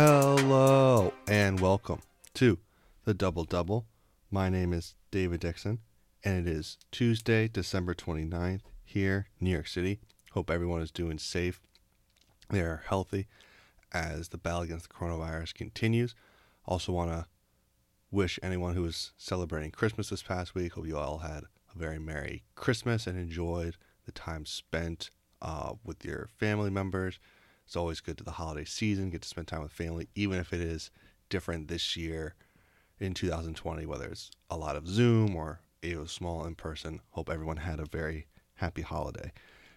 [0.00, 1.98] Hello and welcome
[2.34, 2.60] to
[3.04, 3.84] the Double Double.
[4.30, 5.80] My name is David Dixon,
[6.22, 9.98] and it is Tuesday, December 29th, here, New York City.
[10.34, 11.60] Hope everyone is doing safe.
[12.48, 13.26] They are healthy
[13.92, 16.14] as the battle against the coronavirus continues.
[16.64, 17.26] Also, want to
[18.12, 21.42] wish anyone who was celebrating Christmas this past week, hope you all had
[21.74, 23.76] a very Merry Christmas and enjoyed
[24.06, 25.10] the time spent
[25.42, 27.18] uh, with your family members.
[27.68, 30.54] It's always good to the holiday season, get to spend time with family, even if
[30.54, 30.90] it is
[31.28, 32.34] different this year
[32.98, 37.00] in 2020, whether it's a lot of Zoom or it was small in person.
[37.10, 39.32] Hope everyone had a very happy holiday.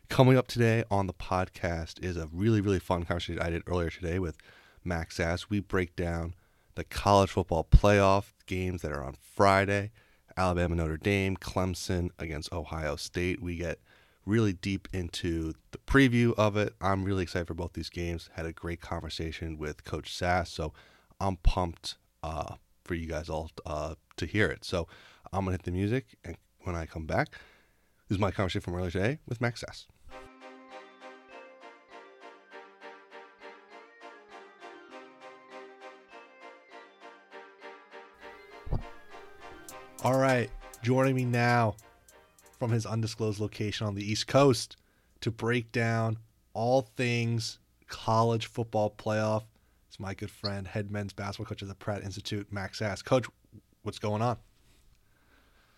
[0.08, 3.90] Coming up today on the podcast is a really, really fun conversation I did earlier
[3.90, 4.38] today with
[4.86, 5.50] Max Sass.
[5.50, 6.34] We break down
[6.76, 9.92] the college football playoff games that are on Friday
[10.38, 13.42] Alabama, Notre Dame, Clemson against Ohio State.
[13.42, 13.80] We get
[14.26, 16.74] really deep into the preview of it.
[16.82, 18.30] I'm really excited for both these games.
[18.34, 20.74] Had a great conversation with Coach Sass, so
[21.20, 24.64] I'm pumped uh, for you guys all uh, to hear it.
[24.64, 24.88] So
[25.34, 27.32] I'm gonna hit the music, and when I come back,
[28.08, 29.88] this is my conversation from earlier today with Max Sass.
[40.04, 40.50] All right,
[40.82, 41.76] joining me now
[42.62, 44.78] from his undisclosed location on the East Coast
[45.20, 46.20] to break down
[46.54, 49.46] all things college football playoff.
[49.88, 53.02] It's my good friend, head men's basketball coach at the Pratt Institute, Max Sass.
[53.02, 53.26] Coach,
[53.82, 54.38] what's going on?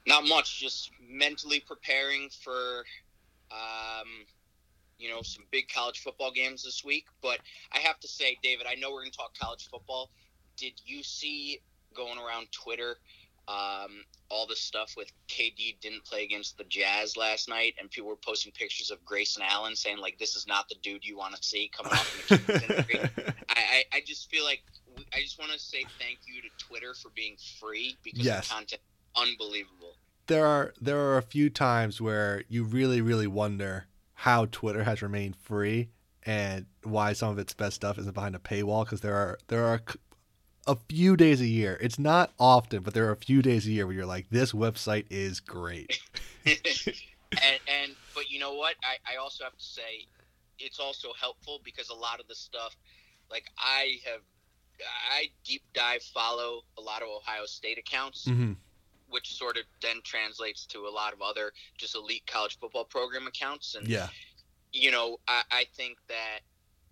[0.05, 2.83] Not much, just mentally preparing for,
[3.49, 4.25] um,
[4.97, 7.05] you know, some big college football games this week.
[7.21, 7.39] But
[7.71, 10.11] I have to say, David, I know we're going to talk college football.
[10.57, 11.61] Did you see
[11.95, 12.97] going around Twitter?
[13.47, 18.09] Um, all the stuff with KD didn't play against the Jazz last night, and people
[18.09, 21.35] were posting pictures of Grayson Allen saying like, "This is not the dude you want
[21.35, 24.63] to see coming off the I, I, I just feel like
[25.13, 28.47] I just want to say thank you to Twitter for being free because yes.
[28.47, 28.81] the content
[29.15, 29.97] unbelievable.
[30.27, 35.01] There are there are a few times where you really really wonder how Twitter has
[35.01, 35.89] remained free
[36.25, 39.65] and why some of its best stuff isn't behind a paywall because there are there
[39.65, 39.81] are
[40.67, 41.77] a few days a year.
[41.81, 44.51] It's not often, but there are a few days a year where you're like, this
[44.51, 45.99] website is great.
[46.45, 46.57] and,
[47.67, 48.75] and but you know what?
[48.83, 50.07] I, I also have to say,
[50.59, 52.75] it's also helpful because a lot of the stuff,
[53.29, 54.21] like I have,
[55.11, 58.25] I deep dive follow a lot of Ohio State accounts.
[58.25, 58.53] Mm-hmm.
[59.09, 63.27] Which sort of then translates to a lot of other just elite college football program
[63.27, 64.07] accounts, and yeah,
[64.71, 66.39] you know, I, I think that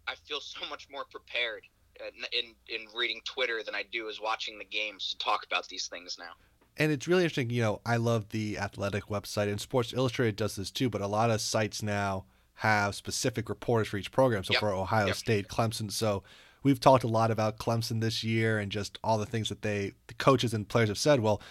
[0.07, 1.63] I feel so much more prepared
[2.01, 5.67] Uh, in in reading Twitter than I do is watching the games to talk about
[5.67, 6.31] these things now.
[6.78, 7.50] And it's really interesting.
[7.50, 10.90] You know, I love the athletic website, and Sports Illustrated does this too.
[10.90, 12.25] But a lot of sites now
[12.56, 14.44] have specific reporters for each program.
[14.44, 14.59] So yep.
[14.59, 15.16] for Ohio yep.
[15.16, 15.91] State, Clemson.
[15.91, 16.23] So
[16.63, 19.94] we've talked a lot about Clemson this year and just all the things that they,
[20.07, 21.19] the coaches and players have said.
[21.22, 21.41] Well,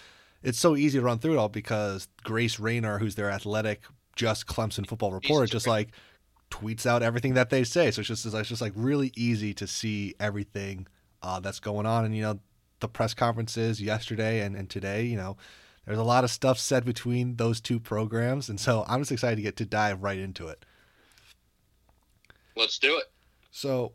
[0.41, 3.83] it's so easy to run through it all because Grace Raynor, who's their athletic,
[4.15, 5.89] just Clemson football reporter, just like
[6.51, 7.89] tweets out everything that they say.
[7.89, 10.85] So it's just it's just like really easy to see everything
[11.23, 12.05] uh, that's going on.
[12.05, 12.39] And you know,
[12.79, 15.37] the press conferences yesterday and, and today, you know,
[15.85, 19.37] there's a lot of stuff said between those two programs, and so I'm just excited
[19.37, 20.63] to get to dive right into it.
[22.55, 23.05] Let's do it.
[23.49, 23.93] So,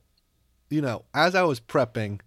[0.68, 2.20] you know, as I was prepping,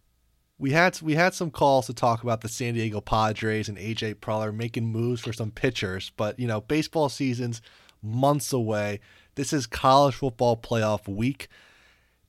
[0.57, 4.16] we had we had some calls to talk about the San Diego Padres and AJ
[4.16, 7.62] Preller making moves for some pitchers, but you know, baseball season's
[8.01, 9.00] months away.
[9.39, 11.47] This is college football playoff week.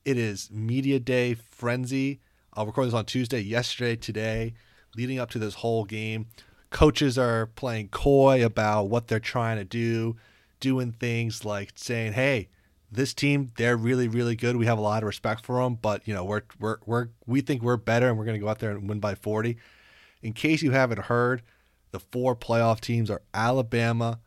[0.05, 2.21] It is media day frenzy.
[2.55, 4.53] Uh, I'll record this on Tuesday, yesterday, today,
[4.95, 6.27] leading up to this whole game.
[6.69, 10.15] Coaches are playing coy about what they're trying to do,
[10.61, 12.47] doing things like saying, "Hey,
[12.89, 14.55] this team, they're really, really good.
[14.55, 17.41] We have a lot of respect for them, but you know, we're we're we're we
[17.41, 19.57] think we're better, and we're going to go out there and win by 40."
[20.21, 21.41] In case you haven't heard,
[21.91, 24.21] the four playoff teams are Alabama,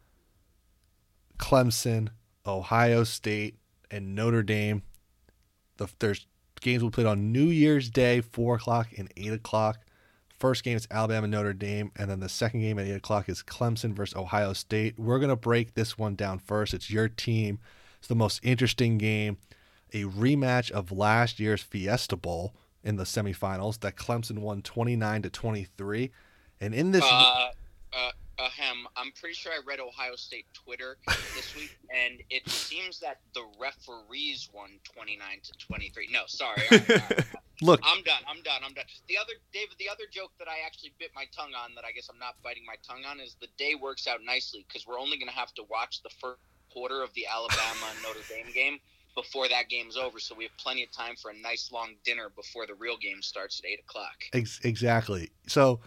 [1.39, 2.11] Clemson,
[2.47, 3.57] Ohio State,
[3.91, 4.83] and Notre Dame.
[5.77, 6.27] The, there's
[6.61, 9.79] games will be played on New Year's Day, four o'clock and eight o'clock.
[10.39, 13.43] First game is Alabama Notre Dame, and then the second game at eight o'clock is
[13.43, 14.99] Clemson versus Ohio State.
[14.99, 16.75] We're gonna break this one down first.
[16.75, 17.61] It's your team.
[17.99, 19.39] It's the most interesting game,
[19.93, 25.31] a rematch of last year's Fiesta Bowl in the semifinals that Clemson won 29 to
[25.31, 26.11] 23.
[26.61, 27.51] And in this, uh,
[27.93, 30.97] uh, ahem, I'm pretty sure I read Ohio State Twitter
[31.35, 36.09] this week, and it seems that the referees won 29 to 23.
[36.13, 36.63] No, sorry.
[36.71, 37.25] All right, all right.
[37.63, 38.23] Look, I'm done.
[38.27, 38.63] I'm done.
[38.65, 38.85] I'm done.
[39.09, 41.93] The other, David, the other joke that I actually bit my tongue on that I
[41.93, 44.99] guess I'm not biting my tongue on is the day works out nicely because we're
[44.99, 46.41] only going to have to watch the first
[46.73, 48.79] quarter of the Alabama Notre Dame game
[49.15, 52.31] before that game's over, so we have plenty of time for a nice long dinner
[52.35, 54.25] before the real game starts at eight o'clock.
[54.33, 55.31] Ex- exactly.
[55.47, 55.81] So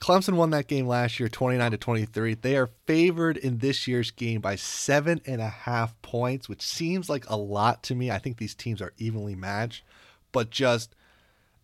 [0.00, 2.34] Clemson won that game last year, twenty nine to twenty three.
[2.34, 7.08] They are favored in this year's game by seven and a half points, which seems
[7.08, 8.10] like a lot to me.
[8.10, 9.84] I think these teams are evenly matched,
[10.32, 10.94] but just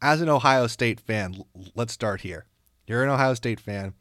[0.00, 1.44] as an Ohio State fan,
[1.75, 2.46] let's start here.
[2.87, 3.94] You're an Ohio State fan,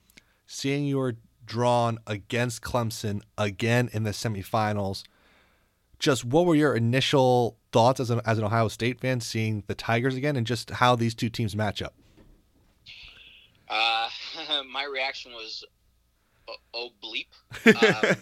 [0.47, 5.03] seeing you are drawn against Clemson again in the semifinals
[6.01, 9.75] just what were your initial thoughts as an, as an Ohio State fan seeing the
[9.75, 11.93] Tigers again and just how these two teams match up?
[13.69, 14.09] Uh,
[14.71, 15.63] my reaction was,
[16.73, 17.27] oh, bleep.
[17.65, 18.15] Um,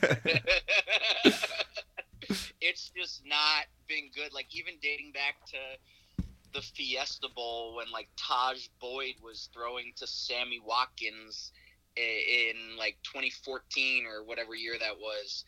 [2.61, 4.33] it's just not been good.
[4.33, 6.23] Like, even dating back to
[6.53, 11.51] the Fiesta Bowl when, like, Tajh Boyd was throwing to Sammy Watkins
[11.95, 15.43] in, in like 2014 or whatever year that was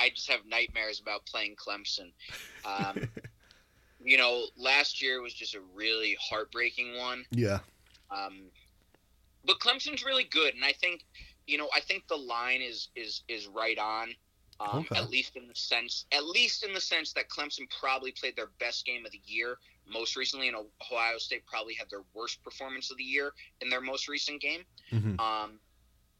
[0.00, 2.12] I just have nightmares about playing Clemson.
[2.64, 3.08] Um,
[4.02, 7.24] you know, last year was just a really heartbreaking one.
[7.30, 7.60] Yeah.
[8.10, 8.42] Um,
[9.44, 11.04] but Clemson's really good, and I think,
[11.46, 14.14] you know, I think the line is is is right on.
[14.60, 15.00] Um, okay.
[15.00, 18.50] At least in the sense, at least in the sense that Clemson probably played their
[18.60, 22.90] best game of the year most recently, and Ohio State probably had their worst performance
[22.90, 24.60] of the year in their most recent game.
[24.92, 25.18] Mm-hmm.
[25.18, 25.58] Um,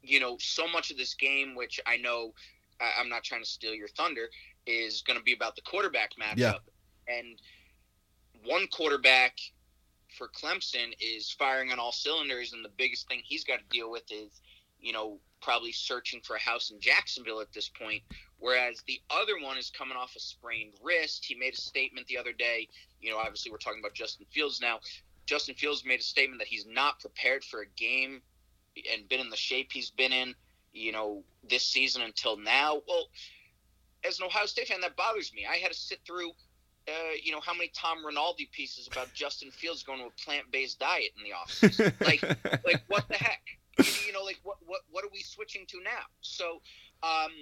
[0.02, 2.34] you know, so much of this game, which I know
[2.80, 4.28] I, am not trying to steal your thunder,
[4.66, 6.36] is going to be about the quarterback matchup.
[6.36, 6.54] Yeah.
[7.06, 7.40] And
[8.44, 9.38] one quarterback
[10.16, 13.90] for Clemson is firing on all cylinders, and the biggest thing he's got to deal
[13.90, 14.40] with is,
[14.80, 18.02] you know, probably searching for a house in Jacksonville at this point.
[18.38, 21.24] Whereas the other one is coming off a sprained wrist.
[21.24, 22.68] He made a statement the other day.
[23.00, 24.80] You know, obviously we're talking about Justin Fields now.
[25.26, 28.20] Justin Fields made a statement that he's not prepared for a game
[28.92, 30.34] and been in the shape he's been in
[30.74, 32.82] you know, this season until now.
[32.86, 33.06] Well,
[34.06, 35.46] as an Ohio State fan, that bothers me.
[35.48, 36.32] I had to sit through,
[36.88, 36.92] uh,
[37.22, 41.10] you know, how many Tom Rinaldi pieces about Justin Fields going to a plant-based diet
[41.16, 41.92] in the offseason.
[42.04, 42.22] like,
[42.64, 43.42] like what the heck?
[44.06, 46.04] You know, like what what what are we switching to now?
[46.20, 46.60] So,
[47.02, 47.32] um,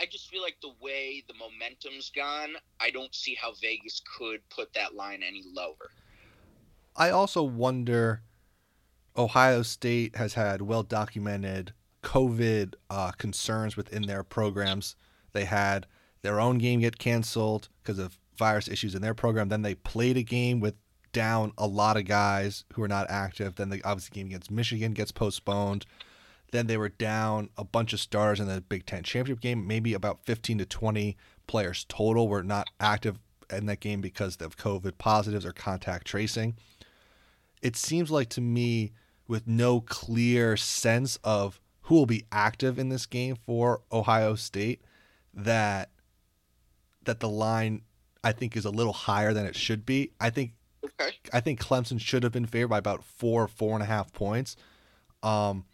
[0.00, 4.40] I just feel like the way the momentum's gone, I don't see how Vegas could
[4.48, 5.90] put that line any lower.
[6.96, 8.22] I also wonder.
[9.16, 11.72] Ohio State has had well documented
[12.02, 14.96] COVID uh, concerns within their programs.
[15.32, 15.86] They had
[16.22, 19.48] their own game get canceled because of virus issues in their program.
[19.48, 20.74] Then they played a game with
[21.12, 23.54] down a lot of guys who are not active.
[23.54, 25.86] Then the obviously game against Michigan gets postponed.
[26.50, 29.66] Then they were down a bunch of stars in the Big Ten championship game.
[29.66, 31.16] Maybe about 15 to 20
[31.46, 33.18] players total were not active
[33.50, 36.56] in that game because of COVID positives or contact tracing.
[37.62, 38.92] It seems like to me,
[39.26, 44.82] with no clear sense of who will be active in this game for Ohio State
[45.32, 45.90] that
[47.04, 47.82] that the line
[48.24, 50.10] I think is a little higher than it should be.
[50.20, 50.52] I think
[50.84, 51.10] okay.
[51.32, 54.56] I think Clemson should have been favored by about four, four and a half points.
[55.22, 55.64] Um,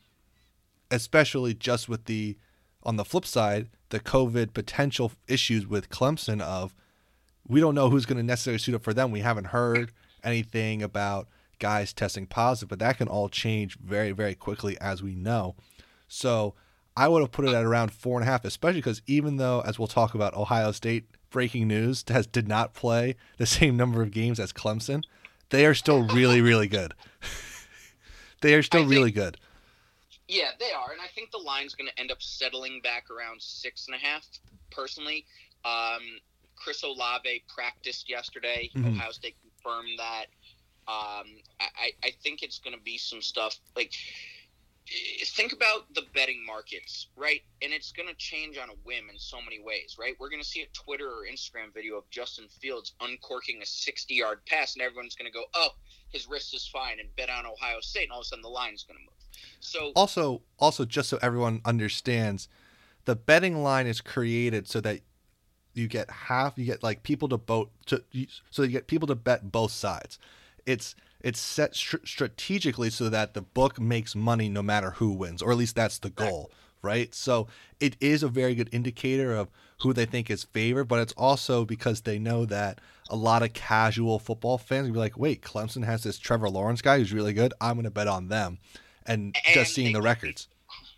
[0.90, 2.36] especially just with the
[2.82, 6.74] on the flip side, the COVID potential issues with Clemson of
[7.46, 9.10] we don't know who's going to necessarily suit up for them.
[9.10, 9.92] We haven't heard
[10.22, 15.14] anything about guys testing positive, but that can all change very, very quickly as we
[15.14, 15.56] know.
[16.08, 16.54] So
[16.96, 19.60] I would have put it at around four and a half, especially because even though,
[19.60, 24.02] as we'll talk about, Ohio State breaking news has did not play the same number
[24.02, 25.02] of games as Clemson,
[25.50, 26.94] they are still really, really good.
[28.40, 29.36] they are still think, really good.
[30.28, 33.42] Yeah, they are, and I think the line's going to end up settling back around
[33.42, 34.24] six and a half.
[34.70, 35.26] Personally,
[35.64, 36.02] um,
[36.56, 38.70] Chris Olave practiced yesterday.
[38.74, 38.96] Mm-hmm.
[38.96, 40.26] Ohio State confirmed that.
[40.88, 41.26] Um,
[41.60, 43.92] I, I think it's going to be some stuff like
[45.24, 47.40] think about the betting markets, right?
[47.62, 50.14] And it's going to change on a whim in so many ways, right?
[50.18, 54.14] We're going to see a Twitter or Instagram video of Justin Fields uncorking a 60
[54.14, 55.68] yard pass, and everyone's going to go, oh,
[56.08, 58.48] his wrist is fine, and bet on Ohio State, and all of a sudden the
[58.48, 59.14] line's going to move.
[59.60, 62.48] So, also, also, just so everyone understands,
[63.04, 65.00] the betting line is created so that
[65.72, 68.02] you get half, you get like people to vote, to,
[68.50, 70.18] so you get people to bet both sides.
[70.66, 75.42] It's it's set str- strategically so that the book makes money no matter who wins,
[75.42, 76.50] or at least that's the goal,
[76.82, 77.14] right?
[77.14, 77.46] So
[77.78, 79.48] it is a very good indicator of
[79.82, 83.52] who they think is favored, but it's also because they know that a lot of
[83.52, 87.32] casual football fans will be like, wait, Clemson has this Trevor Lawrence guy who's really
[87.32, 87.52] good.
[87.60, 88.58] I'm going to bet on them.
[89.06, 90.48] And, and just seeing the records.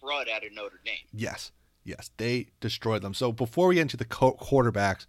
[0.02, 0.96] Crud out of Notre Dame.
[1.14, 1.52] Yes.
[1.84, 2.10] Yes.
[2.16, 3.14] They destroyed them.
[3.14, 5.06] So before we get into the co- quarterbacks,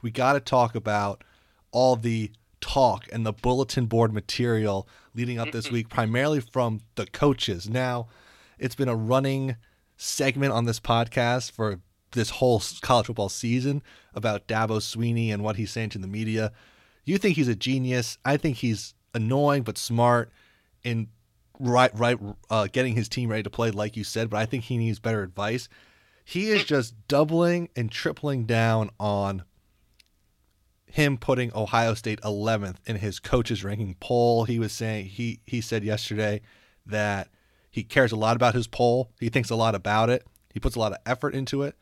[0.00, 1.22] we got to talk about
[1.70, 2.32] all the
[2.62, 7.68] talk and the bulletin board material leading up this week, primarily from the coaches.
[7.68, 8.08] Now,
[8.58, 9.56] it's been a running
[9.96, 11.80] segment on this podcast for
[12.12, 13.82] this whole college football season
[14.14, 16.52] about Dabo Swinney and what he's saying to the media.
[17.04, 18.16] You think he's a genius.
[18.24, 20.30] I think he's annoying but smart
[20.82, 21.08] in
[21.58, 22.18] right right
[22.50, 24.30] uh, getting his team ready to play, like you said.
[24.30, 25.68] But I think he needs better advice.
[26.24, 29.42] He is just doubling and tripling down on
[30.92, 34.44] him putting Ohio State 11th in his coaches ranking poll.
[34.44, 36.42] He was saying he he said yesterday
[36.84, 37.28] that
[37.70, 39.10] he cares a lot about his poll.
[39.18, 40.26] He thinks a lot about it.
[40.52, 41.76] He puts a lot of effort into it,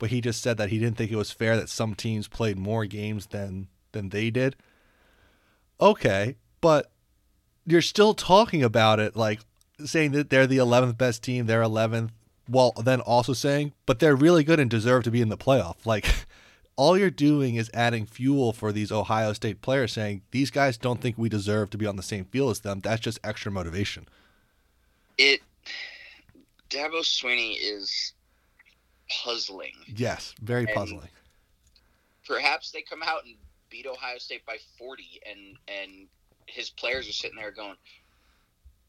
[0.00, 2.58] but he just said that he didn't think it was fair that some teams played
[2.58, 4.56] more games than than they did.
[5.80, 6.90] Okay, but
[7.64, 9.42] you're still talking about it like
[9.84, 12.10] saying that they're the 11th best team, they're 11th,
[12.48, 15.86] while then also saying, but they're really good and deserve to be in the playoff.
[15.86, 16.26] Like
[16.76, 21.00] all you're doing is adding fuel for these Ohio State players saying these guys don't
[21.00, 22.80] think we deserve to be on the same field as them.
[22.80, 24.06] That's just extra motivation.
[25.18, 25.40] It
[26.68, 28.12] Dabo Swinney is
[29.24, 29.72] puzzling.
[29.86, 31.08] Yes, very And- puzzling.
[32.26, 33.36] Perhaps they come out and
[33.70, 36.08] beat Ohio State by 40 and and
[36.46, 37.76] his players are sitting there going,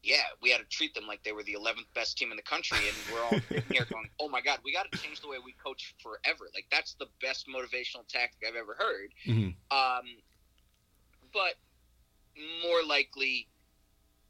[0.08, 2.42] "Yeah, we had to treat them like they were the 11th best team in the
[2.42, 3.38] country." And we're all
[3.70, 6.66] here going, "Oh my god, we got to change the way we coach forever." Like
[6.70, 9.10] that's the best motivational tactic I've ever heard.
[9.26, 9.54] Mhm.
[9.70, 10.06] Um,
[11.32, 11.54] but
[12.62, 13.48] more likely,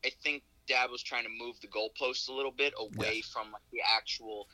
[0.05, 3.27] I think Dabo was trying to move the goalposts a little bit away Yes.
[3.29, 4.49] from like, the actual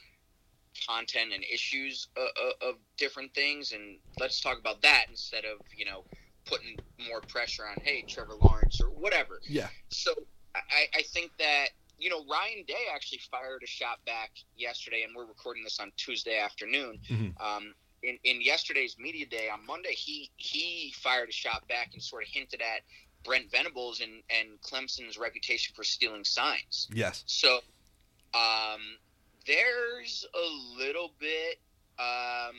[0.86, 2.28] content and issues of,
[2.60, 6.04] of different things, and let's talk about that instead of you know
[6.46, 6.76] putting
[7.08, 9.40] more pressure on hey Trevor Lawrence or whatever.
[9.48, 9.68] Yeah.
[9.88, 10.14] So
[10.54, 11.68] I, I think that
[11.98, 15.92] you know Ryan Day actually fired a shot back yesterday, and we're recording this on
[15.96, 16.98] Tuesday afternoon.
[17.08, 17.40] Mhm.
[17.40, 22.02] Um, in, in yesterday's media day on Monday, he he fired a shot back and
[22.02, 22.82] sort of hinted at
[23.24, 26.88] Brent Venables and and Clemson's reputation for stealing signs.
[26.92, 27.22] Yes.
[27.26, 27.60] So
[28.34, 28.80] um,
[29.46, 31.58] there's a little bit.
[31.98, 32.56] Um,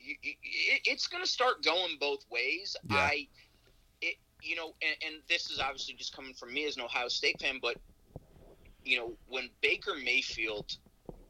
[0.00, 2.76] y- y- it, it's going to start going both ways.
[2.90, 2.96] Yeah.
[2.96, 3.28] I,
[4.42, 7.40] you know, and, and this is obviously just coming from me as an Ohio State
[7.40, 7.76] fan, but
[8.84, 10.70] you know, when Baker Mayfield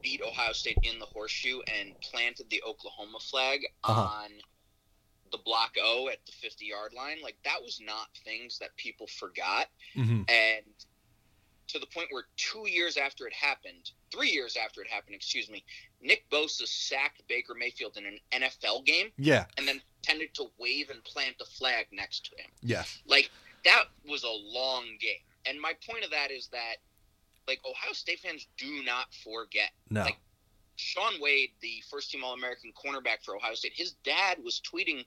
[0.02, 4.02] beat Ohio State in the horseshoe and planted the Oklahoma flag Uh-huh.
[4.02, 4.30] on
[5.32, 9.06] the block O at the 50 yard line, like that was not things that people
[9.06, 10.64] forgot hmm and
[11.68, 15.50] to the point where two years after it happened, three years after it happened, excuse
[15.50, 15.64] me,
[16.00, 19.46] Nick Bosa sacked Baker Mayfield in an NFL game Yeah.
[19.58, 22.50] and then tended to wave and plant a flag next to him.
[22.62, 23.00] Yes.
[23.06, 23.30] Like
[23.64, 25.20] that was a long game.
[25.44, 26.76] And my point of that is that
[27.48, 29.70] like Ohio State fans do not forget.
[29.90, 30.02] No.
[30.02, 30.18] Like,
[30.78, 35.04] Shaun Wade, the first team All American cornerback for Ohio State, his dad was tweeting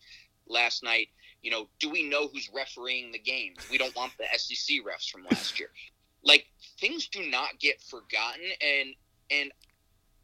[0.47, 1.09] last night,
[1.43, 3.53] you know, do we know who's refereeing the game?
[3.69, 5.69] We don't want the SEC refs from last year.
[6.23, 6.47] Like
[6.79, 8.95] things do not get forgotten and
[9.31, 9.51] and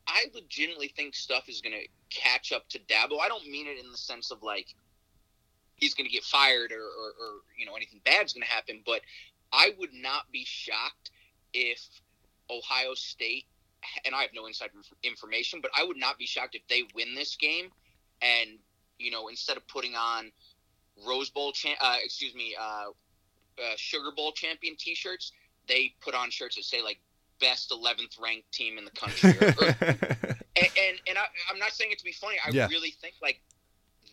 [0.08, 3.20] I legitimately think stuff is gonna catch up to Dabo.
[3.20, 4.75] I don't mean it in the sense of like
[5.75, 9.02] he's gonna get fired or, or, or you know anything bad's gonna happen, but
[9.52, 11.12] I would not be shocked
[11.54, 11.82] if
[12.50, 13.46] Ohio State
[14.04, 14.70] and I have no inside
[15.04, 17.72] information, but I would not be shocked if they win this game,
[18.22, 18.52] and
[18.98, 20.32] you know instead of putting on
[21.06, 22.88] Rose Bowl, cha- uh, excuse me, uh,
[23.62, 25.32] uh, Sugar Bowl champion T-shirts,
[25.67, 27.00] they put on shirts that say like
[27.39, 29.38] best 11th ranked team in the country.
[29.38, 32.38] Or, or, and and, and I, I'm not saying it to be funny.
[32.45, 32.67] I Yeah.
[32.67, 33.41] really think like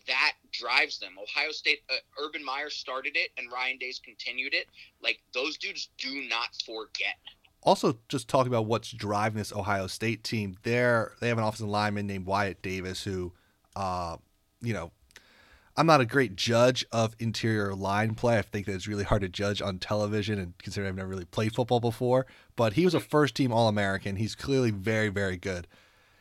[0.08, 1.12] that drives them.
[1.22, 4.66] Ohio State, uh, Urban Meyer started it, and Ryan Days continued it.
[5.00, 7.14] Like those dudes do not forget.
[7.62, 10.56] also just talking about what's driving this Ohio State team.
[10.64, 13.32] They're they have an offensive lineman named Wyatt Davis who,
[13.76, 14.16] uh,
[14.60, 14.90] you know,
[15.76, 18.38] I'm not a great judge of interior line play.
[18.38, 21.24] I think that it's really hard to judge on television, and considering I've never really
[21.24, 22.26] played football before.
[22.56, 23.08] But he was a mm-hmm.
[23.08, 24.16] first team All American.
[24.16, 25.66] He's clearly very very good.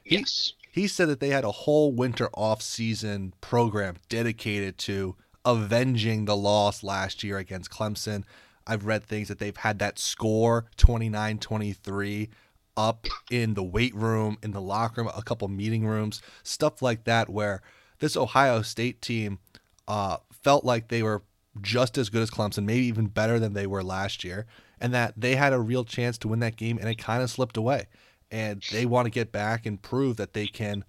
[0.03, 0.53] He- Yes.
[0.71, 6.37] He said that they had a whole winter off season program dedicated to avenging the
[6.37, 8.23] loss last year against Clemson.
[8.65, 12.29] I've read things that they've had that score 29-23
[12.77, 17.03] up in the weight room, in the locker room, a couple meeting rooms, stuff like
[17.03, 17.61] that where
[18.01, 19.39] this Ohio State team
[19.87, 21.23] uh, felt like they were
[21.61, 24.45] just as good as Clemson, maybe even better than they were last year,
[24.81, 27.29] and that they had a real chance to win that game and it kind of
[27.29, 27.87] slipped away
[28.31, 30.85] and they want to get back and prove that they can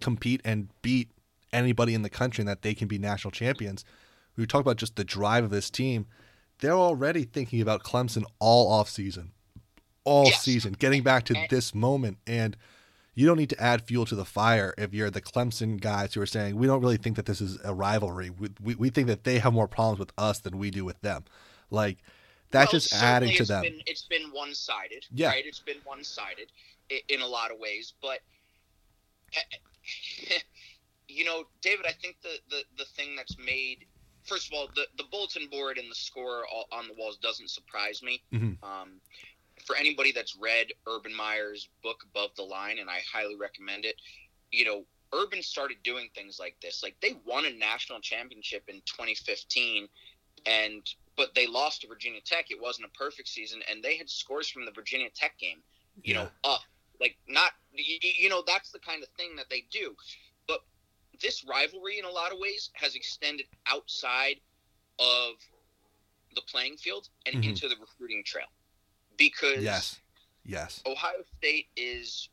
[0.00, 1.10] compete and beat
[1.52, 3.84] anybody in the country and that they can be national champions.
[4.36, 6.06] We talk about just the drive of this team.
[6.60, 9.32] They're already thinking about Clemson all off season,
[10.04, 10.42] all Yes.
[10.42, 12.18] season, getting back to this moment.
[12.26, 12.56] And
[13.14, 16.20] you don't need to add fuel to the fire if you're the Clemson guys who
[16.20, 18.30] are saying, we don't really think that this is a rivalry.
[18.30, 21.00] We, we, we think that they have more problems with us than we do with
[21.00, 21.24] them.
[21.70, 21.98] Like,
[22.50, 23.62] that's Well, just adding to it's them.
[23.62, 25.28] Been, it's been one sided, Yeah.
[25.28, 25.44] right?
[25.46, 26.50] It's been one sided
[27.08, 28.18] in a lot of ways, but
[31.08, 33.84] you know, David, I think the, the, the thing that's made,
[34.24, 38.02] first of all, the, the bulletin board and the score on the walls doesn't surprise
[38.02, 38.22] me.
[38.32, 38.64] Mm-hmm.
[38.64, 39.00] Um,
[39.64, 43.96] for anybody that's read Urban Meyer's book Above the Line, and I highly recommend it,
[44.50, 46.82] you know, Urban started doing things like this.
[46.82, 49.88] Like they won a national championship in 2015,
[50.46, 50.82] and
[51.16, 52.50] but they lost to Virginia Tech.
[52.50, 55.62] It wasn't a perfect season, and they had scores from the Virginia Tech game,
[56.02, 56.24] you Yeah.
[56.24, 56.62] know, up.
[57.00, 59.96] Like not, you, know, that's the kind of thing that they do.
[60.46, 60.60] But
[61.20, 64.40] this rivalry, in a lot of ways, has extended outside
[64.98, 65.34] of
[66.34, 67.50] the playing field and Mhm.
[67.50, 68.48] into the recruiting trail,
[69.16, 70.00] because Yes.
[70.44, 70.82] Yes.
[70.86, 72.28] Ohio State is,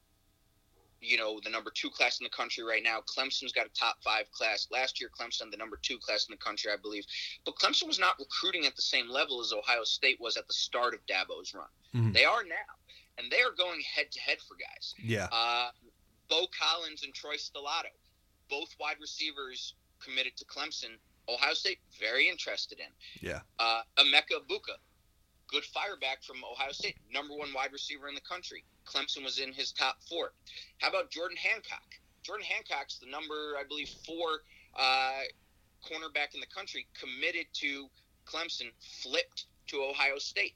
[0.99, 2.99] you know, the number two class in the country right now.
[3.01, 4.67] Clemson's got a top five class.
[4.71, 7.05] Last year, Clemson the number two class in the country, I believe.
[7.45, 10.53] But Clemson was not recruiting at the same level as Ohio State was at the
[10.53, 11.67] start of Dabo's run.
[11.93, 12.13] Mhm.
[12.13, 12.55] They are now,
[13.17, 14.93] and they are going head to head for guys.
[15.01, 15.27] Yeah.
[15.31, 15.71] Uh,
[16.27, 17.91] Beaux Collins and Troy Stellato,
[18.49, 20.97] both wide receivers committed to Clemson.
[21.29, 22.87] Ohio State very interested in.
[23.21, 23.41] Yeah.
[23.59, 24.75] Uh, Emeka Egbuka,
[25.51, 28.63] good fireback from Ohio State, number one wide receiver in the country.
[28.85, 30.31] Clemson was in his top four.
[30.79, 31.85] How about Jordan Hancock?
[32.23, 34.41] Jordan Hancock's the number, I believe, four
[34.75, 35.21] uh,
[35.83, 37.87] cornerback in the country, committed to
[38.25, 40.53] Clemson, flipped to Ohio State.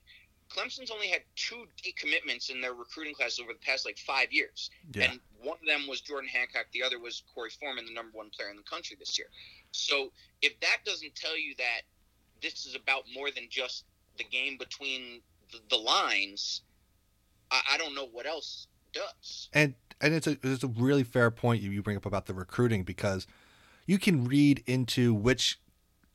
[0.50, 4.70] Clemson's only had two decommitments in their recruiting class over the past like five years.
[4.94, 5.10] Yeah.
[5.12, 6.68] And one of them was Jordan Hancock.
[6.72, 9.28] The other was Korey Foreman, the number one player in the country this year.
[9.72, 10.12] So
[10.42, 11.82] if that doesn't tell you that
[12.42, 13.86] this is about more than just
[14.18, 16.62] the game between the, the lines,
[17.52, 19.50] I, I don't know what else does.
[19.54, 22.34] and and it's a it's a really fair point you, you bring up about the
[22.34, 23.28] recruiting because
[23.86, 25.60] you can read into which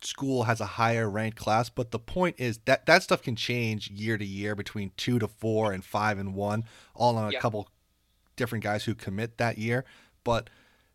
[0.02, 3.90] school has a higher ranked class but the point is that that stuff can change
[3.90, 6.64] year to year between two to four and five and one
[6.94, 7.40] all on a Yeah.
[7.40, 7.68] couple
[8.36, 9.84] different guys who commit that year
[10.24, 10.48] but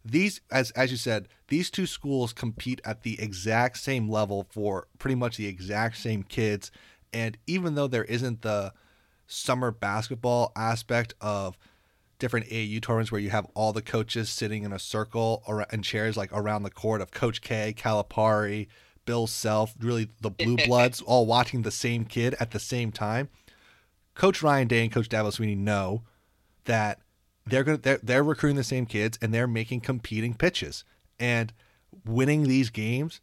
[0.04, 4.88] these as as you said these two schools compete at the exact same level for
[4.98, 6.72] pretty much the exact same kids
[7.16, 8.74] and even though there isn't the
[9.26, 11.58] summer basketball aspect of
[12.20, 15.82] different AU tournaments where you have all the coaches sitting in a circle ar- in
[15.82, 18.68] chairs like around the court of Coach K, Calipari,
[19.06, 23.30] Bill Self, really the blue bloods all watching the same kid at the same time.
[24.14, 26.04] Coach Ryan Day and Coach Dabo Swinney know
[26.66, 27.00] that
[27.46, 30.84] they're going to they're, they're recruiting the same kids and they're making competing pitches
[31.18, 31.54] and
[32.06, 33.22] winning these games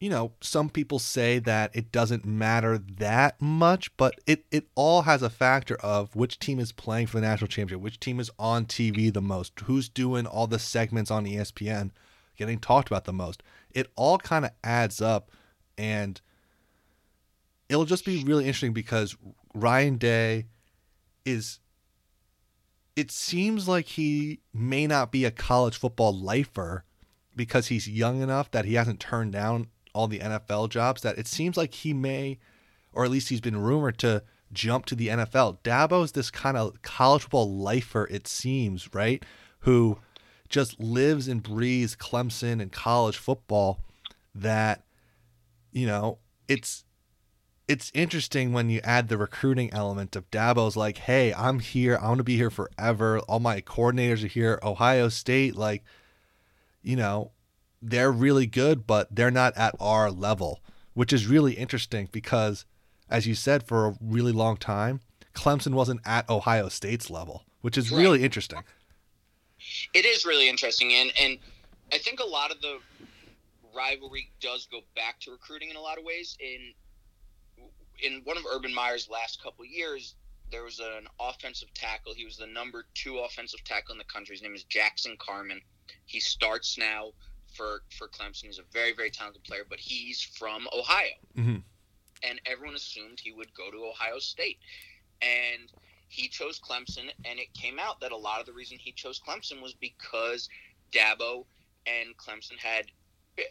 [0.00, 5.02] you know, some people say that it doesn't matter that much, but it, it all
[5.02, 8.30] has a factor of which team is playing for the national championship, which team is
[8.38, 11.90] on TV the most, who's doing all the segments on ESPN,
[12.38, 13.42] getting talked about the most.
[13.72, 15.30] It all kind of adds up,
[15.76, 16.18] and
[17.68, 19.14] it'll just be really interesting because
[19.54, 20.46] Ryan Day
[21.26, 21.60] is.
[22.96, 26.84] It seems like he may not be a college football lifer
[27.36, 31.26] because he's young enough that he hasn't turned down all the NFL jobs that it
[31.26, 32.38] seems like he may,
[32.92, 34.22] or at least he's been rumored to
[34.52, 35.58] jump to the NFL.
[35.62, 39.24] Dabo's this kind of college football lifer, it seems, right?
[39.60, 39.98] Who
[40.48, 43.80] just lives and breathes Clemson and college football
[44.34, 44.82] that,
[45.72, 46.84] you know, it's
[47.68, 52.08] it's interesting when you add the recruiting element of Dabo's like, hey, I'm here, I'm
[52.08, 53.20] gonna be here forever.
[53.20, 54.58] All my coordinators are here.
[54.64, 55.84] Ohio State, like,
[56.82, 57.30] you know,
[57.82, 60.60] they're really good, but they're not at our level,
[60.94, 62.64] which is really interesting because,
[63.08, 65.00] as you said, for a really long time,
[65.34, 68.62] Clemson wasn't at Ohio State's level, which is really interesting.
[69.94, 71.38] It is really interesting, and and
[71.92, 72.78] I think a lot of the
[73.74, 76.36] rivalry does go back to recruiting in a lot of ways.
[76.40, 76.72] In
[78.02, 80.14] in one of Urban Meyer's last couple years,
[80.50, 82.14] there was an offensive tackle.
[82.14, 84.34] He was the number two offensive tackle in the country.
[84.34, 85.60] His name is Jackson Carman.
[86.06, 87.12] He starts now
[87.54, 88.44] for for Clemson.
[88.46, 91.62] He's a very very talented player, but he's from Ohio, Mhm.
[92.22, 94.58] and everyone assumed he would go to Ohio State,
[95.22, 95.72] and
[96.08, 99.20] he chose Clemson, and it came out that a lot of the reason he chose
[99.20, 100.48] Clemson was because
[100.92, 101.46] Dabo
[101.86, 102.90] and Clemson had,
[103.38, 103.46] eh, eh,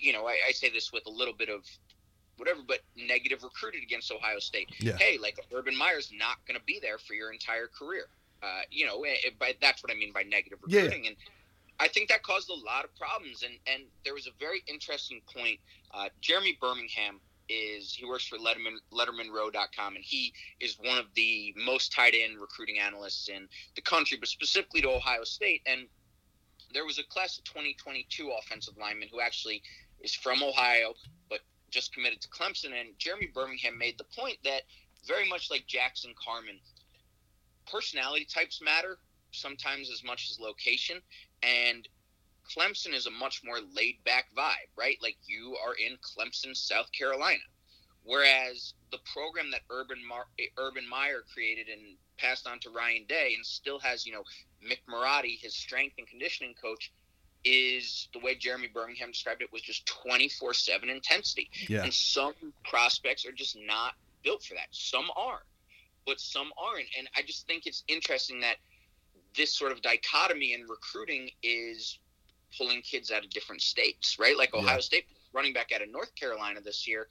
[0.00, 1.64] you know, I, I say this with a little bit of
[2.36, 4.70] whatever, but negative recruited against Ohio State.
[4.80, 4.96] Yeah.
[4.96, 8.08] Hey, like Urban Meyer's not going to be there for your entire career.
[8.42, 10.80] Uh, you know, eh, eh, by, that's what I mean by negative Yeah.
[10.80, 11.16] recruiting, and
[11.80, 13.42] I think that caused a lot of problems.
[13.42, 15.58] And and there was a very interesting point.
[15.92, 21.54] Uh, Jeremy Birmingham is he works for Lettermen LettermenRow.com, and he is one of the
[21.56, 25.62] most tied in recruiting analysts in the country, but specifically to Ohio State.
[25.66, 25.86] And
[26.72, 29.62] there was a class of 2022 offensive lineman who actually
[30.00, 30.94] is from Ohio,
[31.28, 31.40] but
[31.70, 32.78] just committed to Clemson.
[32.78, 34.62] And Jeremy Birmingham made the point that
[35.08, 36.60] very much like Jackson Carman,
[37.66, 38.98] personality types matter,
[39.32, 41.00] sometimes as much as location.
[41.42, 41.88] And
[42.56, 44.98] Clemson is a much more laid back vibe, right?
[45.02, 47.40] Like you are in Clemson, South Carolina.
[48.02, 53.34] Whereas the program that Urban Mar- Urban Meyer created and passed on to Ryan Day
[53.36, 54.24] and still has, you know,
[54.66, 56.92] Mick Marotti, his strength and conditioning coach,
[57.44, 61.50] is the way Jeremy Birmingham described it was just 24 7 intensity.
[61.68, 61.84] Yeah.
[61.84, 64.68] And some prospects are just not built for that.
[64.70, 65.42] Some are,
[66.06, 66.88] but some aren't.
[66.98, 68.56] And I just think it's interesting that
[69.36, 71.98] this sort of dichotomy in recruiting is
[72.56, 74.36] pulling kids out of different states, right?
[74.36, 74.80] Like Ohio Yeah.
[74.80, 77.08] State running back out of North Carolina this year,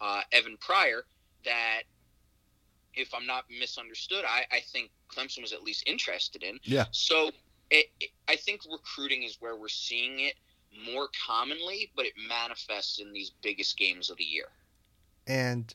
[0.00, 1.04] uh, Evan Pryor,
[1.44, 1.82] that
[2.94, 6.58] if I'm not misunderstood, I, I think Clemson was at least interested in.
[6.64, 6.86] Yeah.
[6.90, 7.30] So
[7.70, 10.34] it, it, I think recruiting is where we're seeing it
[10.84, 14.46] more commonly, but it manifests in these biggest games of the year.
[15.26, 15.72] And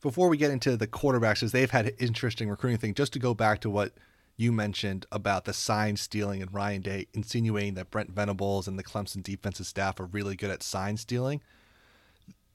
[0.00, 3.18] before we get into the quarterbacks, because they've had an interesting recruiting thing, just to
[3.20, 3.92] go back to what
[4.40, 8.82] you mentioned about the sign stealing and Ryan Day insinuating that Brent Venables and the
[8.82, 11.42] Clemson defensive staff are really good at sign stealing.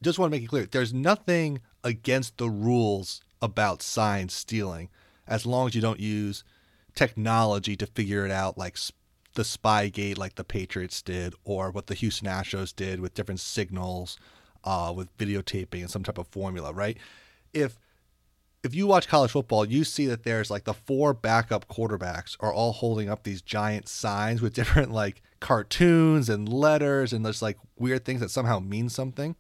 [0.02, 4.90] Just want to make it clear there's nothing against the rules about sign stealing
[5.28, 6.44] as long as you don't use
[6.96, 8.78] technology to figure it out, like
[9.36, 14.18] the Spygate, like the Patriots did, or what the Houston Astros did with different signals,
[14.64, 16.98] uh, with videotaping and some type of formula, right?
[17.54, 17.78] If
[18.66, 22.52] if you watch college football, you see that there's like the four backup quarterbacks are
[22.52, 27.58] all holding up these giant signs with different like cartoons and letters and there's like
[27.78, 29.36] weird things that somehow mean something.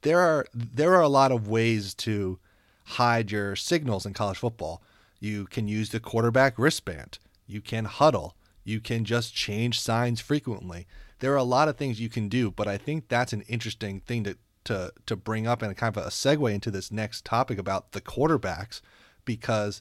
[0.00, 2.38] There are there are a lot of ways to
[2.84, 4.82] hide your signals in college football.
[5.20, 7.18] You can use the quarterback wristband.
[7.46, 8.36] You can huddle.
[8.64, 10.86] You can just change signs frequently.
[11.18, 14.00] There are a lot of things you can do, but I think that's an interesting
[14.00, 17.58] thing to to to bring up and kind of a segue into this next topic
[17.58, 18.80] about the quarterbacks
[19.24, 19.80] because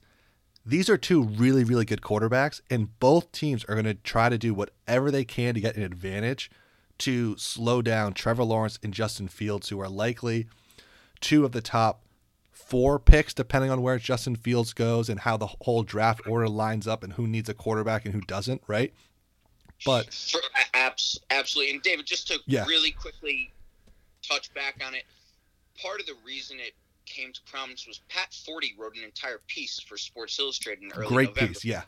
[0.65, 4.37] these are two really really good quarterbacks and both teams are going to try to
[4.37, 6.49] do whatever they can to get an advantage
[6.97, 10.47] to slow down Trevor Lawrence and Justin Fields who are likely
[11.19, 12.01] two of the top
[12.51, 16.87] four picks depending on where Justin Fields goes and how the whole draft order lines
[16.87, 18.93] up and who needs a quarterback and who doesn't, right?
[19.85, 20.07] But
[21.29, 21.73] absolutely.
[21.73, 22.65] And David, just to Yeah.
[22.65, 23.51] really quickly
[24.27, 25.03] touch back on it,
[25.81, 26.73] part of the reason it
[27.05, 31.07] came to prominence was Pat Forde wrote an entire piece for Sports Illustrated in early
[31.07, 31.81] great November piece, yeah.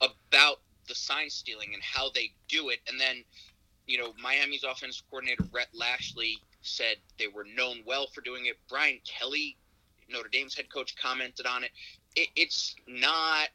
[0.00, 2.78] about the sign stealing and how they do it.
[2.88, 3.24] And then,
[3.86, 8.56] you know, Miami's offensive coordinator Rhett Lashlee said they were known well for doing it.
[8.68, 9.56] Brian Kelly,
[10.10, 11.70] Notre Dame's head coach, commented on it.
[12.16, 13.48] it it's not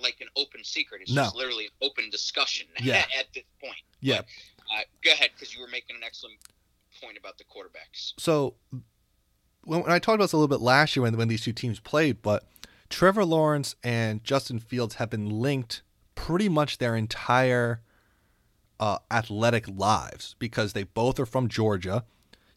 [0.00, 1.02] like an open secret.
[1.02, 1.24] It's No.
[1.24, 3.04] just literally an open discussion Yeah.
[3.18, 3.74] at this point.
[4.00, 4.20] Yeah.
[4.72, 6.36] Uh, go ahead, because you were making an excellent
[7.00, 8.12] point about the quarterbacks.
[8.18, 8.54] So
[9.64, 11.80] when, I talked about this a little bit last year when when these two teams
[11.80, 12.44] played, but
[12.88, 15.82] Trevor Lawrence and Justin Fields have been linked
[16.14, 17.82] pretty much their entire
[18.80, 22.04] uh, athletic lives because they both are from Georgia.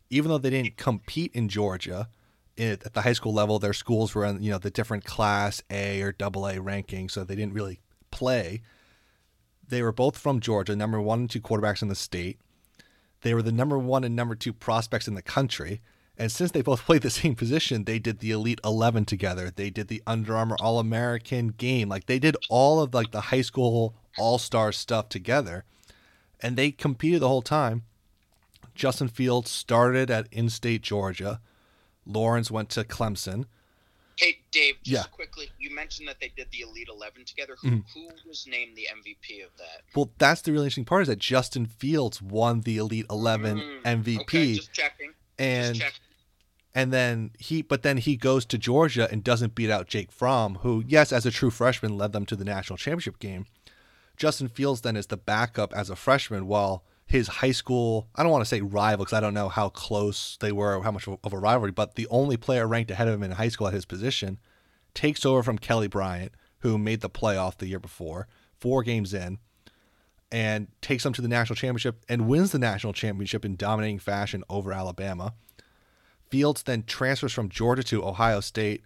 [0.10, 2.10] Even though they didn't compete in Georgia
[2.58, 5.64] it, at the high school level, their schools were in you know the different Class
[5.70, 7.80] A or Double A rankings, so they didn't really
[8.12, 8.62] play.
[9.68, 12.40] They were both from Georgia, number one and two quarterbacks in the state.
[13.22, 15.82] They were the number one and number two prospects in the country.
[16.18, 19.50] And since they both played the same position, they did the Elite 11 together.
[19.50, 21.90] They did the Under Armour All American game.
[21.90, 25.64] Like they did all of like the high school All Star stuff together.
[26.40, 27.84] And they competed the whole time.
[28.74, 31.40] Justin Fields started at in state Georgia.
[32.06, 33.46] Lawrence went to Clemson.
[34.18, 35.10] Hey, Dave, just Yeah.
[35.12, 37.56] quickly, you mentioned that they did the Elite 11 together.
[37.62, 39.82] Who, who was named the MVP of that?
[39.96, 43.82] Well, that's the really interesting part is that Justin Fields won the Elite 11 Mm,
[44.04, 44.20] MVP.
[44.22, 45.14] Okay, just checking.
[45.40, 46.00] and just checking.
[46.76, 50.56] and then he but then he goes to Georgia and doesn't beat out Jake Fromm,
[50.62, 53.46] who yes, as a true freshman led them to the national championship game.
[54.18, 58.32] Justin Fields then is the backup as a freshman while his high school, I don't
[58.32, 61.08] want to say rival because I don't know how close they were or how much
[61.08, 63.74] of a rivalry, but the only player ranked ahead of him in high school at
[63.74, 64.40] his position
[64.94, 69.40] takes over from Kelly Bryant, who made the playoff the year before, four games in,
[70.32, 74.44] and takes them to the national championship and wins the national championship in dominating fashion
[74.50, 75.34] over Alabama.
[76.30, 78.84] Fields then transfers from Georgia to Ohio State.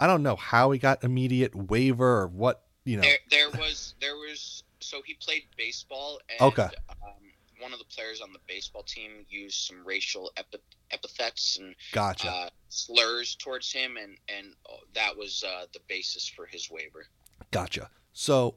[0.00, 3.02] I don't know how he got immediate waiver or what, you know.
[3.02, 4.64] There, there was, there was.
[4.80, 6.68] So he played baseball, and Okay.
[6.88, 7.12] um,
[7.60, 10.58] one of the players on the baseball team used some racial epi-
[10.90, 12.30] epithets and Gotcha.
[12.30, 17.06] uh, slurs towards him, and and uh, that was uh, the basis for his waiver.
[17.50, 17.90] Gotcha.
[18.12, 18.56] So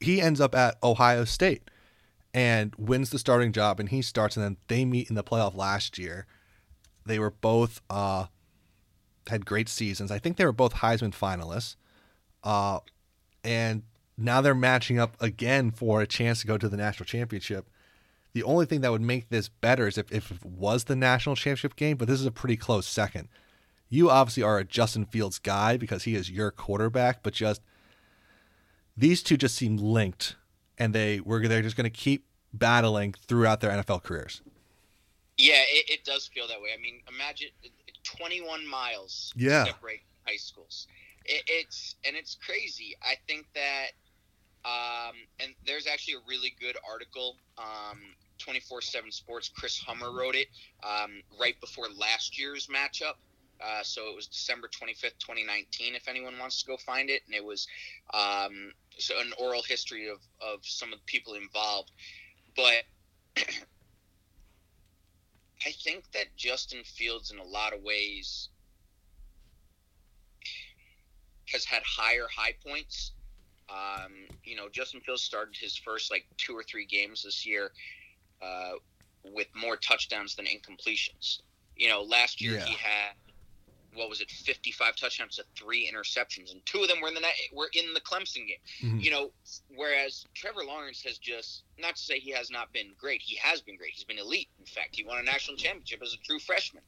[0.00, 1.70] he ends up at Ohio State
[2.34, 5.54] and wins the starting job, and he starts, and then they meet in the playoff
[5.54, 6.26] last year.
[7.04, 8.26] They were both uh,
[9.28, 10.10] had great seasons.
[10.10, 11.76] I think they were both Heisman finalists,
[12.44, 12.80] uh,
[13.44, 13.84] and
[14.18, 17.68] now they're matching up again for a chance to go to the national championship.
[18.36, 21.36] The only thing that would make this better is if, if it was the national
[21.36, 23.28] championship game, but this is a pretty close second.
[23.88, 27.62] You obviously are a Justin Fields guy because he is your quarterback, but just
[28.94, 30.36] these two just seem linked,
[30.76, 34.42] and they were they're just going to keep battling throughout their NFL careers.
[35.38, 36.68] Yeah, it, it, does feel that way.
[36.78, 37.48] I mean, imagine
[38.02, 39.64] 21 miles yeah.
[39.64, 40.88] separate high schools.
[41.24, 42.96] It, it's and it's crazy.
[43.00, 43.92] I think that,
[44.66, 47.36] um, and there's actually a really good article.
[47.56, 49.48] Um, 24/7 Sports.
[49.48, 50.48] Chris Hummer wrote it
[50.82, 53.14] um, right before last year's matchup.
[53.60, 55.94] Uh, so it was December 25th, 2019.
[55.94, 57.66] If anyone wants to go find it, and it was
[58.12, 61.90] um, so an oral history of of some of the people involved.
[62.54, 62.84] But
[65.66, 68.50] I think that Justin Fields, in a lot of ways,
[71.46, 73.12] has had higher high points.
[73.68, 74.12] Um,
[74.44, 77.72] you know, Justin Fields started his first like two or three games this year
[78.42, 78.72] uh,
[79.24, 81.40] with more touchdowns than incompletions.
[81.76, 82.64] You know, last year Yeah.
[82.64, 83.12] he had
[83.94, 87.20] what was it, fifty-five touchdowns to three interceptions, and two of them were in the
[87.20, 88.58] net- were in the Clemson game.
[88.82, 89.02] Mhm.
[89.02, 89.32] You know,
[89.74, 93.22] whereas Trevor Lawrence has just not to say he has not been great.
[93.22, 93.94] He has been great.
[93.94, 94.50] He's been elite.
[94.58, 96.82] In fact, he won a national championship as a true freshman.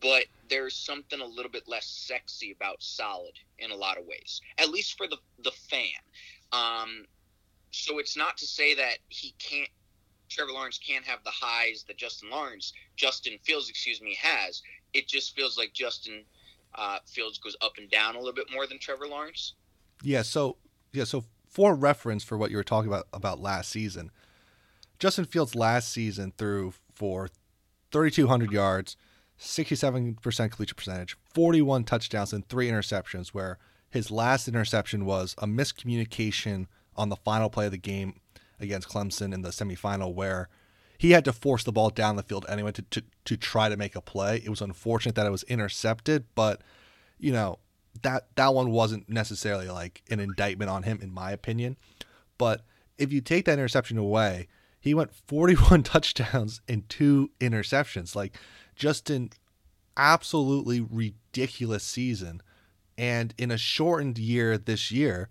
[0.00, 4.40] But there's something a little bit less sexy about solid in a lot of ways,
[4.58, 5.90] at least for the the fan.
[6.52, 7.04] Um,
[7.72, 9.70] so it's not to say that he can't.
[10.32, 14.62] Trevor Lawrence can't have the highs that Justin Lawrence, Justin Fields, excuse me, has.
[14.94, 16.24] It just feels like Justin
[16.74, 19.54] uh, Fields goes up and down a little bit more than Trevor Lawrence.
[20.02, 20.56] Yeah, so
[20.92, 24.10] yeah, so for reference for what you were talking about about last season,
[24.98, 27.28] Justin Fields last season threw for
[27.90, 28.96] 3,200 yards,
[29.38, 33.28] 67% completion percentage, 41 touchdowns, and three interceptions.
[33.28, 33.58] Where
[33.90, 36.66] his last interception was a miscommunication
[36.96, 38.20] on the final play of the game
[38.62, 40.48] against Clemson in the semifinal, where
[40.98, 43.76] he had to force the ball down the field anyway to, to, to try to
[43.76, 44.40] make a play.
[44.44, 46.62] It was unfortunate that it was intercepted, but
[47.18, 47.58] you know
[48.02, 51.76] that that one wasn't necessarily like an indictment on him in my opinion.
[52.38, 52.62] But
[52.98, 54.48] if you take that interception away,
[54.80, 58.14] he went 41 touchdowns and two interceptions.
[58.14, 58.36] Like
[58.74, 59.30] just an
[59.96, 62.42] absolutely ridiculous season.
[62.96, 65.28] And in a shortened year this year,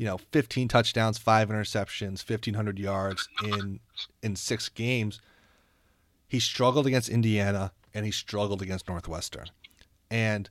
[0.00, 3.80] you know, 15 touchdowns, five interceptions, 1500 yards in
[4.22, 5.20] in six games.
[6.26, 9.50] He struggled against Indiana and he struggled against Northwestern.
[10.10, 10.48] And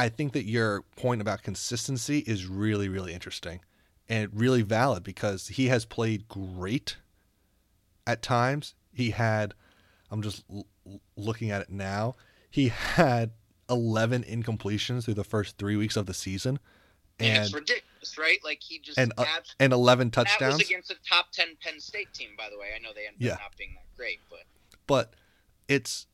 [0.00, 3.60] I think that your point about consistency is really, really interesting
[4.08, 6.96] and really valid because he has played great
[8.04, 8.74] at times.
[8.92, 9.54] He had,
[10.10, 10.66] I'm just l-
[11.16, 12.16] looking at it now,
[12.50, 13.30] he had
[13.70, 16.58] 11 incompletions through the first three weeks of the season
[17.18, 17.84] and, it's ridiculous,
[18.18, 18.38] right?
[18.44, 20.58] Like he just and, uh, abs- and 11 that touchdowns.
[20.58, 22.68] was against a top ten Penn State team, by the way.
[22.74, 23.32] I know they ended Yeah.
[23.34, 24.40] up not being that great, but
[24.86, 25.14] but
[25.68, 26.06] it's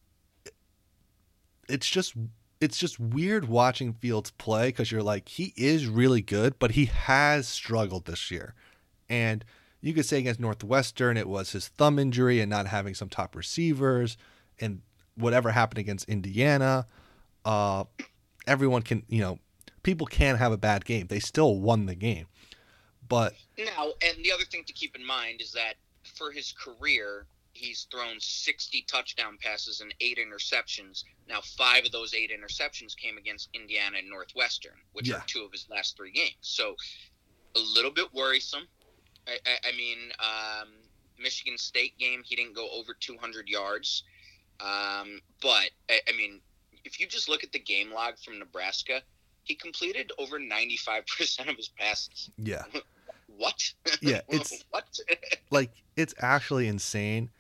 [1.69, 2.15] it's just
[2.61, 6.87] it's just weird watching Fields play because you're like he is really good, but he
[6.87, 8.55] has struggled this year,
[9.09, 9.45] and
[9.81, 13.35] you could say against Northwestern it was his thumb injury and not having some top
[13.35, 14.17] receivers,
[14.59, 14.83] and
[15.15, 16.87] whatever happened against Indiana,
[17.45, 17.85] uh,
[18.47, 19.39] everyone can you know
[19.83, 22.27] people can have a bad game, they still won the game,
[23.09, 25.75] but now and the other thing to keep in mind is that
[26.17, 31.05] for his career, he's thrown 60 touchdown passes and eight interceptions.
[31.29, 35.17] Now, five of those eight interceptions came against Indiana and Northwestern, which Yeah.
[35.17, 36.37] are two of his last three games.
[36.43, 36.77] So,
[37.57, 38.67] a little bit worrisome.
[39.27, 40.69] I, I, I mean, um,
[41.19, 44.05] Michigan State game, he didn't go over 200 yards.
[44.61, 46.41] Um, but, I, I mean,
[46.85, 49.03] if you just look at the game log from Nebraska,
[49.45, 52.31] he completed over 95% of his passes.
[52.39, 52.65] yeah,
[53.37, 53.73] What?
[54.03, 54.85] Yeah, it's- what?
[55.51, 57.31] like it's actually insane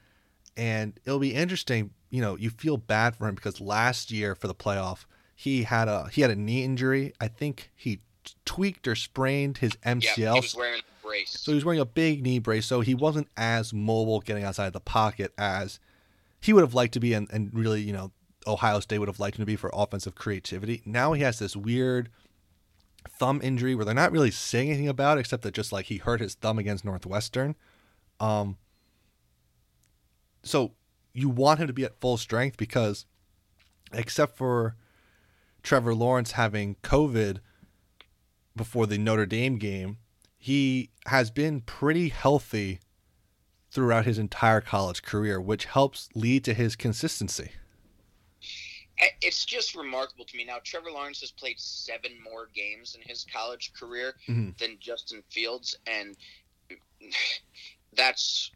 [0.56, 4.48] and it'll be interesting you know you feel bad for him because last year for
[4.48, 5.04] the playoff
[5.36, 8.00] he had a he had a knee injury i think he
[8.44, 11.38] tweaked or sprained his yeah, mcl he was wearing a brace.
[11.40, 14.66] so he was wearing a big knee brace so he wasn't as mobile getting outside
[14.66, 15.78] of the pocket as
[16.40, 18.10] he would have liked to be and, and really you know
[18.46, 21.56] ohio state would have liked him to be for offensive creativity now he has this
[21.56, 22.08] weird
[23.08, 25.96] thumb injury where they're not really saying anything about it except that just like he
[25.98, 27.54] hurt his thumb against northwestern
[28.18, 28.56] um
[30.42, 30.72] so
[31.12, 33.06] you want him to be at full strength because
[33.92, 34.76] except for
[35.62, 37.38] Trevor Lawrence having COVID
[38.56, 39.98] before the Notre Dame game,
[40.38, 42.80] he has been pretty healthy
[43.70, 47.52] throughout his entire college career, which helps lead to his consistency.
[49.22, 50.44] It's just remarkable to me.
[50.44, 54.56] Now, Trevor Lawrence has played seven more games in his college career Mhm.
[54.58, 56.16] than Justin Fields, and
[57.92, 58.50] that's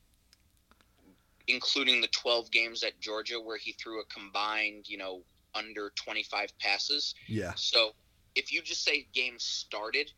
[1.46, 6.56] including the 12 games at Georgia where he threw a combined, you know, under 25
[6.58, 7.14] passes.
[7.28, 7.54] Yeah.
[7.54, 7.94] So
[8.34, 10.12] if you just say games started,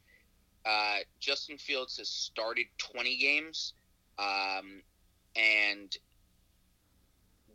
[0.64, 3.74] uh, Justin Fields has started 20 games,
[4.18, 4.82] um,
[5.34, 5.96] and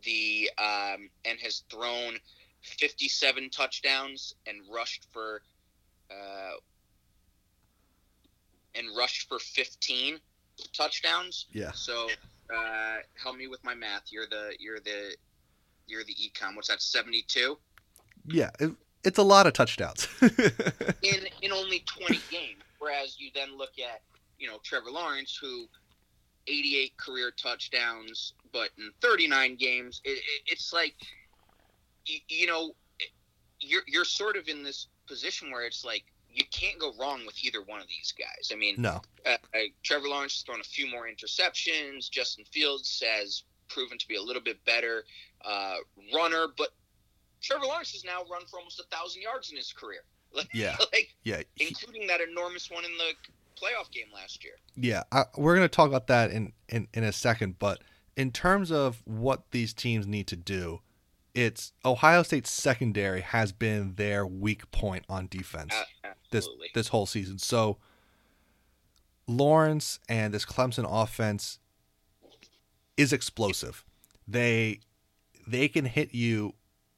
[0.02, 2.18] the um, and has thrown
[2.62, 5.42] 57 touchdowns and rushed for
[6.10, 6.54] uh,
[8.74, 10.18] and rushed for 15
[10.72, 11.46] touchdowns.
[11.52, 11.72] Yeah.
[11.72, 12.08] So
[12.54, 14.04] uh, help me with my math.
[14.10, 15.16] You're the you're the
[15.86, 16.54] you're the econ.
[16.54, 16.80] What's that?
[16.80, 17.58] 72
[18.26, 18.50] Yeah.
[18.60, 18.72] It,
[19.04, 20.08] it's a lot of touchdowns.
[20.22, 22.62] in in only 20 games.
[22.78, 24.02] Whereas you then look at
[24.38, 25.66] you know Trevor Lawrence, who
[26.46, 30.94] 88 career touchdowns, but in 39 games, it, it, it's like
[32.06, 32.74] you, you know
[33.60, 37.36] you're you're sort of in this position where it's like you can't go wrong with
[37.44, 38.50] either one of these guys.
[38.52, 39.02] I mean, no.
[39.26, 42.10] uh, uh, Trevor Lawrence has thrown a few more interceptions.
[42.10, 45.04] Justin Fields has proven to be a little bit better
[45.44, 45.74] uh,
[46.14, 46.68] runner, but
[47.42, 50.00] Trevor Lawrence has now run for almost a thousand yards in his career.
[50.34, 50.76] Like, Yeah.
[50.94, 51.42] like Yeah.
[51.60, 53.12] including that enormous one in the
[53.60, 54.54] playoff game last year.
[54.74, 57.58] Yeah, I, we're going to talk about that in, in, in a second.
[57.58, 57.82] But
[58.16, 60.80] in terms of what these teams need to do,
[61.34, 65.72] it's Ohio State's secondary has been their weak point on defense
[66.04, 67.38] Uh, this this whole season.
[67.38, 67.78] So
[69.26, 71.58] Lawrence and this Clemson offense
[72.96, 73.84] is explosive.
[74.26, 74.80] They
[75.46, 76.54] they can hit you.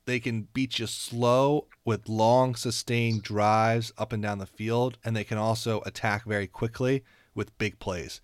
[0.07, 5.17] They can beat you slow with long sustained drives up and down the field, and
[5.17, 8.21] they can also attack very quickly with big plays.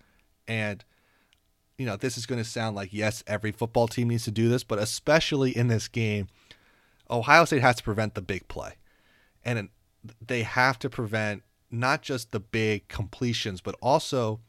[0.47, 0.83] And
[1.81, 4.47] you know, this is going to sound like yes, every football team needs to do
[4.49, 6.27] this, but especially in this game,
[7.09, 8.73] Ohio State has to prevent the big play.
[9.43, 9.69] And
[10.25, 11.41] they have to prevent
[11.71, 14.39] not just the big completions, but also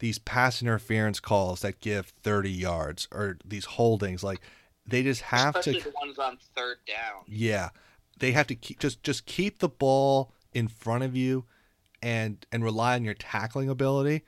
[0.00, 4.24] these pass interference calls that give 30 yards or these holdings.
[4.24, 4.40] Like
[4.84, 7.22] they just have Especially to, the ones on third down.
[7.28, 7.68] yeah,
[8.18, 11.44] they have to keep just just keep the ball in front of you,
[12.02, 14.22] and and rely on your tackling ability,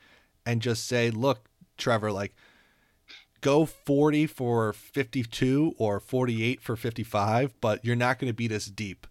[0.47, 2.35] and just say, look, Trevor, like
[3.45, 8.65] go 40 for 52 or 48 for 55, but you're not going to beat us
[8.65, 9.07] deep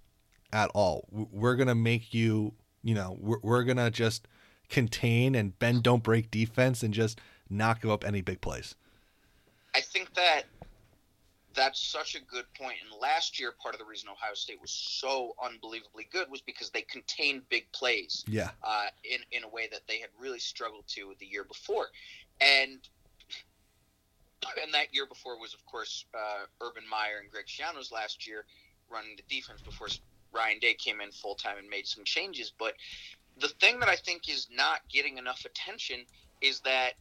[0.51, 1.07] at all.
[1.11, 4.27] We're going to make you, you know, we're, we're going to just
[4.69, 8.73] contain and bend, don't break defense and just not give up any big plays.
[9.75, 10.45] I think that
[11.55, 12.77] that's such a good point.
[12.81, 16.71] And last year, part of the reason Ohio State was so unbelievably good was because
[16.71, 18.49] they contained big plays Yeah.
[18.63, 21.89] uh, in in a way that they had really struggled to the year before,
[22.41, 22.79] and
[24.61, 28.45] and that year before was of course uh, Urban Meyer and Greg Schiano's last year
[28.89, 29.87] running the defense before
[30.33, 32.51] Ryan Day came in full time and made some changes.
[32.57, 32.73] But
[33.39, 36.05] the thing that I think is not getting enough attention
[36.41, 36.93] is that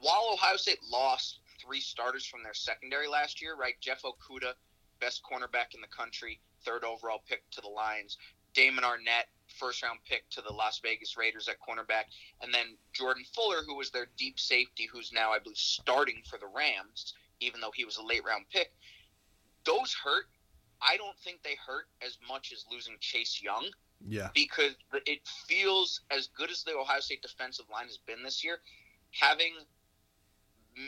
[0.00, 3.74] while Ohio State lost three starters from their secondary last year, right?
[3.80, 4.52] Jeff Okudah,
[5.00, 8.18] best cornerback in the country, third overall pick to the Lions.
[8.54, 12.04] Damon Arnette, first round pick to the Las Vegas Raiders at cornerback.
[12.42, 16.38] And then Jordan Fuller, who was their deep safety, who's now, I believe, starting for
[16.38, 18.72] the Rams, even though he was a late round pick.
[19.64, 20.26] Those hurt.
[20.82, 23.66] I don't think they hurt as much as losing Chase Young
[24.06, 24.28] Yeah.
[24.34, 24.74] because
[25.06, 28.58] it feels as good as the Ohio State defensive line has been this year,
[29.10, 29.54] having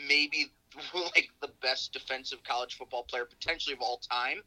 [0.07, 0.51] maybe
[0.93, 4.41] like the best defensive college football player potentially of all time,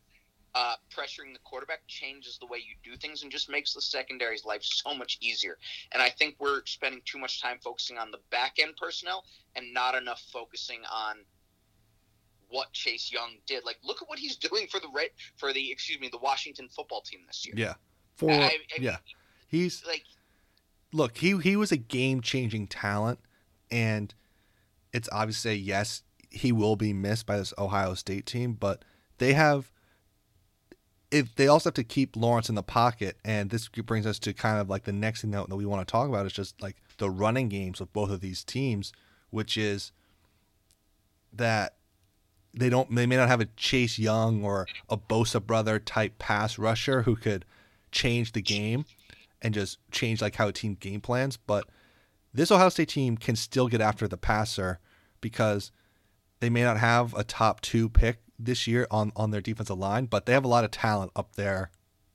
[0.55, 4.45] uh, pressuring the quarterback changes the way you do things and just makes the secondary's
[4.45, 5.57] life so much easier.
[5.93, 9.25] And I think we're spending too much time focusing on the back end personnel
[9.57, 11.17] and not enough focusing on
[12.49, 13.65] what Chase Young did.
[13.65, 16.69] Like, look at what he's doing for the red for the excuse me the Washington
[16.69, 17.55] football team this year.
[17.57, 17.75] Yeah.
[18.17, 18.99] For I- I yeah.
[19.49, 20.05] He's like
[20.93, 23.19] look, he he was a game changing talent,
[23.71, 24.15] and
[24.93, 28.85] it's obvious to say yes, he will be missed by this Ohio State team, but
[29.19, 29.72] they have
[31.13, 34.33] if they also have to keep Lawrence in the pocket, and this brings us to
[34.33, 36.61] kind of like the next thing that, that we want to talk about is just
[36.63, 38.93] like the running games of both of these teams,
[39.31, 39.93] which is
[41.33, 41.75] that
[42.55, 46.59] they don't they may not have a Chase Young or a Bosa brother type pass
[46.59, 47.45] rusher who could
[47.91, 48.87] change the game
[49.43, 51.69] and just change like how a team game plans, but
[52.33, 54.79] this Ohio State team can still get after the passer
[55.21, 55.71] because
[56.41, 60.07] they may not have a top two pick this year on, on their defensive line,
[60.07, 61.71] but they have a lot of talent up there.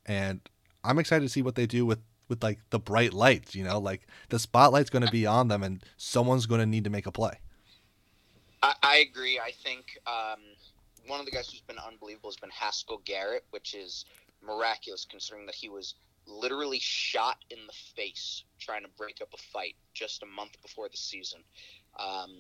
[0.06, 0.42] And
[0.84, 3.80] I'm excited to see what they do with, with like the bright lights, you know,
[3.80, 7.06] like the spotlight's going to be on them and someone's going to need to make
[7.06, 7.40] a play.
[8.62, 9.40] I, I agree.
[9.40, 10.40] I think um,
[11.08, 14.06] one of the guys who's been unbelievable has been Haskell Garrett, which is
[14.46, 19.38] miraculous considering that he was literally shot in the face trying to break up a
[19.38, 21.40] fight just a month before the season.
[21.98, 22.32] Um,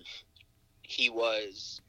[0.81, 1.81] he was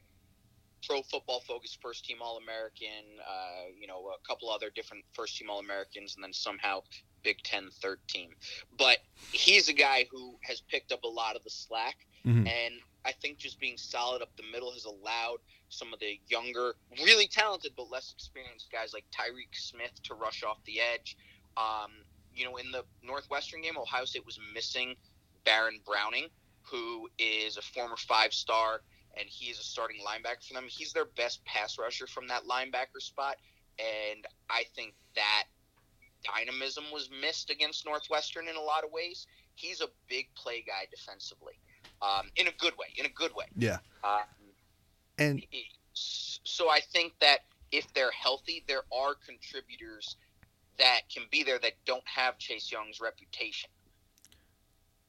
[0.86, 5.36] Pro Football Focus first team All American, uh, you know, a couple other different first
[5.36, 6.82] team All Americans, and then somehow
[7.22, 8.30] Big Ten third team.
[8.76, 8.98] But
[9.32, 12.48] he's a guy who has picked up a lot of the slack, Mhm.
[12.48, 16.76] and I think just being solid up the middle has allowed some of the younger,
[17.02, 21.16] really talented but less experienced guys like Tyreke Smith to rush off the edge.
[21.56, 22.04] Um,
[22.34, 24.96] you know, in the Northwestern game, Ohio State was missing
[25.44, 26.28] Baron Browning,
[26.62, 28.82] who is a former five star
[29.16, 30.64] and he is a starting linebacker for them.
[30.68, 33.36] He's their best pass rusher from that linebacker spot,
[33.78, 35.44] and I think that
[36.24, 39.26] dynamism was missed against Northwestern in a lot of ways.
[39.54, 41.54] He's a big play guy defensively,
[42.02, 42.86] um, in a good way.
[42.96, 43.46] In a good way.
[43.56, 43.78] Yeah.
[44.04, 44.20] Um,
[45.18, 45.44] And
[45.94, 47.40] so I think that
[47.72, 50.16] if they're healthy, there are contributors
[50.78, 53.68] that can be there that don't have Chase Young's reputation.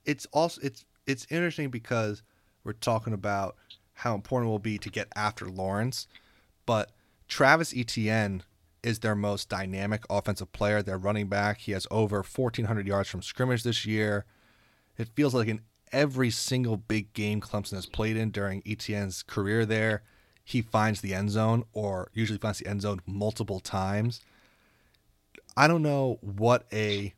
[0.05, 2.23] it's also it's it's interesting because
[2.63, 3.55] we're talking about
[3.99, 6.07] how important it will be to get after Lawrence,
[6.65, 6.91] but
[7.27, 8.43] Travis Etienne
[8.81, 10.81] is their most dynamic offensive player.
[10.81, 11.59] Their running back.
[11.59, 14.25] He has over 1,400 yards from scrimmage this year.
[14.97, 19.65] It feels like in every single big game Clemson has played in during Etienne's career
[19.65, 20.03] there,
[20.43, 24.21] he finds the end zone or usually finds the end zone multiple times.
[25.55, 27.13] I don't know what a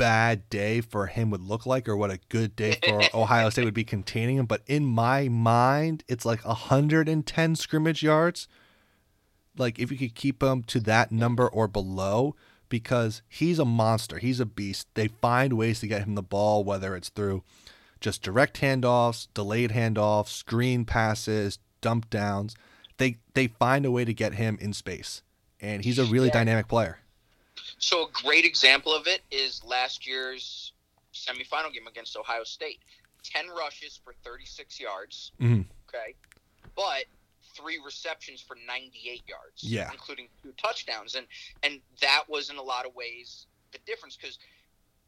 [0.00, 3.64] bad day for him would look like or what a good day for Ohio State
[3.64, 4.46] would be containing him.
[4.46, 8.48] But in my mind, it's like 110 scrimmage yards.
[9.56, 12.34] Like if you could keep him to that number or below,
[12.68, 14.18] because he's a monster.
[14.18, 14.86] He's a beast.
[14.94, 17.42] They find ways to get him the ball, whether it's through
[18.00, 22.54] just direct handoffs, delayed handoffs, screen passes, dump downs.
[22.96, 25.22] They they find a way to get him in space.
[25.60, 26.34] And he's a really Yeah.
[26.34, 27.00] dynamic player.
[27.80, 30.72] So a great example of it is last year's
[31.14, 32.78] semifinal game against Ohio State.
[33.24, 35.32] Ten rushes for 36 yards.
[35.40, 35.66] Mhm.
[35.88, 36.14] Okay,
[36.76, 37.06] but
[37.56, 39.64] three receptions for 98 yards.
[39.64, 39.90] Yeah.
[39.90, 41.26] including two touchdowns, and
[41.62, 44.38] and that was in a lot of ways the difference because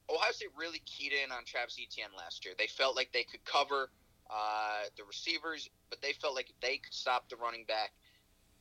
[0.08, 2.54] Ohio State really keyed in on Travis Etienne last year.
[2.58, 3.90] They felt like they could cover
[4.30, 7.92] uh, the receivers, but they felt like if they could stop the running back,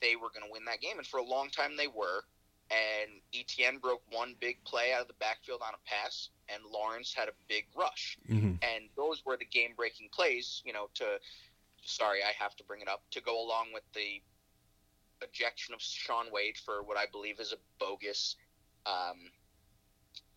[0.01, 0.97] they were going to win that game.
[0.97, 2.25] And for a long time, they were.
[2.71, 7.13] And Etienne broke one big play out of the backfield on a pass, and Lawrence
[7.13, 8.17] had a big rush.
[8.27, 11.19] hmm And those were the game breaking plays, you know, to,
[11.83, 14.21] sorry, I have to bring it up, to go along with the
[15.21, 18.37] ejection of Shaun Wade for what I believe is a bogus
[18.85, 19.29] um,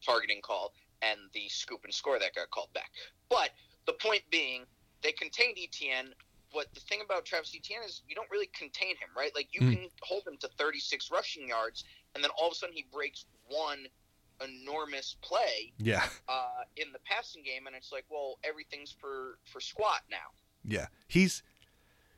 [0.05, 0.73] targeting call
[1.03, 2.91] and the scoop and score that got called back.
[3.29, 3.51] But
[3.87, 4.65] the point being,
[5.03, 6.15] they contained Etienne.
[6.53, 9.35] But the thing about Travis Etienne is you don't really contain him, right?
[9.35, 9.71] Like you Mm.
[9.71, 13.25] can hold him to 36 rushing yards, and then all of a sudden he breaks
[13.49, 13.87] one
[14.45, 16.05] enormous play Yeah.
[16.29, 20.33] uh, in the passing game, and it's like, well, everything's for for squat now.
[20.65, 20.87] Yeah.
[21.09, 21.43] He's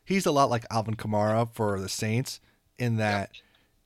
[0.04, 2.40] he's a lot like Alvin Kamara for the Saints
[2.78, 3.30] in that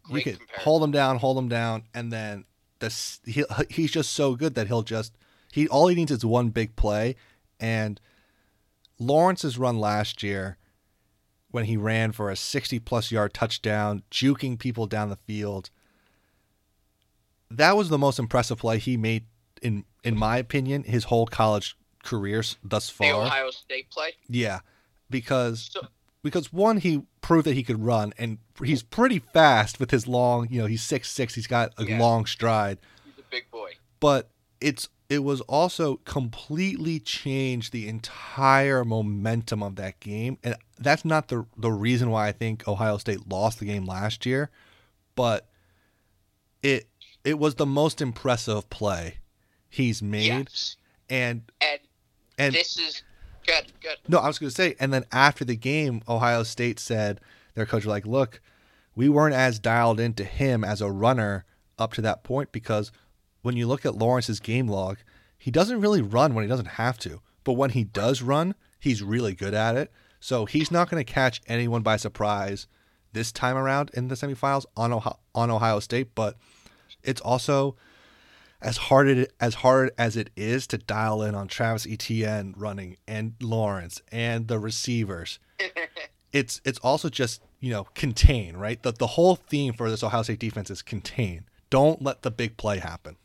[0.08, 0.64] you Great could comparison.
[0.64, 2.44] hold him down, hold him down, and then
[2.78, 5.12] this he he's just so good that he'll just
[5.52, 7.16] he all he needs is one big play.
[7.58, 8.00] And
[8.98, 10.56] Lawrence's run last year
[11.50, 15.70] when he ran for a 60 plus yard touchdown, juking people down the field.
[17.50, 19.24] That was the most impressive play he made
[19.62, 23.22] in in my opinion his whole college career thus The far.
[23.26, 24.12] Ohio State play.
[24.28, 24.60] Yeah,
[25.10, 25.86] because So
[26.22, 30.48] because one he proved that he could run and he's pretty fast with his long
[30.50, 31.98] you know he's six six he's got a Yeah.
[31.98, 33.72] long stride he's a big boy.
[34.00, 34.30] but
[34.60, 41.28] it's it was also completely changed the entire momentum of that game and that's not
[41.28, 44.50] the the reason why I think Ohio State lost the game last year
[45.14, 45.48] but
[46.62, 46.88] it
[47.24, 49.18] it was the most impressive play
[49.68, 50.76] he's made Yes.
[51.08, 51.80] and And,
[52.38, 53.02] and this is
[53.46, 53.66] good.
[53.80, 53.96] Good.
[54.08, 57.20] No, I was going to say, and then after the game, Ohio State said
[57.54, 58.40] their coach was like, "Look,
[58.94, 61.44] we weren't as dialed into him as a runner
[61.78, 62.90] up to that point because
[63.42, 64.98] when you look at Lawrence's game log,
[65.38, 69.02] he doesn't really run when he doesn't have to, but when he does run, he's
[69.02, 69.90] really good at it.
[70.20, 72.66] So he's not going to catch anyone by surprise
[73.12, 76.36] this time around in the semifinals on Ohio, on Ohio State, but
[77.02, 77.76] it's also
[78.62, 82.96] as hard it, as hard as it is to dial in on Travis Etienne running
[83.08, 85.38] and Lawrence and the receivers,
[86.32, 88.82] it's it's also just you know contain right.
[88.82, 91.44] The the whole theme for this Ohio State defense is contain.
[91.70, 93.16] Don't let the big play happen.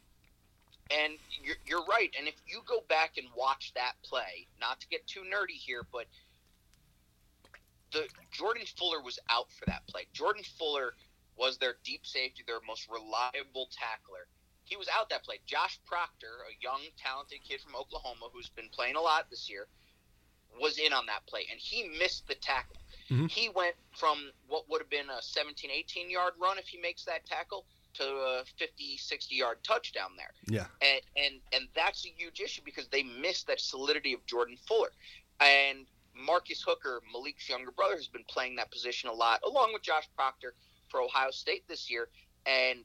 [0.91, 1.13] And
[1.43, 2.09] you're, you're right.
[2.17, 5.81] And if you go back and watch that play, not to get too nerdy here,
[5.91, 6.05] but
[7.91, 10.03] the Jordan Fuller was out for that play.
[10.13, 10.93] Jordan Fuller
[11.37, 14.27] was their deep safety, their most reliable tackler.
[14.63, 15.39] He was out that play.
[15.45, 19.67] Josh Proctor, a young, talented kid from Oklahoma who's been playing a lot this year,
[20.59, 22.77] was in on that play, and he missed the tackle.
[23.09, 23.29] Mhm.
[23.29, 27.03] He went from what would have been a 17, 18 yard run if he makes
[27.05, 27.65] that tackle
[27.95, 30.33] to a 50, 60 yard touchdown there.
[30.47, 30.67] Yeah.
[30.81, 34.91] And, and, and that's a huge issue because they missed that solidity of Jordan Fuller.
[35.39, 39.81] And Marcus Hooker, Malik's younger brother, has been playing that position a lot, along with
[39.81, 40.55] Josh Proctor
[40.95, 42.07] for Ohio State this year.
[42.45, 42.79] And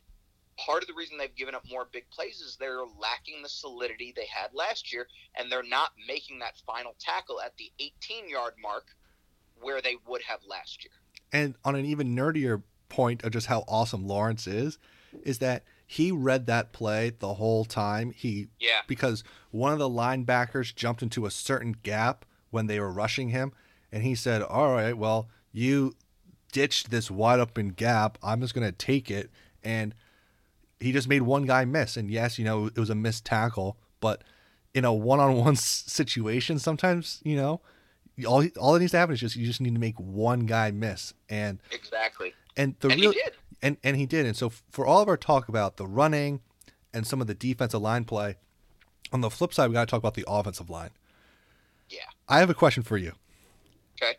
[0.58, 4.12] part of the reason they've given up more big plays is they're lacking the solidity
[4.14, 5.06] they had last year,
[5.38, 8.88] and they're not making that final tackle at the 18 yard mark
[9.60, 10.92] where they would have last year.
[11.32, 14.78] And on an even nerdier point of just how awesome Lawrence is,
[15.22, 18.10] is that he read that play the whole time.
[18.12, 18.80] He Yeah.
[18.86, 23.52] because one of the linebackers jumped into a certain gap when they were rushing him,
[23.92, 25.94] and he said, "All right, well, you
[26.52, 28.18] ditched this wide open gap.
[28.22, 29.30] I'm just gonna take it."
[29.62, 29.94] And
[30.80, 31.96] he just made one guy miss.
[31.96, 34.22] And yes, you know it was a missed tackle, but
[34.74, 37.60] in a one-on-one situation, sometimes you know
[38.26, 40.70] all all that needs to happen is just you just need to make one guy
[40.70, 41.14] miss.
[41.28, 42.34] And Exactly.
[42.56, 43.32] and the and real he did.
[43.62, 44.26] and and he did.
[44.26, 46.40] And so for all of our talk about the running
[46.92, 48.36] and some of the defensive line play,
[49.12, 50.90] on the flip side, we got to talk about the offensive line.
[51.88, 51.98] Yeah.
[52.28, 53.12] I have a question for you.
[54.00, 54.16] Okay.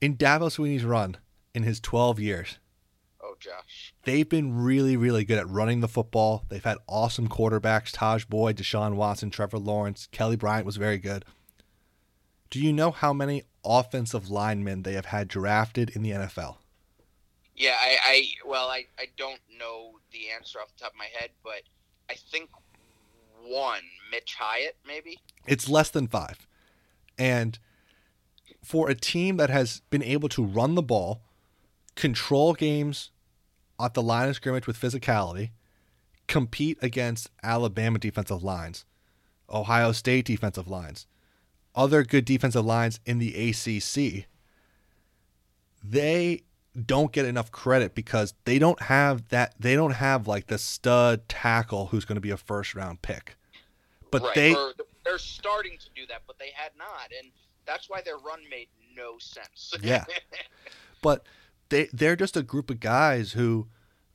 [0.00, 1.16] In Dabo Swinney's run
[1.56, 2.58] in his 12 years,
[3.22, 3.94] Oh, Josh.
[4.04, 6.44] they've been really, really good at running the football.
[6.48, 11.24] They've had awesome quarterbacks: Tajh Boyd, Deshaun Watson, Trevor Lawrence, Kelly Bryant was very good.
[12.50, 16.58] Do you know how many offensive linemen they have had drafted in the NFL?
[17.56, 21.08] Yeah, I, I well, I, I don't know the answer off the top of my
[21.18, 21.62] head, but
[22.10, 22.50] I think
[23.42, 23.80] one,
[24.10, 25.18] Mitch Hyatt, maybe.
[25.46, 26.46] It's less than five.
[27.18, 27.58] And
[28.62, 31.22] for a team that has been able to run the ball,
[31.96, 33.10] control games
[33.80, 35.50] at the line of scrimmage with physicality,
[36.28, 38.84] compete against Alabama defensive lines,
[39.50, 41.06] Ohio State defensive lines,
[41.74, 44.26] other good defensive lines in the ACC,
[45.82, 46.42] they
[46.84, 51.26] don't get enough credit because they don't have that they don't have like the stud
[51.28, 53.36] tackle who's going to be a first round pick.
[54.10, 54.34] But right.
[54.34, 54.72] they or
[55.04, 57.30] they're starting to do that, but they had not, and
[57.64, 59.74] that's why their run made no sense.
[59.82, 60.04] Yeah.
[61.02, 61.24] but
[61.68, 63.68] they they're just a group of guys who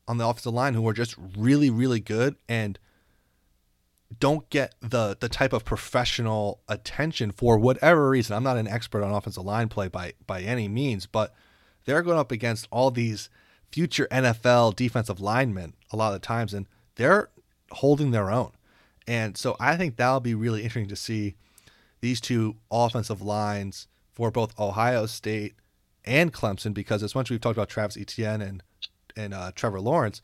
[0.08, 2.80] on the offensive line who are just really really good and
[4.20, 8.36] don't get the the type of professional attention for whatever reason.
[8.36, 11.34] I'm not an expert on offensive line play by by any means, but
[11.86, 13.30] they're going up against all these
[13.72, 17.30] future NFL defensive linemen a lot of the times and they're
[17.72, 18.52] holding their own.
[19.08, 21.36] And so I think that'll be really interesting to see
[22.02, 25.56] these two offensive lines for both Ohio State
[26.06, 28.64] and Clemson because as much as we've talked about Travis Etienne and
[29.16, 30.22] and uh, Trevor Lawrence,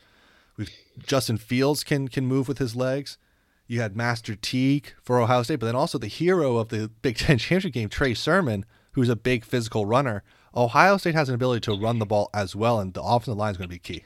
[0.56, 0.72] we've
[1.06, 3.18] Justin Fields can can move with his legs.
[3.68, 7.18] You had Master Teague for Ohio State, but then also the hero of the Big
[7.18, 10.24] Ten championship game, Trey Sermon, who's a big physical runner.
[10.56, 13.52] Ohio State has an ability to run the ball as well, and the offensive line
[13.52, 14.06] is going to be key.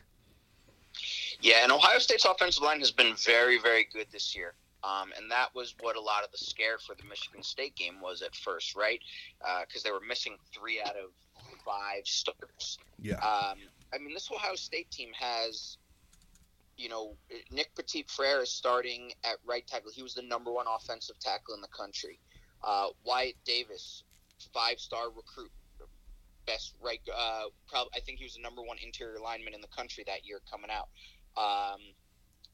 [1.39, 4.53] Yeah, and Ohio State's offensive line has been very, very good this year.
[4.83, 8.01] Um, and that was what a lot of the scare for the Michigan State game
[8.01, 8.99] was at first, right?
[9.67, 11.11] Because they were missing three out of
[11.63, 12.79] five starters.
[12.99, 13.15] Yeah.
[13.15, 13.57] Um,
[13.93, 15.77] I mean, this Ohio State team has,
[16.77, 17.15] you know,
[17.51, 19.91] Nick Petit Frere is starting at right tackle.
[19.93, 22.19] He was the number one offensive tackle in the country.
[22.63, 24.03] Uh, Wyatt Davis,
[24.53, 25.51] five star recruit,
[26.45, 27.01] best right.
[27.07, 30.25] Uh, probably, I think he was the number one interior lineman in the country that
[30.25, 30.89] year coming out.
[31.37, 31.81] Um,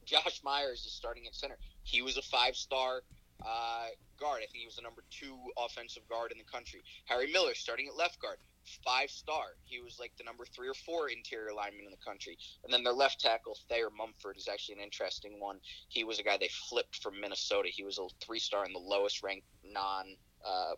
[0.07, 1.57] Josh Myers is starting at center.
[1.83, 3.01] He was a five star
[3.45, 3.87] uh,
[4.19, 4.37] guard.
[4.37, 6.81] I think he was the number two offensive guard in the country.
[7.05, 8.37] Harry Miller starting at left guard,
[8.85, 9.57] five star.
[9.65, 12.37] He was like the number three or four interior lineman in the country.
[12.63, 15.59] And then their left tackle, Thayer Munford, is actually an interesting one.
[15.89, 17.69] He was a guy they flipped from Minnesota.
[17.69, 20.73] He was a three star and the lowest ranked non uh,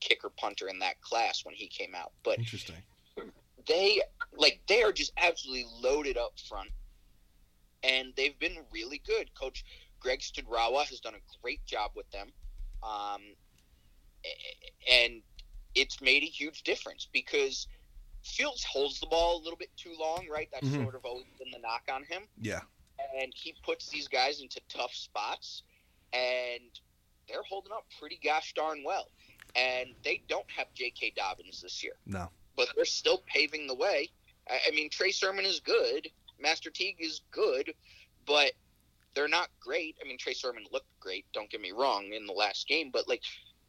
[0.00, 2.12] kicker punter in that class when he came out.
[2.22, 2.76] But Interesting.
[3.66, 4.02] they
[4.36, 6.68] like they are just absolutely loaded up front,
[7.86, 9.32] and they've been really good.
[9.34, 9.64] Coach
[10.00, 12.32] Greg Studrawa has done a great job with them,
[12.82, 13.22] um,
[14.90, 15.22] and
[15.74, 17.66] it's made a huge difference because
[18.24, 20.48] Fields holds the ball a little bit too long, right?
[20.52, 20.82] That's Mhm.
[20.82, 22.62] sort of always been the knock on him, Yeah.
[23.14, 25.62] and he puts these guys into tough spots,
[26.12, 26.80] and
[27.28, 29.10] they're holding up pretty gosh darn well.
[29.54, 31.10] And they don't have J.K.
[31.10, 32.30] Dobbins this year No.
[32.56, 34.10] but they're still paving the way.
[34.48, 36.10] I mean, Trey Sermon is good,
[36.40, 37.72] Master Teague is good,
[38.26, 38.52] but
[39.14, 39.96] they're not great.
[40.02, 41.24] I mean, Trey Sermon looked great.
[41.32, 43.22] Don't get me wrong in the last game, but like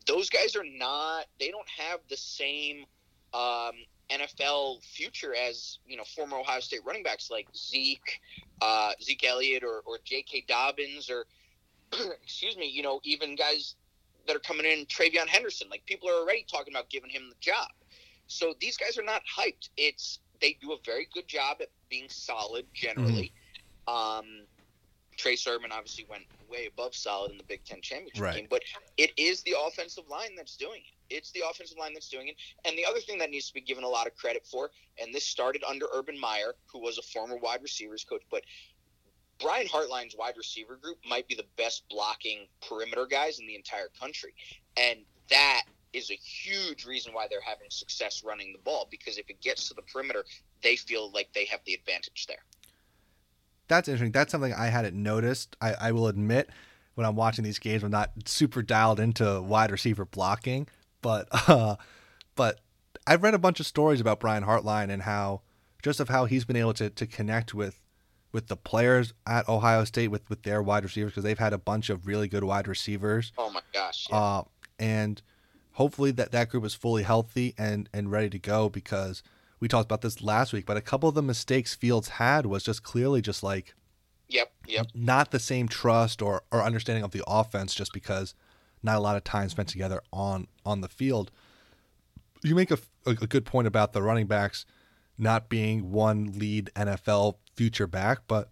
[0.05, 1.26] those guys are not.
[1.39, 2.86] They don't have the same
[3.34, 3.74] um,
[4.09, 8.20] NFL future as you know former Ohio State running backs like Zeke,
[8.61, 10.45] uh, Zeke Elliott, or, or J.K.
[10.47, 11.26] Dobbins, or
[12.24, 13.76] excuse me, you know even guys
[14.28, 15.70] that are coming in, TreVeyon Henderson.
[15.70, 17.70] Like people are already talking about giving him the job.
[18.28, 19.70] So these guys are not hyped.
[19.78, 23.32] It's they do a very good job at being solid generally.
[23.88, 23.94] Mm-hmm.
[23.94, 24.26] Um,
[25.18, 28.36] Trey Sermon obviously went way above solid in the Big Ten championship right.
[28.36, 28.62] game, but
[28.98, 31.16] it is the offensive line that's doing it.
[31.16, 32.36] It's the offensive line that's doing it.
[32.66, 34.70] And the other thing that needs to be given a lot of credit for,
[35.02, 38.44] and this started under Urban Meyer, who was a former wide receivers coach, but
[39.40, 43.90] Brian Hartline's wide receiver group might be the best blocking perimeter guys in the entire
[44.00, 44.34] country.
[44.76, 45.64] And that
[45.98, 49.68] is a huge reason why they're having success running the ball because if it gets
[49.68, 50.24] to the perimeter,
[50.62, 52.43] they feel like they have the advantage there.
[53.68, 54.12] That's interesting.
[54.12, 55.58] That's something I hadn't noticed.
[55.60, 56.50] I, I will admit,
[56.95, 60.68] when I'm watching these games, I'm not super dialed into wide receiver blocking,
[61.02, 61.76] but uh,
[62.36, 62.62] but
[63.06, 65.41] I've read a bunch of stories about Brian Hartline and how
[65.84, 67.82] just of how he's been able to to connect with
[68.32, 71.58] with the players at Ohio State with with their wide receivers because they've had a
[71.58, 73.32] bunch of really good wide receivers.
[73.38, 74.08] Oh my gosh!
[74.10, 74.18] Yeah.
[74.18, 74.43] Uh,
[74.80, 75.22] and
[75.78, 79.21] hopefully that that group is fully healthy and and ready to go because
[79.59, 82.63] we talked about this last week, but a couple of the mistakes Fields had was
[82.63, 83.73] just clearly just like
[84.30, 84.88] Yep, yep.
[84.93, 88.36] Not the same trust or, or understanding of the offense just because
[88.84, 91.32] not a lot of time spent together on on the field.
[92.43, 94.65] You make a, a, a good point about the running backs
[95.17, 98.49] not being one lead NFL future back, but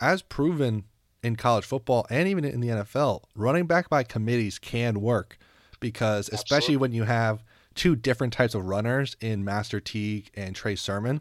[0.00, 0.84] as proven
[1.22, 5.38] in college football and even in the NFL, running back by committees can work
[5.80, 6.76] because especially Absolutely.
[6.76, 11.20] when you have two different types of runners in Master Teague and Trey Sermon,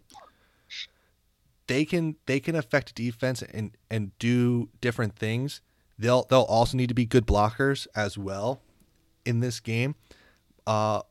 [1.68, 5.62] they can they can affect defense and and do different things.
[5.98, 8.62] They'll they'll also need to be good blockers as well
[9.26, 9.96] in this game.
[10.68, 11.02] Uh,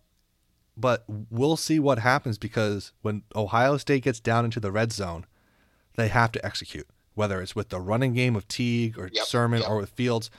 [0.76, 5.26] but we'll see what happens because when Ohio State gets down into the red zone,
[5.96, 6.88] they have to execute.
[7.14, 9.70] Whether it's with the running game of Teague or yep, Sermon yep.
[9.70, 10.30] or with Fields,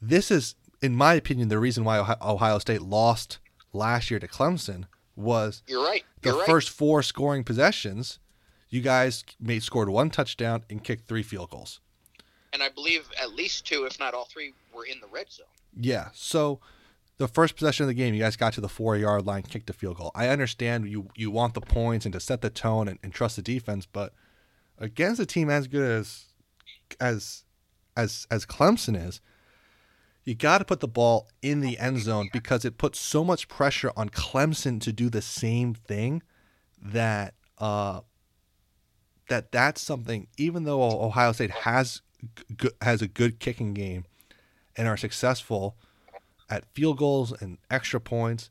[0.00, 0.54] this is,
[0.84, 3.38] in my opinion, the reason why Ohio State lost
[3.72, 4.84] last year to Clemson
[5.16, 6.04] was you're right.
[6.22, 6.46] You're the right.
[6.46, 8.18] first four scoring possessions
[8.74, 11.80] you guys made scored one touchdown and kicked three field goals.
[12.52, 15.46] And I believe at least two, if not all three, were in the red zone.
[15.78, 16.08] Yeah.
[16.12, 16.58] So
[17.18, 19.70] the first possession of the game, you guys got to the four yard line, kicked
[19.70, 20.10] a field goal.
[20.14, 23.36] I understand you you want the points and to set the tone and, and trust
[23.36, 24.12] the defense, but
[24.78, 26.24] against a team as good as
[27.00, 27.44] as
[27.96, 29.20] as as Clemson is,
[30.24, 33.46] you got to put the ball in the end zone because it puts so much
[33.46, 36.22] pressure on Clemson to do the same thing
[36.80, 38.00] that uh,
[39.28, 40.26] that that's something.
[40.38, 42.00] Even though Ohio State has
[42.80, 44.04] has a good kicking game
[44.76, 45.76] and are successful
[46.48, 48.50] at field goals and extra points,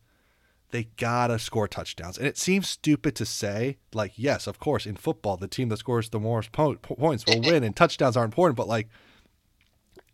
[0.69, 2.19] they gotta score touchdowns.
[2.19, 5.77] And it seems stupid to say, like, yes, of course, in football, the team that
[5.77, 8.57] scores the most po- points will win, and touchdowns are important.
[8.57, 8.89] But like,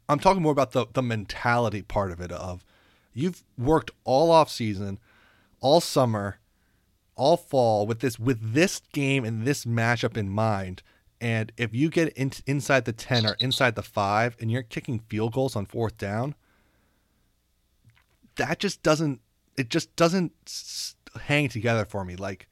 [0.09, 2.31] I'm talking more about the the mentality part of it.
[2.31, 2.65] Of
[3.13, 4.99] you've worked all off season,
[5.61, 6.39] all summer
[7.19, 10.81] all fall with this with this game and this matchup in mind.
[11.21, 14.99] And if you get in, inside the 10 or inside the 5 and you're kicking
[14.99, 16.33] field goals on fourth down,
[18.37, 19.19] that just doesn't
[19.57, 20.31] it just doesn't
[21.23, 22.15] hang together for me.
[22.15, 22.47] Like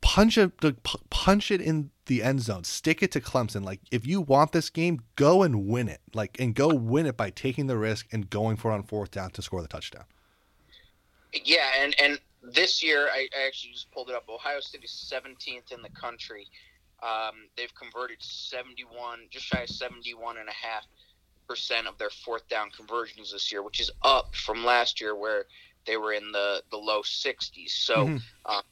[0.00, 0.52] punch it
[1.10, 2.64] punch it in the end zone.
[2.64, 3.64] Stick it to Clemson.
[3.64, 6.00] Like if you want this game, go and win it.
[6.14, 9.10] Like and go win it by taking the risk and going for it on fourth
[9.10, 10.04] down to score the touchdown.
[11.32, 14.24] Yeah, and and this year, I, I, actually just pulled it up.
[14.28, 16.46] Ohio State is 17th in the country.
[17.02, 20.86] Um, they've converted 71, just shy of 71 and a half
[21.48, 25.44] percent of their fourth down conversions this year, which is up from last year where
[25.86, 27.70] they were in the, the low 60s.
[27.70, 28.16] So mm-hmm.
[28.46, 28.62] um,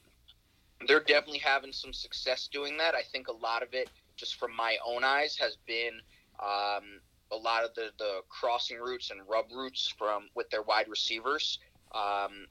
[0.86, 2.94] they're definitely having some success doing that.
[2.94, 6.00] I think a lot of it, just from my own eyes, has been
[6.40, 7.00] um,
[7.32, 11.58] a lot of the, the crossing routes and rub routes from with their wide receivers.
[11.92, 12.46] Um,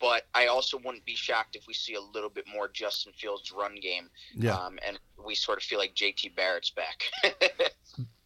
[0.00, 3.52] but I also wouldn't be shocked if we see a little bit more Justin Fields
[3.52, 4.08] run game.
[4.34, 4.54] Yeah.
[4.54, 7.02] Um, and we sort of feel like JT Barrett's back.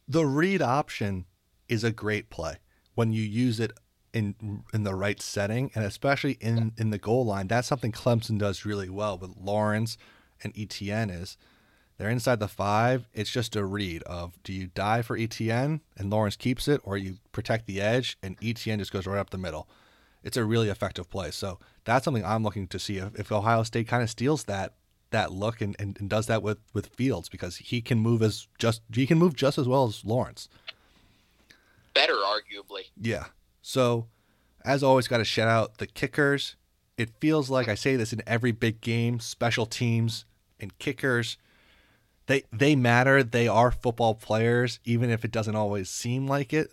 [0.08, 1.24] the read option
[1.68, 2.56] is a great play
[2.94, 3.72] when you use it
[4.12, 7.48] in in the right setting and especially in in the goal line.
[7.48, 9.96] That's something Clemson does really well with Lawrence
[10.42, 11.36] and Etienne is
[11.98, 13.06] they're inside the five.
[13.14, 16.96] It's just a read of do you die for Etienne and Lawrence keeps it, or
[16.96, 19.68] you protect the edge and Etienne just goes right up the middle
[20.22, 21.30] it's a really effective play.
[21.30, 24.74] So that's something I'm looking to see if, if Ohio State kind of steals that
[25.10, 28.48] that look and, and, and, does that with, with Fields because he can move as
[28.58, 30.48] just he can move just as well as Lawrence.
[31.92, 32.84] Better, arguably.
[32.98, 33.26] Yeah.
[33.62, 34.08] So
[34.64, 36.56] as always, got to shout out the kickers
[36.96, 40.24] it feels like I say this in every big game, special teams
[40.60, 41.36] and kickers
[42.26, 43.22] they they matter.
[43.22, 46.70] They are football players even if it doesn't always seem like it.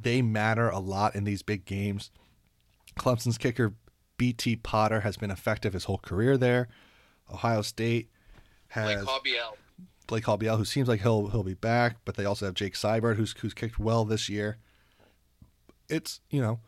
[0.00, 2.10] They matter a lot in these big games.
[2.98, 3.74] Clemson's kicker
[4.16, 6.68] BT Potter has been effective his whole career there.
[7.32, 8.10] Ohio State
[8.68, 9.56] has Blake Haubeil.
[10.06, 13.16] Blake Haubeil, who seems like he'll he'll be back, but they also have Jake Seibert,
[13.16, 14.58] who's who's kicked well this year.
[15.92, 16.60] It's you know,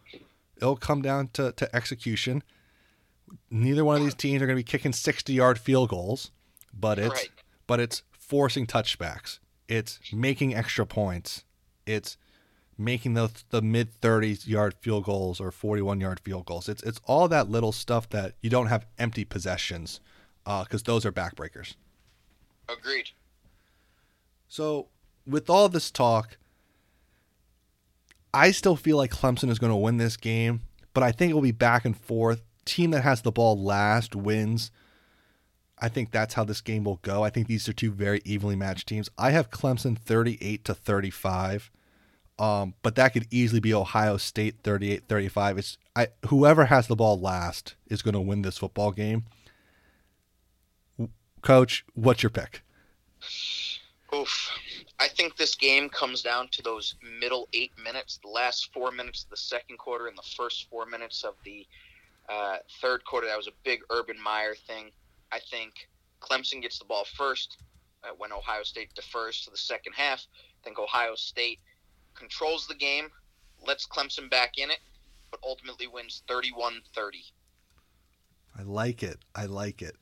[0.57, 2.43] it'll come down to, to execution.
[3.51, 6.31] Neither one of these teams are going to be kicking sixty yard field goals,
[6.79, 7.31] but it's Right.
[7.67, 9.39] but it's forcing touchbacks.
[9.69, 11.45] It's making extra points.
[11.87, 12.17] It's
[12.77, 16.69] making the the mid 30s yard field goals or 41 yard field goals.
[16.69, 20.01] It's it's all that little stuff that you don't have empty possessions
[20.45, 21.77] uh, because those are backbreakers.
[22.69, 23.11] Agreed.
[24.49, 24.89] So,
[25.27, 26.37] with all this talk,
[28.35, 30.63] I still feel like Clemson is going to win this game,
[30.93, 32.43] but I think it will be back and forth.
[32.65, 34.73] Team that has the ball last wins.
[35.79, 37.23] I think that's how this game will go.
[37.23, 39.09] I think these are two very evenly matched teams.
[39.17, 41.71] I have Clemson 38 to 35.
[42.37, 45.59] Um, but that could easily be Ohio State 38-35.
[45.59, 49.27] It's I whoever has the ball last is going to win this football game.
[51.43, 52.63] Coach, what's your pick?
[54.13, 54.51] Oof.
[55.01, 59.25] I think this game comes down to those middle eight minutes, the last four minutes
[59.25, 61.67] of the second quarter and the first four minutes of the
[62.29, 63.27] uh, third quarter.
[63.27, 64.91] That was a big Urban Meyer thing.
[65.33, 65.89] I think
[66.21, 67.59] Clemson gets the ball first
[68.05, 70.25] uh, when Ohio State defers to the second half.
[70.61, 71.59] I think Ohio State
[72.15, 73.09] controls the game,
[73.67, 74.79] lets Clemson back in it,
[75.31, 77.25] but ultimately wins 31 30.
[78.57, 79.19] I like it.
[79.35, 79.97] I like it.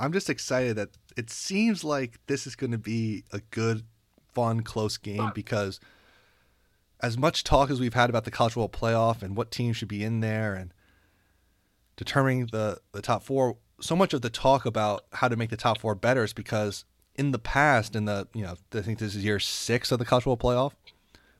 [0.00, 3.84] I'm just excited that it seems like this is going to be a good,
[4.32, 5.78] fun, close game because
[7.00, 9.88] as much talk as we've had about the college football playoff and what teams should
[9.88, 10.72] be in there and
[11.96, 15.56] determining the, the top four, so much of the talk about how to make the
[15.56, 19.14] top four better is because in the past, in the, you know, I think this
[19.14, 20.72] is year six of the college football playoff,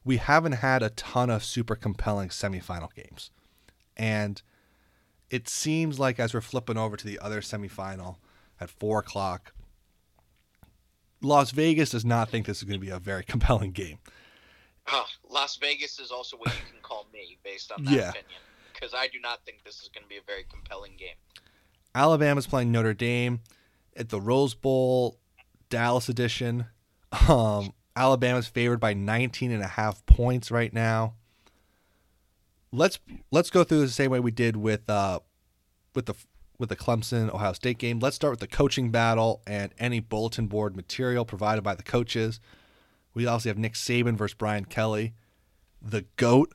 [0.04, 3.30] we haven't had a ton of super compelling semifinal games.
[3.96, 4.42] And
[5.30, 8.16] it seems like as we're flipping over to the other semifinal
[8.60, 9.52] at four o'clock,
[11.22, 13.98] Las Vegas does not think this is going to be a very compelling game.
[14.86, 18.08] Oh, Las Vegas is also what you can call me based on that Yeah.
[18.10, 18.40] opinion.
[18.72, 21.16] Because I do not think this is going to be a very compelling game.
[21.94, 23.40] Alabama's playing Notre Dame
[23.96, 25.18] at the Rose Bowl,
[25.68, 26.66] Dallas edition.
[27.28, 31.14] Um, Alabama's favored by 19 and a half points right now.
[32.72, 33.00] Let's
[33.32, 35.18] let's go through the same way we did with uh
[35.94, 36.14] with the
[36.60, 37.98] with the Clemson Ohio State game.
[37.98, 42.38] Let's start with the coaching battle and any bulletin board material provided by the coaches.
[43.14, 45.14] We also have Nick Saban versus Brian Kelly,
[45.80, 46.54] the goat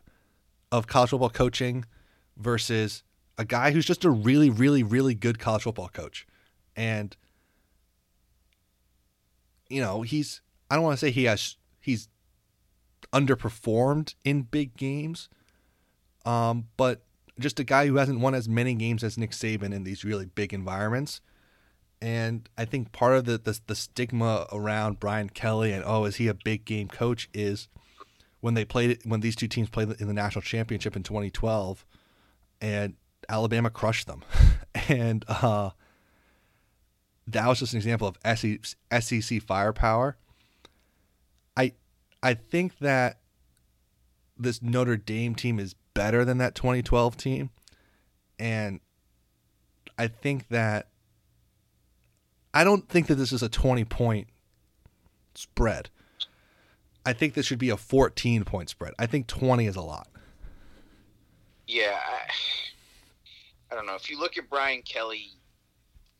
[0.71, 1.85] of college football coaching
[2.37, 3.03] versus
[3.37, 6.27] a guy who's just a really, really, really good college football coach.
[6.75, 7.17] And
[9.69, 12.09] you know, he's I don't want to say he has he's
[13.11, 15.29] underperformed in big games.
[16.25, 17.04] Um, but
[17.39, 20.25] just a guy who hasn't won as many games as Nick Saban in these really
[20.25, 21.21] big environments.
[22.01, 26.17] And I think part of the, the the stigma around Brian Kelly and oh, is
[26.17, 27.67] he a big game coach is
[28.41, 31.85] when they played when these two teams played in the national championship in 2012
[32.61, 32.95] and
[33.29, 34.23] Alabama crushed them.
[34.89, 35.71] and uh,
[37.27, 38.59] that was just an example of SEC,
[39.01, 40.17] SEC firepower.
[41.57, 41.73] I
[42.21, 43.19] I think that
[44.37, 47.49] this Notre Dame team is better than that 2012 team,
[48.37, 48.79] and
[49.97, 50.89] I think that
[52.53, 54.27] I don't think that this is a 20 point
[55.33, 55.89] spread.
[57.05, 58.93] I think this should be a 14 point spread.
[58.99, 60.07] I think 20 is a lot.
[61.67, 62.31] Yeah, I,
[63.71, 63.95] I don't know.
[63.95, 65.31] If you look at Brian Kelly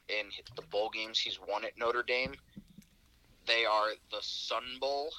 [0.10, 2.34] and the bowl games he's won at Notre Dame,
[3.48, 5.10] they are the Sun Bowl,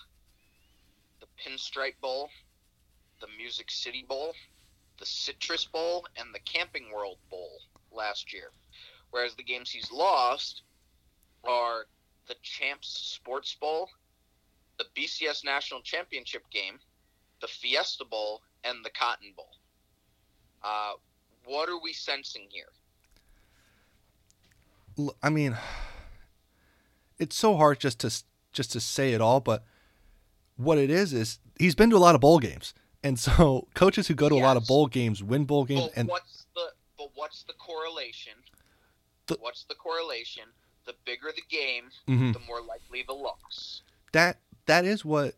[1.21, 2.29] the Pinstripe Bowl,
[3.21, 4.35] the Music City Bowl,
[4.99, 7.51] the Citrus Bowl, and the Camping World Bowl
[7.93, 8.51] last year.
[9.11, 10.63] Whereas the games he's lost
[11.45, 11.87] are
[12.29, 13.89] the Champs Sports Bowl,
[14.79, 16.79] the BCS National Championship game,
[17.41, 19.51] the Fiesta Bowl, and the Cotton Bowl.
[20.63, 20.93] Uh,
[21.45, 22.67] what are we sensing here?
[25.23, 25.57] I mean,
[27.19, 29.65] it's so hard just to just to say it all, but
[30.57, 32.73] what it is is he's been to a lot of bowl games,
[33.07, 35.97] and so coaches who go to a lot of bowl games win bowl games, But
[36.01, 36.67] and what's the
[36.99, 38.33] but what's the correlation?
[39.27, 40.45] The- what's the correlation?
[40.87, 42.33] The bigger the game, Mhm.
[42.33, 43.83] the more likely the loss.
[44.13, 45.35] that that is what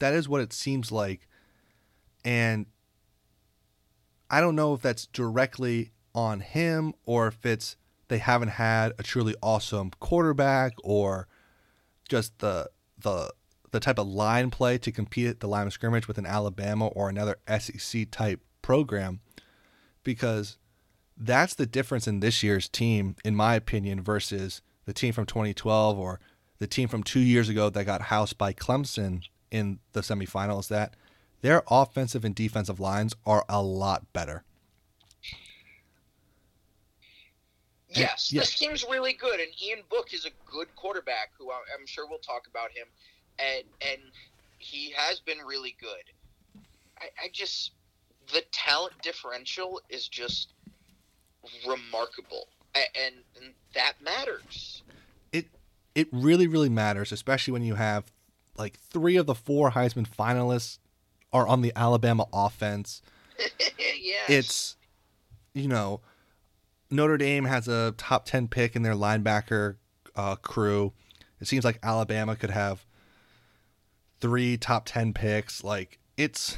[0.00, 1.28] that is what it seems like,
[2.24, 2.66] and
[4.30, 7.76] I don't know if that's directly on him or if it's
[8.08, 11.28] they haven't had a truly awesome quarterback or
[12.08, 13.32] just the the
[13.70, 16.86] the type of line play to compete at the line of scrimmage with an Alabama
[16.88, 19.20] or another SEC type program
[20.04, 20.56] because
[21.16, 25.98] that's the difference in this year's team in my opinion versus the team from 2012
[25.98, 26.20] or
[26.58, 30.94] the team from 2 years ago that got housed by Clemson in the semifinals that
[31.40, 34.44] their offensive and defensive lines are a lot better.
[37.90, 41.30] Yes, this team's really good, and Ian Book is a good quarterback.
[41.38, 42.86] Who I'm sure we'll talk about him,
[43.38, 44.00] and and
[44.58, 46.62] he has been really good.
[47.00, 47.72] I, I just
[48.32, 50.52] the talent differential is just
[51.66, 54.82] remarkable, and, and that matters.
[55.32, 55.46] It
[55.94, 58.12] it really really matters, especially when you have
[58.56, 60.78] like three of the four Heisman finalists
[61.32, 63.02] are on the Alabama offense.
[63.78, 64.28] yes.
[64.28, 64.76] It's
[65.54, 66.00] you know
[66.90, 69.76] Notre Dame has a top 10 pick in their linebacker
[70.16, 70.92] uh, crew.
[71.40, 72.84] It seems like Alabama could have
[74.20, 75.62] three top 10 picks.
[75.64, 76.56] Like, it's.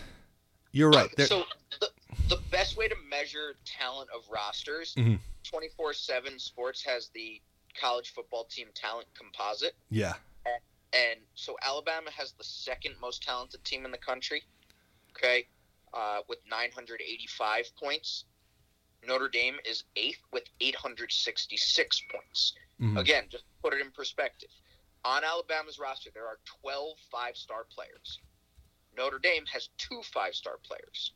[0.72, 1.11] You're right.
[1.16, 1.26] They're...
[1.26, 1.44] So,
[1.80, 1.88] the,
[2.28, 5.16] the best way to measure talent of rosters, mm-hmm.
[5.48, 7.40] 24 7 Sports has the
[7.80, 9.74] college football team talent composite.
[9.90, 10.14] Yeah.
[10.46, 10.54] And,
[10.92, 14.42] and so, Alabama has the second most talented team in the country,
[15.16, 15.46] okay,
[15.94, 18.24] uh, with 985 points.
[19.06, 22.54] Notre Dame is eighth with 866 points.
[22.80, 22.98] Mm-hmm.
[22.98, 24.50] Again, just put it in perspective.
[25.05, 28.20] On Alabama's roster, there are 12 five star players.
[28.96, 31.12] Notre Dame has two five star players.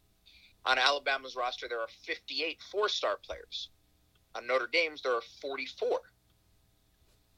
[0.66, 3.68] On Alabama's roster, there are 58 four star players.
[4.34, 6.00] On Notre Dame's, there are 44.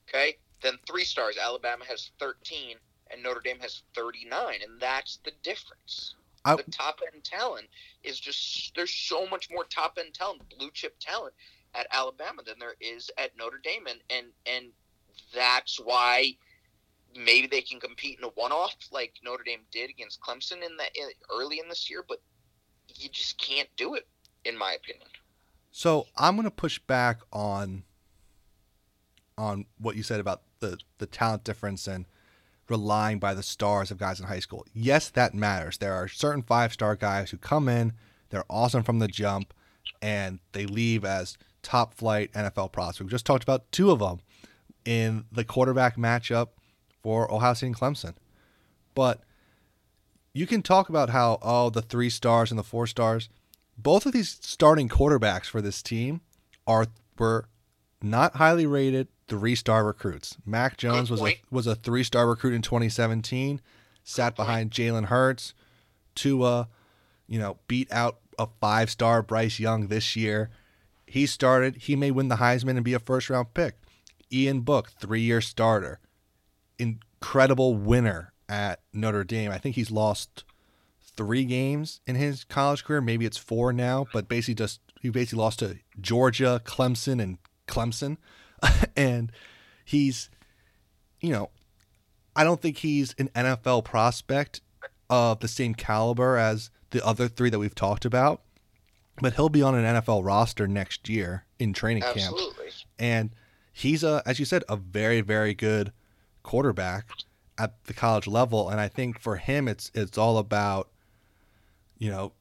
[0.09, 0.37] Okay?
[0.63, 1.37] Then three stars.
[1.37, 2.77] Alabama has 13,
[3.11, 6.15] and Notre Dame has 39, and that's the difference.
[6.45, 7.67] I, the top end talent
[8.05, 11.35] is just there's so much more top end talent, blue chip talent
[11.75, 14.67] at Alabama than there is at Notre Dame, and and and
[15.35, 16.37] that's why
[17.17, 20.77] maybe they can compete in a one off like Notre Dame did against Clemson in
[20.77, 22.21] the in, early in this year, but
[22.95, 24.07] you just can't do it,
[24.45, 25.09] in my opinion.
[25.71, 27.85] So I'm going to push back on
[29.39, 32.07] on what you said about the the talent difference and
[32.69, 34.67] relying by the stars of guys in high school.
[34.73, 35.79] Yes, that matters.
[35.79, 37.93] There are certain five star guys who come in,
[38.31, 39.55] they're awesome from the jump,
[40.03, 43.01] and they leave as top flight NFL prospects.
[43.01, 44.21] We just talked about two of them
[44.87, 46.49] in the quarterback matchup
[47.03, 48.15] for Ohio State and Clemson.
[48.95, 49.21] But
[50.33, 53.29] you can talk about how, oh, the three stars and the four stars,
[53.77, 56.21] both of these starting quarterbacks for this team
[56.67, 56.87] are
[57.19, 57.49] were
[58.03, 60.37] not highly rated three star recruits.
[60.45, 63.61] Mac Jones was a was a three star recruit in 2017.
[64.05, 65.53] Sat behind Jalen Hurts.
[66.15, 66.69] Tua,
[67.27, 70.51] you know, beat out a five star Bryce Young this year.
[71.07, 71.77] He started.
[71.77, 73.77] He may win the Heisman and be a first round pick.
[74.33, 76.01] Ian Book, three year starter,
[76.79, 79.51] incredible winner at Notre Dame.
[79.51, 80.45] I think he's lost
[81.17, 83.01] three games in his college career.
[83.01, 88.19] Maybe it's four now, but basically just he basically lost to Georgia, Clemson, and Clemson.
[88.97, 89.33] and
[89.85, 90.31] he's,
[91.21, 91.51] you know,
[92.35, 94.61] I don't think he's an NFL prospect
[95.09, 98.43] of the same caliber as the other three that we've talked about,
[99.21, 102.65] but he'll be on an NFL roster next year in training Absolutely.
[102.67, 102.77] camp.
[102.99, 103.31] And
[103.77, 105.93] he's a, as you said, a very, very good
[106.43, 107.11] quarterback
[107.59, 108.71] at the college level.
[108.71, 110.89] And I think for him, it's it's all about,
[111.99, 112.33] you know,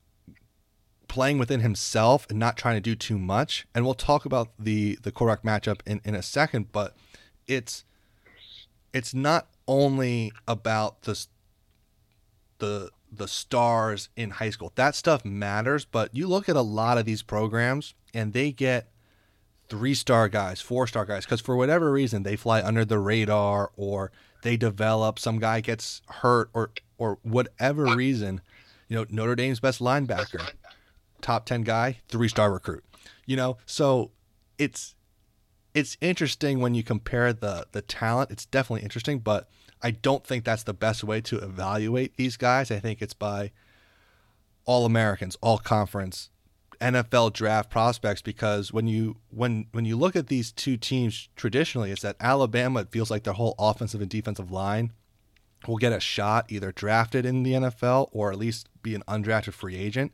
[1.09, 3.67] playing within himself and not trying to do too much.
[3.75, 6.95] And we'll talk about the the Korak matchup in, in a second, but
[7.47, 7.83] it's
[8.93, 11.25] it's not only about the
[12.59, 14.71] the the stars in high school.
[14.75, 18.87] That stuff matters, but you look at a lot of these programs and they get
[19.69, 23.71] three star guys, four star guys, because for whatever reason they fly under the radar
[23.75, 24.11] or
[24.43, 28.41] they develop, some guy gets hurt or or whatever reason.
[28.87, 30.51] You know, Notre Dame's best linebacker
[31.25, 32.83] top 10 guy, three star recruit.
[33.25, 34.11] You know, so
[34.57, 34.95] it's
[35.73, 38.31] it's interesting when you compare the the talent.
[38.31, 39.49] It's definitely interesting, but
[39.81, 42.71] I don't think that's the best way to evaluate these guys.
[42.71, 43.51] I think it's by
[44.65, 46.29] all Americans, all conference,
[46.79, 51.91] NFL draft prospects because when you when when you look at these two teams traditionally,
[51.91, 54.91] it's that Alabama it feels like their whole offensive and defensive line
[55.67, 59.53] will get a shot either drafted in the NFL or at least be an undrafted
[59.53, 60.11] free agent.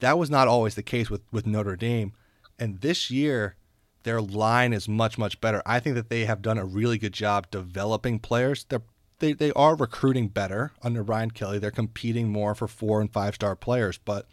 [0.00, 2.12] That was not always the case with, with Notre Dame.
[2.58, 3.56] And this year,
[4.02, 5.62] their line is much, much better.
[5.64, 8.64] I think that they have done a really good job developing players.
[8.68, 8.82] They're,
[9.20, 11.58] they, they are recruiting better under Ryan Kelly.
[11.58, 14.26] They're competing more for four and five star players, but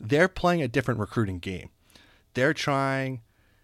[0.00, 1.70] they're playing a different recruiting game.
[2.34, 3.22] They're trying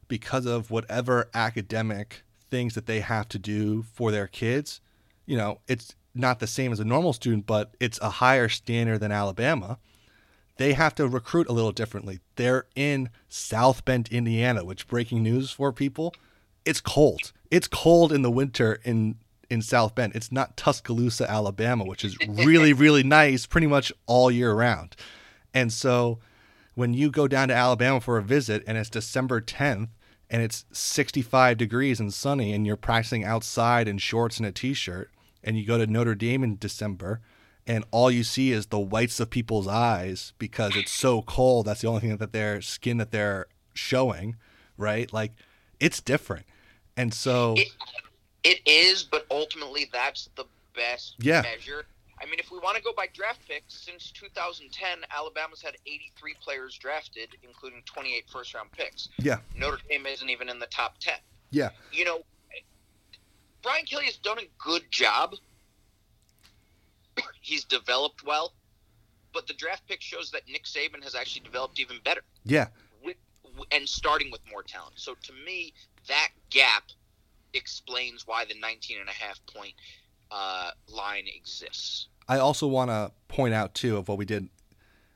[0.09, 4.81] because of whatever academic things that they have to do for their kids.
[5.27, 8.99] You know, it's not the same as a normal student, but it's a higher standard
[8.99, 9.79] than Alabama.
[10.59, 12.21] They have to recruit a little differently.
[12.37, 16.15] They're in South Bend, Indiana, which breaking news for people,
[16.65, 17.33] it's cold.
[17.51, 19.17] It's cold in the winter in
[19.51, 20.15] in South Bend.
[20.15, 24.97] It's not Tuscaloosa, Alabama, which is really really nice pretty much all year round.
[25.55, 26.19] And so
[26.75, 29.89] when you go down to Alabama for a visit and it's December 10th
[30.31, 35.11] and it's 65 degrees and sunny and you're practicing outside in shorts and a t-shirt
[35.45, 37.21] and you go to Notre Dame in December
[37.67, 41.83] and all you see is the whites of people's eyes because it's so cold that's
[41.83, 44.37] the only thing that their skin that they're showing
[44.79, 45.33] right like
[45.79, 46.47] it's different
[46.97, 47.69] and so It,
[48.45, 50.45] it is, but ultimately that's the
[50.75, 51.43] best Yeah.
[51.43, 51.85] measure.
[52.23, 56.35] I mean, if we want to go by draft picks, since 2010, Alabama's had 83
[56.41, 59.09] players drafted, including 28 first round picks.
[59.19, 61.15] yeah Notre Dame isn't even in the top 10.
[61.51, 62.21] yeah You know,
[63.63, 65.35] Brian Kelly has done a good job.
[67.41, 68.53] He's developed well,
[69.33, 72.69] but the draft pick shows that Nick Saban has actually developed even better yeah
[73.05, 73.17] with,
[73.73, 74.95] and starting with more talent.
[74.97, 75.75] So to me,
[76.09, 76.85] that gap
[77.55, 79.75] explains why the 19 and a half point
[80.31, 82.09] uh, line exists.
[82.29, 84.49] I also want to point out too of what we did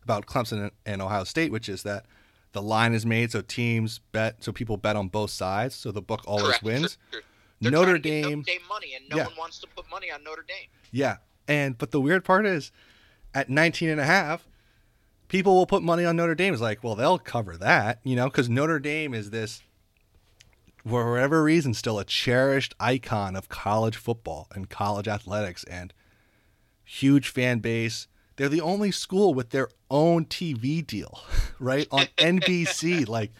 [0.03, 2.07] about Clemson and Ohio State, which is that
[2.53, 6.01] the line is made so teams bet, so people bet on both sides, so the
[6.03, 6.63] book always Correct.
[6.63, 6.99] wins.
[7.11, 7.23] They're-
[7.61, 9.25] they're Notre trying to get Dame, Notre Dame money, and no Yeah.
[9.27, 10.69] one wants to put money on Notre Dame.
[10.91, 11.17] yeah,
[11.49, 12.71] and but the weird part is,
[13.35, 14.47] at 19 and a half,
[15.29, 16.53] people will put money on Notre Dame.
[16.53, 19.63] It's like, well, they'll cover that, you know, because Notre Dame is this,
[20.87, 25.93] for whatever reason, still a cherished icon of college football and college athletics and
[26.87, 28.07] huge fan base.
[28.37, 31.20] They're the only school with their own TV deal,
[31.59, 31.87] right?
[31.91, 33.07] On NBC.
[33.16, 33.32] Like,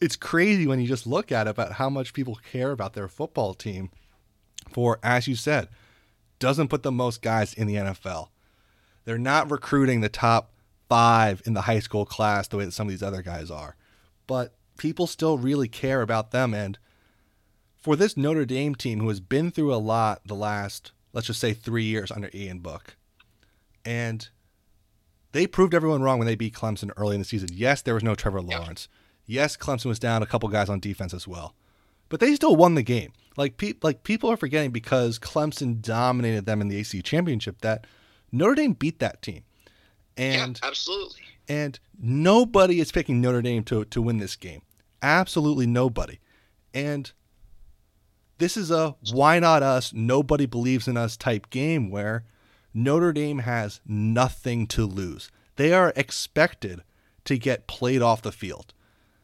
[0.00, 3.08] it's crazy when you just look at it about how much people care about their
[3.08, 3.90] football team
[4.72, 5.68] for, as you said,
[6.38, 8.28] doesn't put the most guys in the NFL.
[9.04, 10.52] They're not recruiting the top
[10.88, 13.76] five in the high school class the way that some of these other guys are.
[14.26, 16.52] But people still really care about them.
[16.52, 16.78] And
[17.80, 21.40] for this Notre Dame team who has been through a lot the last, let's just
[21.40, 22.96] say, three years under Ian Book,
[23.84, 24.28] and
[25.32, 27.48] they proved everyone wrong when they beat Clemson early in the season.
[27.52, 28.58] Yes, there was no Trevor Yeah.
[28.58, 28.88] Lawrence.
[29.26, 31.54] Yes, Clemson was down a couple guys on defense as well.
[32.08, 33.12] But they still won the game.
[33.36, 37.86] Like pe- like people are forgetting because Clemson dominated them in the AC championship that
[38.30, 39.44] Notre Dame beat that team.
[40.18, 41.22] And yeah, absolutely.
[41.48, 44.60] and nobody is picking Notre Dame to to win this game.
[45.00, 46.18] Absolutely nobody.
[46.74, 47.10] And
[48.42, 52.24] this is a why not us, nobody believes in us type game where
[52.74, 55.30] Notre Dame has nothing to lose.
[55.54, 56.82] They are expected
[57.24, 58.74] to get played off the field.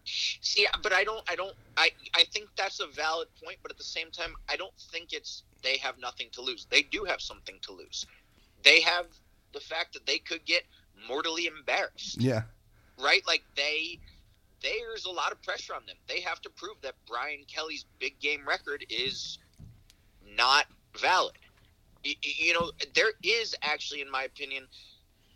[0.05, 3.77] See, but I don't, I don't, I, I think that's a valid point, but at
[3.77, 6.69] the same time, I don't think it's they have nothing to lose.
[6.71, 8.07] They do have something to lose.
[8.62, 9.07] They have
[9.53, 10.62] the fact that they could get
[11.09, 12.43] mortally embarrassed, Yeah.
[13.03, 13.23] right?
[13.27, 13.99] Like they,
[14.63, 15.97] there's a lot of pressure on them.
[16.09, 19.39] They have to prove that Brian Kelly's big game record is
[20.37, 21.37] not valid.
[22.05, 24.67] You know, there is actually, in my opinion,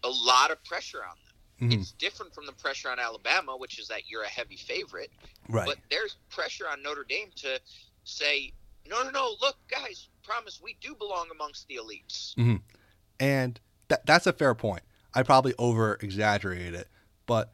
[0.05, 1.71] a lot of pressure on them.
[1.71, 1.81] Mhm.
[1.81, 5.11] It's different from the pressure on Alabama, which is that you're a heavy favorite.
[5.49, 5.67] Right.
[5.67, 7.61] But there's pressure on Notre Dame to
[8.05, 8.53] say,
[8.87, 12.35] no, no, no, look, guys, promise we do belong amongst the elites.
[13.21, 14.83] and that that's a fair point.
[15.15, 16.89] I probably over exaggerated it,
[17.27, 17.53] but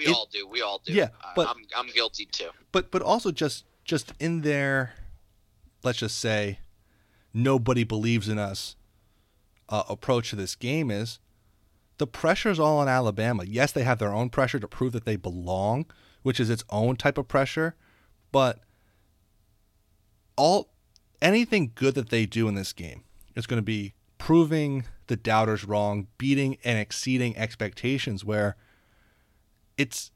[0.00, 0.46] We It- all do.
[0.48, 0.92] We all do.
[0.94, 2.50] Yeah, but- I'm, I'm guilty too.
[2.72, 4.94] but but also just just in there,
[5.82, 6.60] let's just say
[7.34, 8.76] nobody believes in us
[9.68, 11.18] uh, approach to this game is
[11.98, 13.44] the pressure's all on Alabama.
[13.46, 15.84] Yes, they have their own pressure to prove that they belong,
[16.22, 17.74] which is its own type of pressure,
[18.32, 18.60] but
[20.36, 20.70] all
[21.20, 23.04] anything good that they do in this game
[23.36, 28.56] is going to be proving the doubters wrong, beating and exceeding expectations where
[29.80, 30.10] it's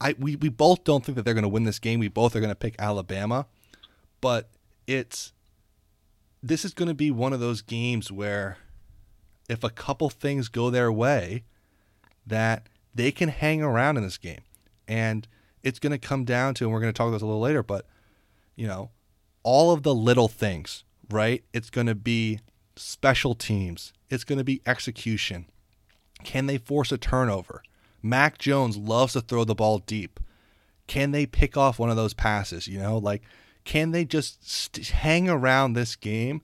[0.00, 2.00] I we, we both don't think that they're going to win this game.
[2.00, 3.46] We both are going to pick Alabama,
[4.20, 4.50] but
[4.88, 5.32] it's
[6.42, 8.58] this is going to be one of those games where
[9.48, 11.44] if a couple things go their way,
[12.26, 14.40] that they can hang around in this game,
[14.88, 15.28] and
[15.62, 17.40] it's going to come down to, and we're going to talk about this a little
[17.40, 17.86] later, but
[18.56, 18.90] you know,
[19.44, 21.44] all of the little things, right?
[21.52, 22.40] It's going to be
[22.74, 23.92] special teams.
[24.10, 25.46] It's going to be execution.
[26.24, 27.62] Can they force a turnover?
[28.02, 30.20] Mac Jones loves to throw the ball deep.
[30.86, 32.68] Can they pick off one of those passes?
[32.68, 33.22] You know, like,
[33.64, 36.42] can they just st- hang around this game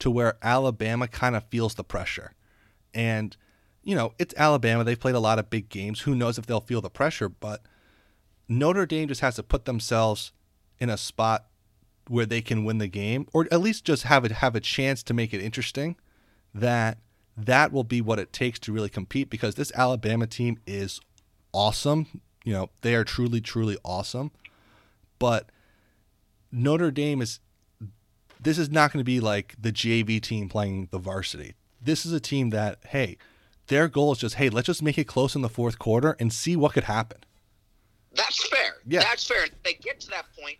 [0.00, 2.32] to where Alabama kind of feels the pressure?
[2.92, 3.36] And
[3.84, 4.82] you know, it's Alabama.
[4.82, 6.00] They've played a lot of big games.
[6.00, 7.28] Who knows if they'll feel the pressure?
[7.28, 7.62] But
[8.48, 10.32] Notre Dame just has to put themselves
[10.78, 11.46] in a spot
[12.08, 15.02] where they can win the game, or at least just have it have a chance
[15.04, 15.96] to make it interesting.
[16.54, 16.98] That
[17.36, 21.00] that will be what it takes to really compete because this Alabama team is
[21.52, 22.20] awesome.
[22.44, 24.30] You know, they are truly, truly awesome.
[25.18, 25.50] But
[26.52, 27.40] Notre Dame is
[28.40, 31.54] this is not going to be like the JV team playing the varsity.
[31.80, 33.16] This is a team that, hey,
[33.68, 36.32] their goal is just, hey, let's just make it close in the fourth quarter and
[36.32, 37.18] see what could happen.
[38.14, 38.76] That's fair.
[38.86, 39.00] Yeah.
[39.00, 39.44] That's fair.
[39.44, 40.58] If they get to that point,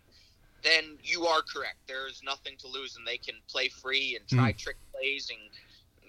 [0.63, 1.77] then you are correct.
[1.87, 4.57] There's nothing to lose, and they can play free and try mm.
[4.57, 5.39] trick plays and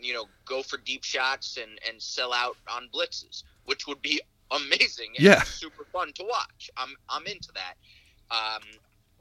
[0.00, 4.20] you know go for deep shots and and sell out on blitzes, which would be
[4.50, 5.42] amazing and Yeah.
[5.42, 6.70] super fun to watch.
[6.76, 7.74] I'm I'm into that.
[8.30, 8.62] Um,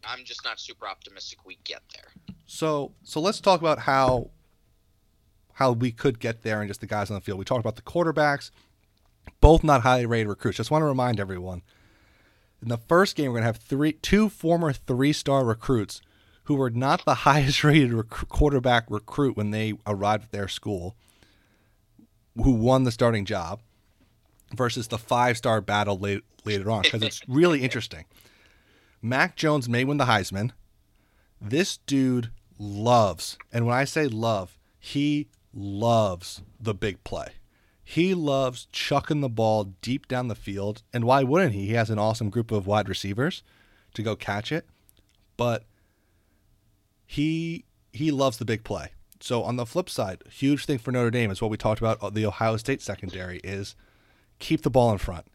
[0.07, 2.35] I'm just not super optimistic we get there.
[2.45, 4.29] So so let's talk about how
[5.53, 7.39] how we could get there and just the guys on the field.
[7.39, 8.51] We talked about the quarterbacks,
[9.39, 10.57] both not highly rated recruits.
[10.57, 11.61] Just want to remind everyone.
[12.61, 16.01] In the first game, we're gonna have three two former three star recruits
[16.45, 20.95] who were not the highest rated rec- quarterback recruit when they arrived at their school,
[22.35, 23.61] who won the starting job,
[24.55, 28.05] versus the five star battle late, later on because it's really interesting.
[29.01, 30.51] Mac Jones may win the Heisman.
[31.39, 37.33] This dude loves, and when I say love, he loves the big play.
[37.83, 41.67] He loves chucking the ball deep down the field, and why wouldn't he?
[41.67, 43.43] He has an awesome group of wide receivers
[43.93, 44.65] to go catch it,
[45.37, 45.65] but
[47.05, 48.89] he he loves the big play.
[49.21, 52.01] So on the flip side, huge thing for Notre Dame is what we talked about
[52.03, 53.75] uh, the Ohio State secondary is
[54.39, 55.25] keep the ball in front.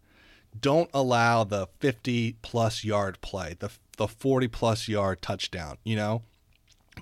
[0.61, 6.23] Don't allow the 50 plus yard play, the the 40 plus yard touchdown, you know?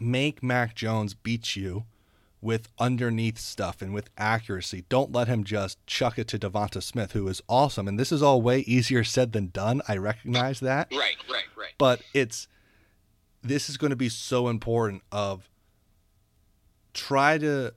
[0.00, 1.84] Make Mac Jones beat you
[2.40, 4.84] with underneath stuff and with accuracy.
[4.88, 7.88] Don't let him just chuck it to Devonta Smith, who is awesome.
[7.88, 9.80] And this is all way easier said than done.
[9.88, 11.72] I recognize that Right, right, right.
[11.78, 12.46] but it's
[13.42, 15.48] this is going to be so important of
[16.94, 17.72] try to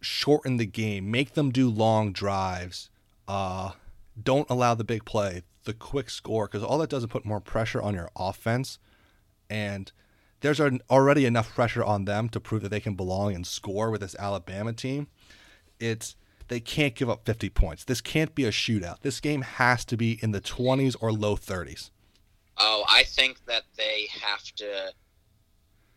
[0.00, 2.90] shorten the game make them do long drives
[3.26, 3.72] uh
[4.22, 7.40] don't allow the big play the quick score because all that does is put more
[7.40, 8.78] pressure on your offense.
[9.50, 9.92] And
[10.40, 14.00] there's already enough pressure on them to prove that they can belong and score with
[14.00, 15.08] this alabama team.
[15.78, 16.16] It's
[16.48, 17.84] they can't give up 50 points.
[17.84, 19.00] This can't be a shootout.
[19.00, 21.90] This game has to be in the 20s or low 30s
[22.58, 24.92] Oh, I think that they have to.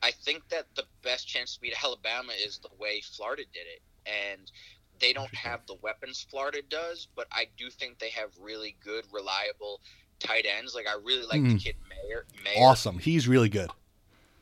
[0.01, 3.81] I think that the best chance to beat Alabama is the way Florida did it,
[4.05, 4.51] and
[4.99, 9.05] they don't have the weapons Florida does, but I do think they have really good,
[9.11, 9.81] reliable
[10.19, 10.75] tight ends.
[10.75, 11.63] Like I really like the Mhm.
[11.63, 12.25] kid Mayer.
[12.43, 12.55] Mayer.
[12.57, 13.69] awesome he's really good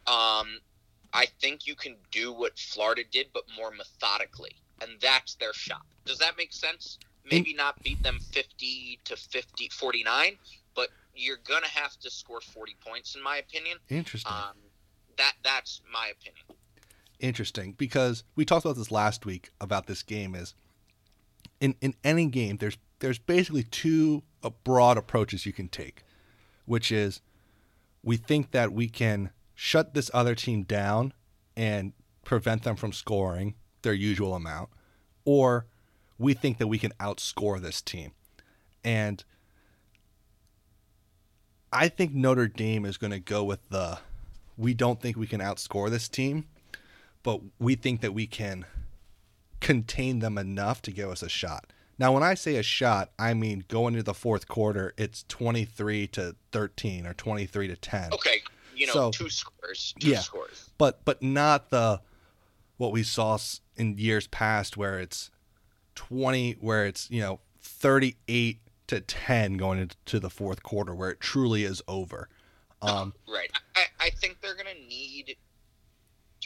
[0.07, 0.61] Um,
[1.11, 5.85] I think you can do what Florida did, but more methodically, and that's their shot.
[6.05, 6.97] Does that make sense?
[7.25, 10.66] Maybe not beat them 50 to 50, 49, but
[11.17, 13.77] you're gonna have to score 40 points, in my opinion.
[13.89, 14.31] Interesting.
[14.31, 14.55] Um,
[15.17, 16.45] that that's my opinion.
[17.19, 20.53] Interesting because we talked about this last week about this game is
[21.59, 24.23] in in any game there's there's basically two
[24.63, 26.03] broad approaches you can take,
[26.65, 27.21] which is
[28.03, 31.13] we think that we can shut this other team down
[31.55, 31.93] and
[32.23, 34.69] prevent them from scoring their usual amount,
[35.25, 35.65] or
[36.17, 38.11] we think that we can outscore this team.
[38.83, 39.23] And
[41.77, 43.99] I think Notre Dame is going to go with the
[44.57, 46.45] we don't think we can outscore this team,
[47.21, 48.65] but we think that we can
[49.59, 51.67] contain them enough to give us a shot.
[51.99, 56.07] Now, when I say a shot, I mean going into the fourth quarter, it's 23
[56.07, 58.13] to 13 or 23 to 10.
[58.13, 58.41] Okay,
[58.75, 60.19] you know, So- two scores, two Yeah.
[60.21, 60.71] scores.
[60.79, 62.01] But but not the
[62.77, 63.37] what we saw
[63.75, 65.29] in years past where it's
[65.93, 71.19] 20 where it's, you know, 38 to 10 going into the fourth quarter where it
[71.19, 72.29] truly is over.
[72.81, 73.51] Um Right.
[73.75, 75.35] I, I think they're gonna need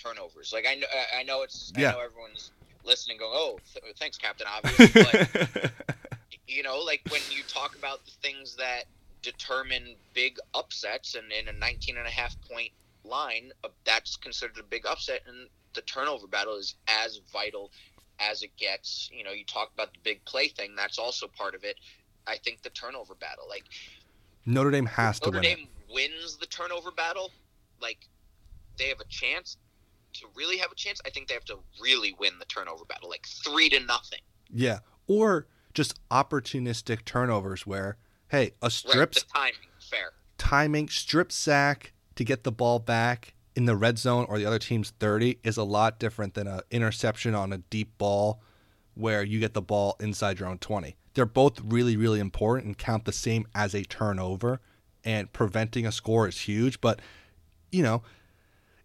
[0.01, 0.51] turnovers.
[0.53, 0.87] Like I know,
[1.17, 1.71] I know it's.
[1.77, 1.89] Yeah.
[1.89, 2.51] I know everyone's
[2.83, 5.71] listening, going, "Oh, th- thanks, Captain Obvious." But
[6.47, 8.85] you know, like when you talk about the things that
[9.21, 12.71] determine big upsets, and in a 19 and a half point
[13.03, 17.71] line, uh, that's considered a big upset, and the turnover battle is as vital
[18.19, 19.09] as it gets.
[19.13, 21.77] You know, you talk about the big play thing, that's also part of it.
[22.27, 23.63] I think the turnover battle, like
[24.45, 25.45] Notre Dame has to Notre win.
[25.51, 25.55] it.
[25.57, 27.31] Dame wins the turnover battle,
[27.81, 28.07] like
[28.77, 29.57] they have a chance
[30.13, 30.99] to really have a chance.
[31.05, 34.19] I think they have to really win the turnover battle, like three to nothing.
[34.51, 34.79] Yeah.
[35.07, 37.97] Or just opportunistic turnovers where,
[38.29, 39.55] hey, a Right, strip the timing,
[39.89, 40.11] fair.
[40.37, 44.59] timing, strip sack to get the ball back in the red zone or the other
[44.59, 48.41] team's 30 is a lot different than an interception on a deep ball
[48.95, 50.95] where you get the ball inside your own 20.
[51.13, 54.61] They're both really, really important and count the same as a turnover,
[55.03, 56.79] and preventing a score is huge.
[56.79, 57.01] But,
[57.71, 58.03] you know,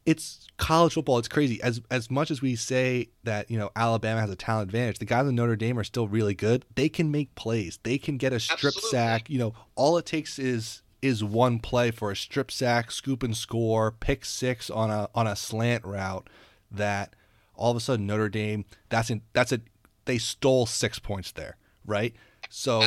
[0.07, 1.19] it's college football.
[1.19, 1.61] It's crazy.
[1.62, 5.05] As as much as we say that you know Alabama has a talent advantage, the
[5.05, 6.65] guys in Notre Dame are still really good.
[6.77, 7.81] They can make plays.
[7.82, 8.90] They can get a strip Absolutely.
[8.90, 9.31] sack.
[9.31, 13.36] You know, all it takes is is one play for a strip sack, scoop and
[13.36, 16.28] score, pick six on a on a slant route.
[16.70, 17.15] That
[17.57, 18.65] all of a sudden Notre Dame.
[18.89, 19.61] That's in that's a
[20.05, 22.14] they stole six points there, right?
[22.50, 22.82] So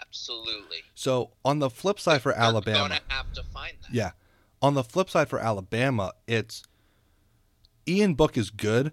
[0.00, 0.78] absolutely.
[0.94, 3.92] so on the flip side for They're Alabama, gonna have to find that.
[3.94, 4.10] yeah.
[4.60, 6.62] On the flip side for Alabama, it's
[7.86, 8.92] Ian Book is good,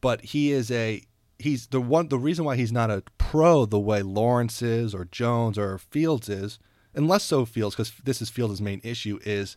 [0.00, 1.02] but he is a
[1.38, 5.06] he's the one the reason why he's not a pro the way Lawrence is or
[5.06, 6.58] Jones or Fields is,
[6.94, 9.56] and less so Fields because this is Fields' main issue is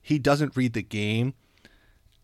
[0.00, 1.34] he doesn't read the game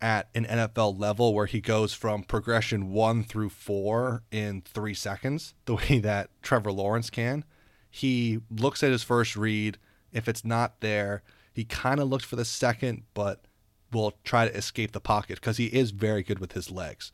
[0.01, 5.53] at an NFL level where he goes from progression one through four in three seconds,
[5.65, 7.43] the way that Trevor Lawrence can.
[7.89, 9.77] He looks at his first read.
[10.11, 11.23] If it's not there,
[11.53, 13.45] he kind of looks for the second, but
[13.91, 17.11] will try to escape the pocket because he is very good with his legs.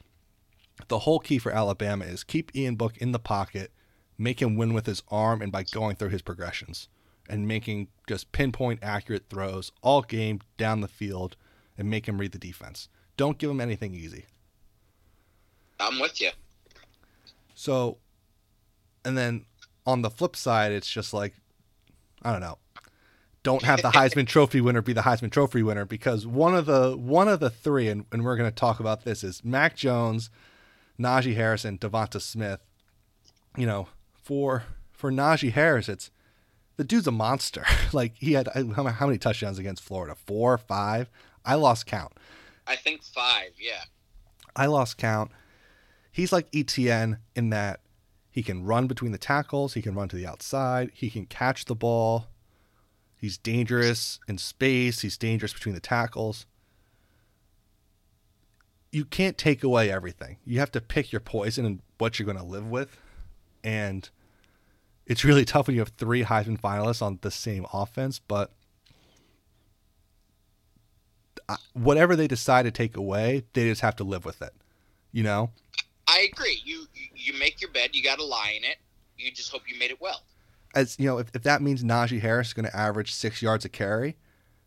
[0.88, 3.72] The whole key for Alabama is keep Ian Book in the pocket,
[4.18, 6.88] make him win with his arm and by going through his progressions
[7.30, 11.35] and making just pinpoint accurate throws all game down the field
[11.77, 12.89] and make him read the defense.
[13.17, 14.25] Don't give him anything easy.
[15.79, 16.31] I'm with you.
[17.53, 17.97] So,
[19.03, 19.45] and then
[19.85, 21.33] on the flip side, it's just like,
[22.23, 22.57] I don't know.
[23.43, 26.97] Don't have the Heisman Trophy winner be the Heisman Trophy winner because one of the
[26.97, 30.29] one of the three, and, and we're going to talk about this, is Mac Jones,
[30.99, 32.59] Najee Harris, and Devonta Smith.
[33.55, 36.11] You know, for for Najee Harris, it's
[36.75, 37.65] the dude's a monster.
[37.93, 40.15] like he had how how many touchdowns against Florida?
[40.15, 41.09] Four, five.
[41.47, 42.11] I lost count.
[42.67, 43.53] I think five.
[43.57, 43.83] Yeah.
[44.55, 45.31] I lost count.
[46.11, 47.79] He's like Etienne in that
[48.29, 51.65] he can run between the tackles, he can run to the outside, he can catch
[51.65, 52.27] the ball.
[53.15, 56.45] He's dangerous in space, he's dangerous between the tackles.
[58.91, 60.37] You can't take away everything.
[60.45, 62.95] You have to pick your poison and what you're going to live with.
[63.63, 64.09] And
[65.05, 68.51] it's really tough when you have three Heisman finalists on the same offense, but
[71.73, 74.53] whatever they decide to take away, they just have to live with it.
[75.11, 75.51] You know?
[76.07, 76.61] I agree.
[76.63, 77.89] You you- make your bed.
[77.93, 78.77] You got to lie in it.
[79.17, 80.23] You just hope you made it well.
[80.73, 83.65] As you know, if, if that means Najee Harris is going to average six yards
[83.65, 84.15] a carry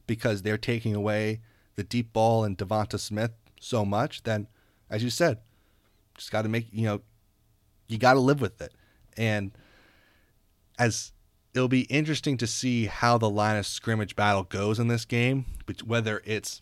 [0.07, 1.40] because they're taking away
[1.77, 4.47] the deep ball and Devonta Smith so much, then
[4.89, 5.39] as you said,
[6.16, 7.01] just got to make you know,
[7.89, 8.73] you got to live with it.
[9.16, 9.52] And
[10.78, 11.12] as
[11.55, 15.47] it'll be interesting to see how the line of scrimmage battle goes in this game,
[15.66, 16.61] but whether it's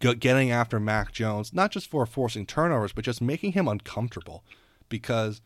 [0.00, 4.44] getting after Mac Jones, not just for forcing turnovers, but just making him uncomfortable.
[4.88, 5.40] Because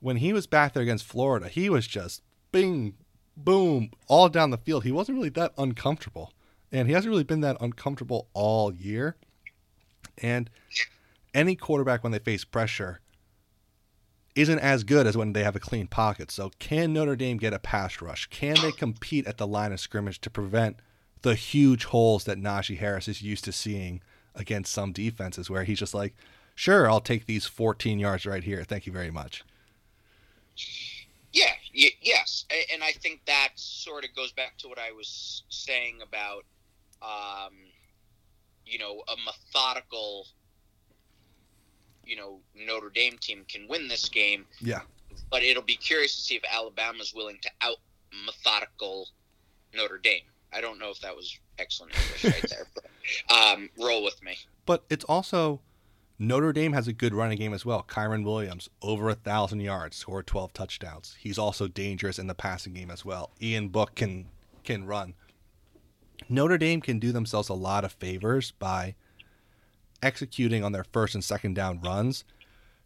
[0.00, 2.22] when he was back there against Florida, he was just
[2.52, 2.94] bing,
[3.36, 4.84] boom, all down the field.
[4.84, 6.32] He wasn't really that uncomfortable.
[6.72, 9.16] And he hasn't really been that uncomfortable all year.
[10.18, 10.50] And
[11.34, 13.00] any quarterback, when they face pressure,
[14.34, 16.30] isn't as good as when they have a clean pocket.
[16.30, 18.26] So, can Notre Dame get a pass rush?
[18.26, 20.76] Can they compete at the line of scrimmage to prevent
[21.22, 24.00] the huge holes that Najee Harris is used to seeing
[24.34, 26.14] against some defenses where he's just like,
[26.54, 28.64] sure, I'll take these 14 yards right here.
[28.64, 29.44] Thank you very much.
[31.32, 31.52] Yeah.
[31.74, 32.44] Y- yes.
[32.72, 36.44] And I think that sort of goes back to what I was saying about,
[37.02, 37.54] um,
[38.64, 40.26] you know, a methodical,
[42.04, 44.46] you know, Notre Dame team can win this game.
[44.60, 44.80] Yeah.
[45.30, 47.76] But it'll be curious to see if Alabama's willing to out
[48.24, 49.08] methodical
[49.74, 50.22] Notre Dame.
[50.52, 54.36] I don't know if that was excellent English right there, but um, roll with me.
[54.64, 55.60] But it's also
[56.18, 57.84] Notre Dame has a good running game as well.
[57.86, 61.16] Kyren Williams, over a thousand yards, scored 12 touchdowns.
[61.18, 63.30] He's also dangerous in the passing game as well.
[63.40, 64.26] Ian Book can
[64.64, 65.14] can run.
[66.28, 68.94] Notre Dame can do themselves a lot of favors by
[70.02, 72.24] executing on their first and second down runs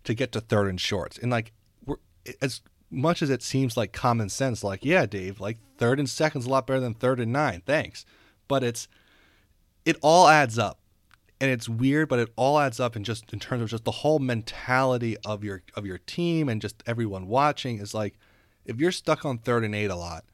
[0.04, 1.16] to get to third and shorts.
[1.16, 1.52] And like
[2.42, 2.60] as
[2.90, 6.50] much as it seems like common sense, like, yeah, Dave, like third and second's a
[6.50, 7.62] lot better than third and nine.
[7.64, 8.04] Thanks.
[8.48, 8.88] But it's
[9.84, 10.78] it all adds up.
[11.42, 13.90] And it's weird, but it all adds up in just in terms of just the
[13.90, 18.18] whole mentality of your of your team and just everyone watching is like
[18.66, 20.24] if you're stuck on third and eight a lot,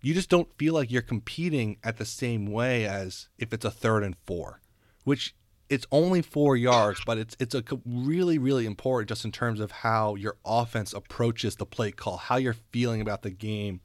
[0.00, 3.70] you just don't feel like you're competing at the same way as if it's a
[3.70, 4.60] third and four,
[5.04, 5.36] which
[5.72, 9.70] it's only four yards, but it's it's a really really important just in terms of
[9.70, 13.80] how your offense approaches the play call, how you're feeling about the game,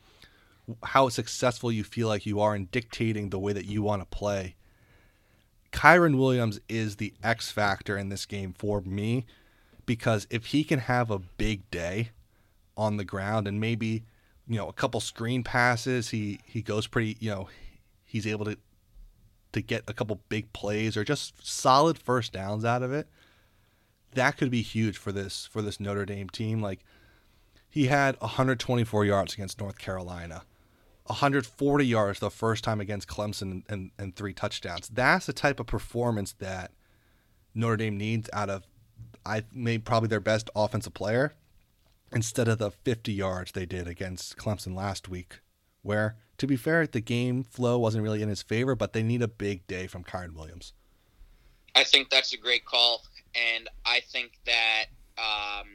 [0.83, 4.17] how successful you feel like you are in dictating the way that you want to
[4.17, 4.55] play.
[5.71, 9.25] Kyren Williams is the X factor in this game for me
[9.85, 12.09] because if he can have a big day
[12.75, 14.03] on the ground and maybe
[14.45, 17.47] you know a couple screen passes, he he goes pretty you know
[18.03, 18.57] he's able to
[19.51, 23.07] to get a couple big plays or just solid first downs out of it.
[24.13, 26.61] That could be huge for this for this Notre Dame team.
[26.61, 26.83] Like
[27.69, 30.43] he had 124 yards against North Carolina.
[31.05, 34.89] 140 yards the first time against Clemson and, and three touchdowns.
[34.89, 36.71] That's the type of performance that
[37.55, 38.63] Notre Dame needs out of
[39.25, 41.33] I made probably their best offensive player
[42.13, 45.41] instead of the 50 yards they did against Clemson last week,
[45.81, 49.21] where, to be fair, the game flow wasn't really in his favor, but they need
[49.21, 50.73] a big day from Kyren Williams.
[51.75, 53.01] I think that's a great call,
[53.35, 54.85] and I think that
[55.17, 55.67] um,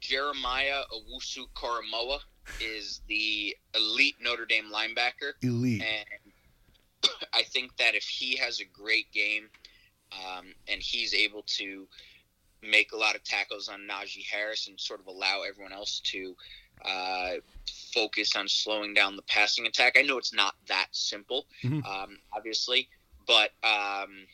[0.00, 2.20] Jeremiah Owusu Koramoah
[2.60, 5.32] is the elite Notre Dame linebacker.
[5.42, 5.82] Elite.
[5.82, 6.32] And
[7.32, 9.48] I think that if he has a great game
[10.12, 11.86] um, and he's able to
[12.62, 16.36] make a lot of tackles on Najee Harris and sort of allow everyone else to
[16.84, 17.34] uh,
[17.94, 19.96] focus on slowing down the passing attack.
[19.98, 21.84] I know it's not that simple, Mhm.
[21.86, 22.88] um, obviously,
[23.26, 24.26] but um,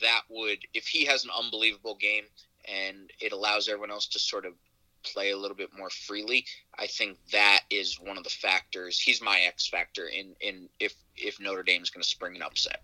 [0.00, 2.24] that would, if he has an unbelievable game
[2.66, 4.54] and it allows everyone else to sort of
[5.02, 6.46] play a little bit more freely,
[6.78, 8.98] I think that is one of the factors.
[9.00, 12.82] He's my X factor in in if if Notre Dame's going to spring an upset.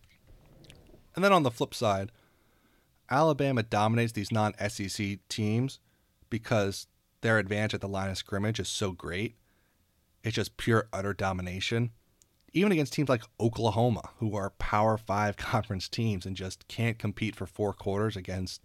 [1.14, 2.10] And then on the flip side,
[3.10, 5.78] Alabama dominates these non SEC teams
[6.28, 6.86] because
[7.20, 9.36] their advantage at the line of scrimmage is so great.
[10.22, 11.90] It's just pure, utter domination.
[12.52, 17.36] Even against teams like Oklahoma, who are Power Five conference teams and just can't compete
[17.36, 18.62] for four quarters against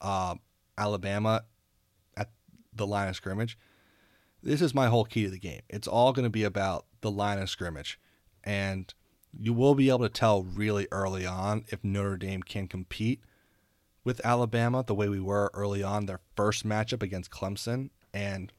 [0.00, 0.36] uh,
[0.78, 1.44] Alabama
[2.16, 2.30] at
[2.72, 3.58] the line of scrimmage.
[4.42, 5.62] This is my whole key to the game.
[5.70, 7.98] It's all going to be about the line of scrimmage.
[8.42, 8.92] And
[9.32, 13.22] you will be able to tell really early on if Notre Dame can compete
[14.04, 17.90] with Alabama the way we were early on their first matchup against Clemson.
[18.12, 18.52] And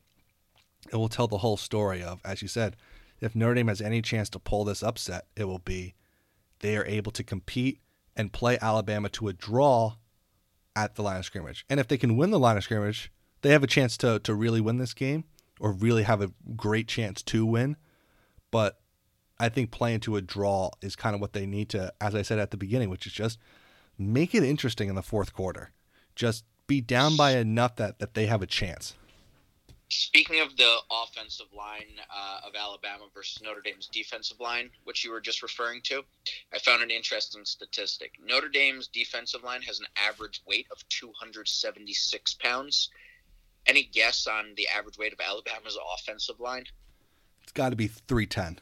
[0.92, 2.76] it will tell the whole story of, as you said,
[3.22, 5.96] if Notre Dame has any chance to pull this upset, it will be
[6.60, 7.80] they are able to compete
[8.16, 9.96] and play Alabama to a draw
[10.76, 11.66] at the line of scrimmage.
[11.70, 13.12] And if they can win the line of scrimmage,
[13.42, 15.26] they have a chance to, to really win this game
[15.60, 17.78] or really have a great chance to win.
[18.52, 18.80] But
[19.40, 22.22] I think playing to a draw is kind of what they need to, as I
[22.22, 23.38] said at the beginning, which is just
[23.98, 25.72] make it interesting in the fourth quarter.
[26.16, 28.96] Just be down by enough that, that they have a chance.
[29.90, 35.12] Speaking of the offensive line uh, of Alabama versus Notre Dame's defensive line, which you
[35.12, 36.04] were just referring to,
[36.54, 38.14] I found an interesting statistic.
[38.24, 42.90] Notre Dame's defensive line has an average weight of 276 pounds.
[43.68, 46.66] Any guess on the average weight of Alabama's offensive line?
[47.44, 48.60] It's got to be 310.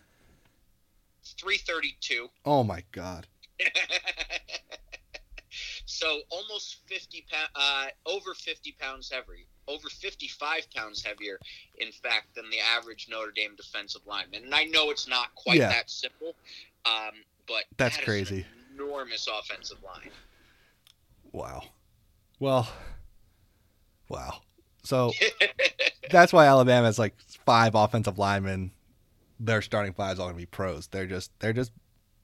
[1.37, 2.29] 332.
[2.45, 3.27] Oh my God.
[5.85, 11.37] so almost 50 pounds, uh, over 50 pounds heavier, over 55 pounds heavier,
[11.77, 14.43] in fact, than the average Notre Dame defensive lineman.
[14.43, 15.69] And I know it's not quite Yeah.
[15.69, 16.35] that simple,
[16.85, 17.11] um,
[17.47, 18.41] but That's that crazy.
[18.41, 20.09] an enormous offensive line.
[21.31, 21.63] Wow.
[22.39, 22.67] Well,
[24.09, 24.41] wow.
[24.83, 25.13] So
[26.11, 27.15] that's why Alabama has like
[27.45, 28.71] five offensive linemen.
[29.39, 30.87] Their starting five is all going to be pros.
[30.87, 31.71] They're just, they're just,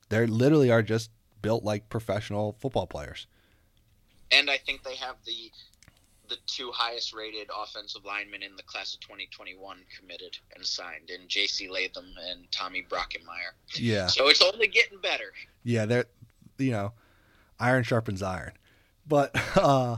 [0.09, 1.09] they're literally are just
[1.41, 3.27] built like professional football players.
[4.31, 5.51] And I think they have the
[6.29, 11.27] the two highest rated offensive linemen in the class of 2021 committed and signed, and
[11.27, 11.67] J.C.
[11.67, 13.53] Latham and Tommy Brockermeyer.
[13.73, 14.05] Yeah.
[14.05, 15.31] So it's only getting better.
[15.63, 16.05] Yeah, they're
[16.59, 16.93] you know,
[17.59, 18.51] iron sharpens iron.
[19.07, 19.97] But uh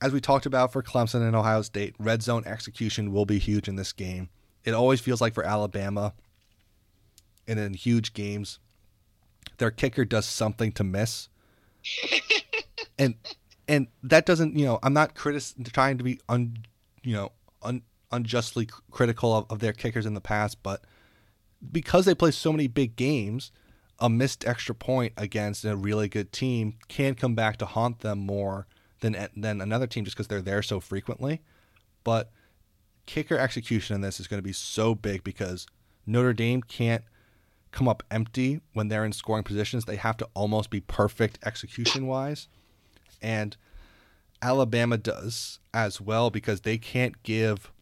[0.00, 3.68] as we talked about for Clemson and Ohio State, red zone execution will be huge
[3.68, 4.28] in this game.
[4.64, 6.12] It always feels like for Alabama
[7.48, 8.58] and in huge games,
[9.58, 11.28] their kicker does something to miss.
[12.98, 13.14] and
[13.68, 16.58] and that doesn't, you know, I'm not critic- trying to be un,
[17.02, 17.32] you know,
[17.62, 17.82] un,
[18.12, 20.84] unjustly critical of, of their kickers in the past, but
[21.72, 23.50] because they play so many big games,
[23.98, 28.18] a missed extra point against a really good team can come back to haunt them
[28.18, 28.66] more
[29.00, 31.42] than than another team just because they're there so frequently.
[32.04, 32.30] But
[33.06, 35.66] kicker execution in this is going to be so big because
[36.06, 37.04] Notre Dame can't
[37.72, 39.84] come up empty when they're in scoring positions.
[39.84, 42.48] They have to almost be perfect execution wise.
[43.22, 43.56] And
[44.42, 47.72] Alabama does as well because they can't give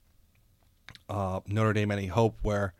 [1.08, 2.74] uh, Notre Dame any hope where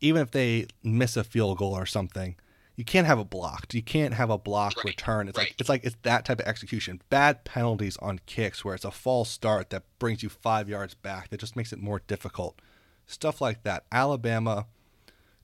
[0.00, 2.36] even if they miss a field goal or something,
[2.76, 3.74] you can't have it blocked.
[3.74, 5.28] You can't have a blocked Right, return.
[5.28, 7.02] It's like it's like it's that type of execution.
[7.10, 11.28] Bad penalties on kicks where it's a false start that brings you five yards back.
[11.28, 12.58] That just makes it more difficult.
[13.06, 13.84] Stuff like that.
[13.92, 14.66] Alabama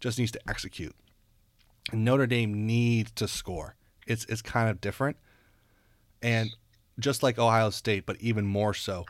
[0.01, 0.95] just needs to execute.
[1.93, 3.77] And Notre Dame needs to score.
[4.07, 5.19] It's it's kind of different.
[6.22, 6.51] And
[6.98, 9.05] just like Ohio State, but even more so.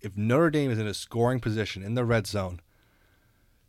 [0.00, 2.60] If Notre Dame is in a scoring position in the red zone,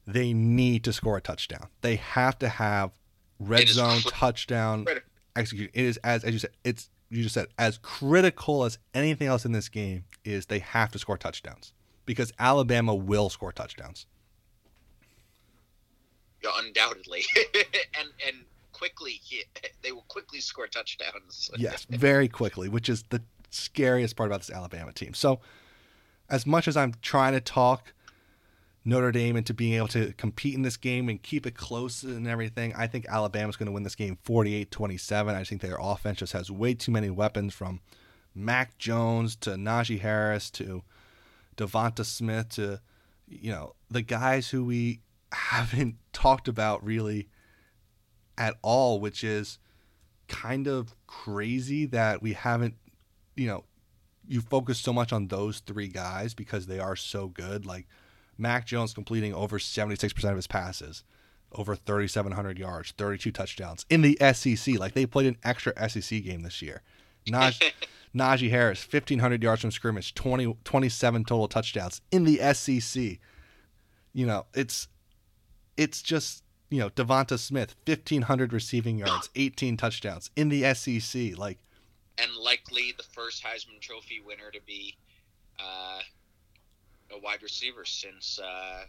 [0.07, 1.67] they need to score a touchdown.
[1.81, 2.91] They have to have
[3.39, 5.09] red zone touchdown critical.
[5.35, 5.71] execution.
[5.73, 9.45] It is as as you said, it's you just said as critical as anything else
[9.45, 11.73] in this game is they have to score touchdowns
[12.05, 14.07] because Alabama will score touchdowns.
[16.43, 17.23] Yeah, undoubtedly,
[17.97, 18.37] and and
[18.73, 19.21] quickly
[19.81, 21.51] they will quickly score touchdowns.
[21.57, 25.13] Yes, very quickly, which is the scariest part about this Alabama team.
[25.13, 25.39] So,
[26.29, 27.93] as much as I'm trying to talk
[28.85, 32.27] Notre Dame into being able to compete in this game and keep it close and
[32.27, 35.35] everything, I think Alabama's going to win this game 48 27.
[35.35, 37.81] I think their offense just has way too many weapons from
[38.35, 40.83] Mac Jones to Najee Harris to
[41.55, 42.81] Devonta Smith to,
[43.27, 45.01] you know, the guys who we
[45.31, 47.29] haven't talked about really
[48.37, 49.59] at all, which is
[50.27, 52.75] kind of crazy that we haven't,
[53.35, 53.63] you know,
[54.27, 57.65] you focus so much on those three guys because they are so good.
[57.65, 57.87] Like
[58.37, 61.03] Mac Jones completing over 76% of his passes,
[61.51, 64.79] over 3,700 yards, 32 touchdowns in the SEC.
[64.79, 66.81] Like they played an extra SEC game this year.
[67.27, 67.71] Naj-
[68.15, 73.19] Najee Harris, 1,500 yards from scrimmage, 20, 27 total touchdowns in the SEC.
[74.13, 74.87] You know, it's
[75.75, 76.42] it's just
[76.73, 81.37] you know Devonta Smith, 1,500 receiving yards, 18 touchdowns in the SEC.
[81.37, 81.59] Like
[82.17, 84.95] and likely the first Heisman Trophy winner to be
[85.59, 85.99] uh,
[87.15, 88.85] a wide receiver since uh,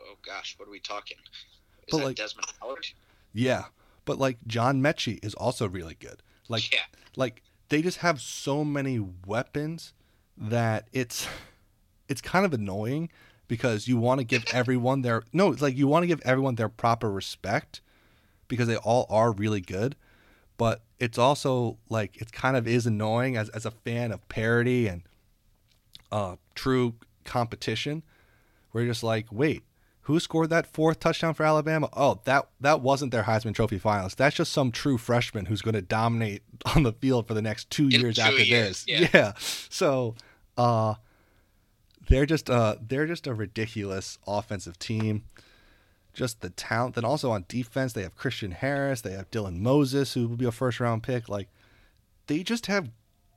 [0.00, 1.16] oh gosh, what are we talking?
[1.86, 2.86] Is But, that like- Desmond Howard?
[3.32, 3.64] yeah,
[4.04, 6.22] but like John Metchie is also really good.
[6.48, 6.80] Like yeah,
[7.16, 9.92] like they just have so many weapons
[10.36, 11.26] that it's
[12.08, 13.08] it's kind of annoying
[13.48, 16.54] because you want to give everyone their no it's like you want to give everyone
[16.54, 17.80] their proper respect
[18.48, 19.96] because they all are really good
[20.56, 24.86] but it's also like it kind of is annoying as, as a fan of parody
[24.86, 25.02] and
[26.12, 26.94] uh, true
[27.24, 28.02] competition
[28.70, 29.62] where you're just like wait
[30.06, 31.88] who scored that fourth touchdown for Alabama?
[31.92, 34.14] Oh, that that wasn't their Heisman Trophy finalist.
[34.14, 36.42] That's just some true freshman who's going to dominate
[36.76, 39.10] on the field for the next two years two after years, this.
[39.12, 39.32] yeah.
[39.68, 40.14] So,
[40.56, 40.94] uh,
[42.08, 45.24] they're just uh they're just a ridiculous offensive team.
[46.14, 46.94] Just the talent.
[46.94, 49.02] Then also on defense, they have Christian Harris.
[49.02, 51.28] They have Dylan Moses, who will be a first round pick.
[51.28, 51.48] Like,
[52.26, 52.88] they just have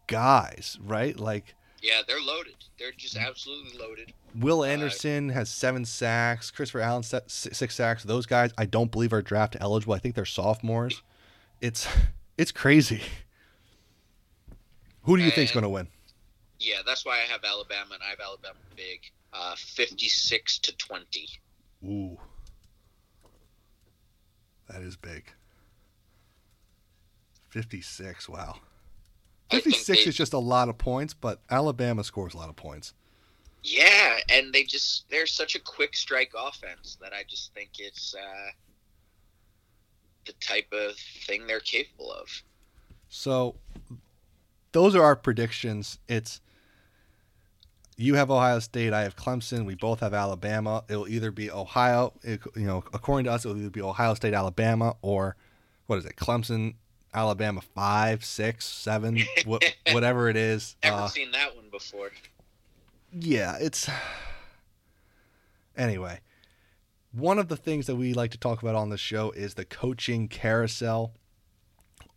[0.08, 1.20] guys, right?
[1.20, 1.56] Like.
[1.82, 2.56] yeah, they're loaded.
[2.78, 4.14] They're just absolutely loaded.
[4.34, 6.52] Will Anderson has seven sacks.
[6.52, 8.04] Christopher Allen six sacks.
[8.04, 9.94] Those guys, I don't believe are draft eligible.
[9.94, 11.02] I think they're sophomores.
[11.60, 11.88] It's
[12.38, 13.02] it's crazy.
[15.04, 15.88] Who do you think's going to win?
[16.60, 19.00] Yeah, that's why I have Alabama, and I have Alabama big,
[19.34, 21.30] uh, fifty-six to twenty.
[21.86, 22.18] Ooh,
[24.68, 25.32] that is big.
[27.50, 28.28] Fifty-six.
[28.28, 28.58] Wow.
[29.50, 32.94] Fifty-six they- is just a lot of points, but Alabama scores a lot of points.
[33.64, 38.16] Yeah, and they just they're such a quick strike offense that I just think it's
[38.16, 38.52] uh,
[40.26, 40.96] the type of
[41.26, 42.28] thing they're capable of.
[43.10, 43.56] So
[44.72, 46.00] those are our predictions.
[46.08, 46.42] It's
[48.02, 50.84] you have Ohio State, I have Clemson, we both have Alabama.
[50.90, 54.34] It'll either be Ohio, it- you know, according to us, it'll either be Ohio State,
[54.34, 55.36] Alabama, or
[55.88, 56.76] what is it, Clemson,
[57.14, 59.60] Alabama, five, six, seven, wha-
[59.92, 60.76] whatever it is.
[60.84, 62.12] Never Uh, seen that one before.
[63.12, 63.90] yeah, it's
[65.76, 66.20] anyway.
[67.12, 69.66] One of the things that we like to talk about on the show is the
[69.66, 71.14] coaching carousel.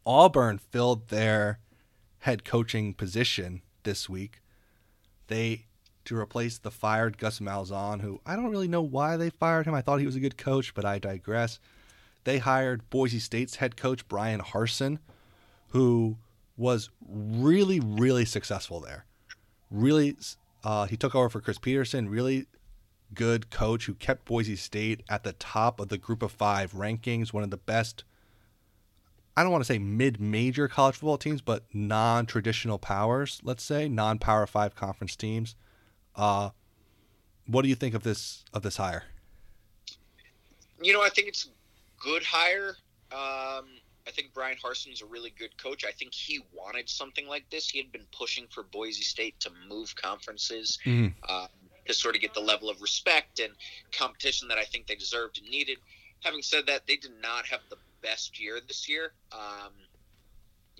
[0.05, 1.61] Auburn filled their
[2.21, 4.41] head coaching position this week.
[5.29, 5.67] They
[6.05, 9.75] to replace the fired Gus Malzahn, who I don't really know why they fired him.
[9.75, 11.59] I thought he was a good coach, but I digress.
[12.25, 14.99] They hired Boise State's head coach Bryan Harsin,
[15.69, 16.17] who
[16.57, 19.07] was really, really successful there.
[19.71, 20.17] Really,
[20.63, 22.09] uh, he took over for Chris Petersen.
[22.09, 22.47] Really
[23.15, 27.33] good coach who kept Boise State at the top of the Group of Five rankings.
[27.33, 28.05] One of the best.
[29.35, 33.41] I don't want to say mid-major college football teams, but non-traditional powers.
[33.43, 35.57] Let's say non-power five conference teams.
[36.15, 36.51] Uh,
[37.47, 39.05] what do you think of this of this hire?
[40.81, 41.49] You know, I think it's a
[42.03, 42.77] good hire.
[43.13, 43.67] Um,
[44.07, 45.85] I think Bryan Harsin's a really good coach.
[45.85, 47.69] I think he wanted something like this.
[47.69, 51.15] He had been pushing for Boise State to move conferences Mhm.
[51.31, 51.49] um,
[51.87, 53.55] to sort of get the level of respect and
[53.93, 55.79] competition that I think they deserved and needed.
[56.21, 59.13] Having said that, they did not have the best year this year.
[59.31, 59.73] Um,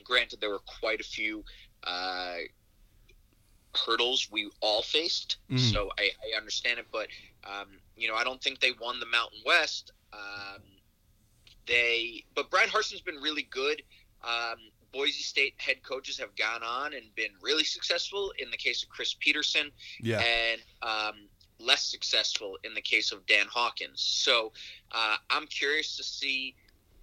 [0.03, 1.45] granted, there were quite a few
[1.85, 2.39] uh,
[3.77, 5.73] hurdles we all faced, Mhm.
[5.73, 6.87] so I, I understand it.
[6.93, 7.09] But
[7.45, 9.93] um, you know, I don't think they won the Mountain West.
[10.13, 10.63] Um,
[11.67, 13.83] they, but Bryan Harsin's been really good.
[14.23, 14.57] Um,
[14.93, 18.89] Boise State head coaches have gone on and been really successful in the case of
[18.91, 19.71] Chris Petersen,
[20.01, 20.21] Yeah.
[20.21, 21.29] and um,
[21.59, 24.01] less successful in the case of Dan Hawkins.
[24.03, 24.53] So
[24.91, 26.55] uh, I'm curious to see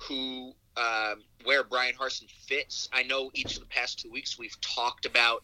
[0.02, 2.88] who um where Bryan Harsin fits.
[2.94, 5.44] I know each of the past two weeks we've talked about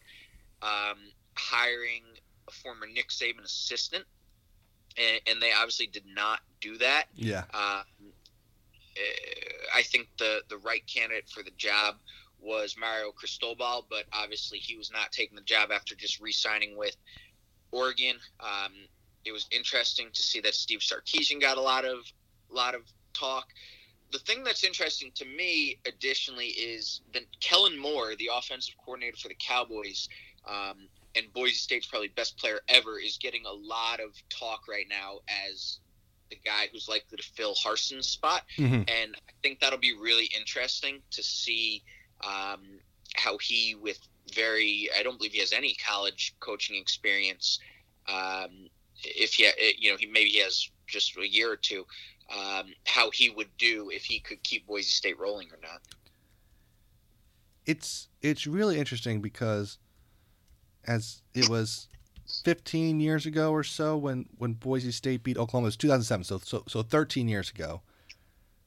[0.62, 0.98] um,
[1.34, 2.02] hiring
[2.48, 4.04] a former Nick Saban assistant,
[4.96, 7.06] and, and they obviously did not do that.
[7.14, 7.44] Yeah.
[7.54, 7.84] Um,
[8.96, 11.96] uh, I think the the right candidate for the job
[12.40, 16.96] was Mario Cristobal, but obviously he was not taking the job after just re-signing with
[17.72, 18.16] Oregon.
[18.40, 18.72] Um,
[19.24, 21.98] it was interesting to see that Steve Sarkisian got a lot of
[22.50, 23.48] a lot of talk.
[24.12, 29.28] The thing that's interesting to me, additionally, is that Kellen Moore, the offensive coordinator for
[29.28, 30.08] the Cowboys,
[30.46, 34.86] um, and Boise State's probably best player ever, is getting a lot of talk right
[34.88, 35.18] now
[35.48, 35.78] as
[36.30, 38.42] the guy who's likely to fill Harsin's spot.
[38.56, 41.82] hmm And I think that'll be really interesting to see
[42.24, 42.62] um,
[43.14, 43.98] how he, with
[44.34, 47.60] very, I don't believe he has any college coaching experience.
[48.08, 48.68] Um,
[49.02, 49.48] if he,
[49.78, 51.86] you know, he maybe he has just a year or two.
[52.28, 55.80] Um, how he would do if he could keep Boise State rolling or not.
[57.66, 59.78] It's it's really interesting because
[60.86, 61.88] as it was
[62.44, 65.66] 15 years ago or so when when Boise State beat Oklahoma.
[65.66, 67.82] It was 2007, so so so 13 years ago,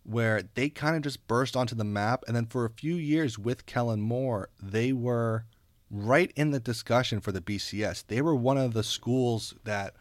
[0.03, 3.37] where they kind of just burst onto the map, and then for a few years
[3.37, 5.45] with Kellen Moore, they were
[5.91, 8.05] right in the discussion for the BCS.
[8.07, 9.95] They were one of the schools that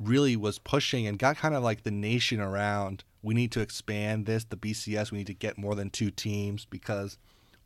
[0.00, 3.04] really was pushing and got kind of like the nation around.
[3.22, 5.10] We need to expand this, the BCS.
[5.10, 7.18] We need to get more than two teams because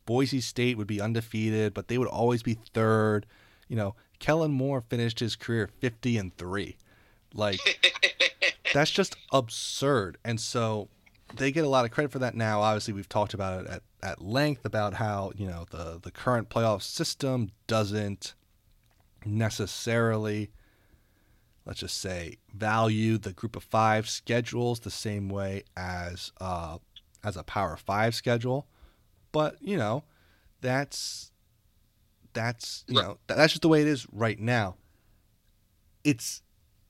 [0.05, 3.25] Boise State would be undefeated, but they would always be third.
[3.73, 6.77] You know, Kellen Moore finished his career 50 and 3.
[7.33, 7.59] Like
[8.73, 10.19] that's just absurd.
[10.23, 10.89] And so
[11.37, 12.61] they get a lot of credit for that now.
[12.61, 16.49] Obviously, we've talked about it at, at length about how, you know, the the current
[16.49, 18.35] playoff system doesn't
[19.25, 20.51] necessarily
[21.65, 26.77] let's just say value the group of 5 schedules the same way as uh
[27.23, 28.67] as a power 5 schedule.
[29.31, 30.03] But, you know,
[30.61, 31.31] that's
[32.33, 33.07] that's you Right.
[33.07, 34.75] know that's just the way it is right now.
[36.03, 36.41] It's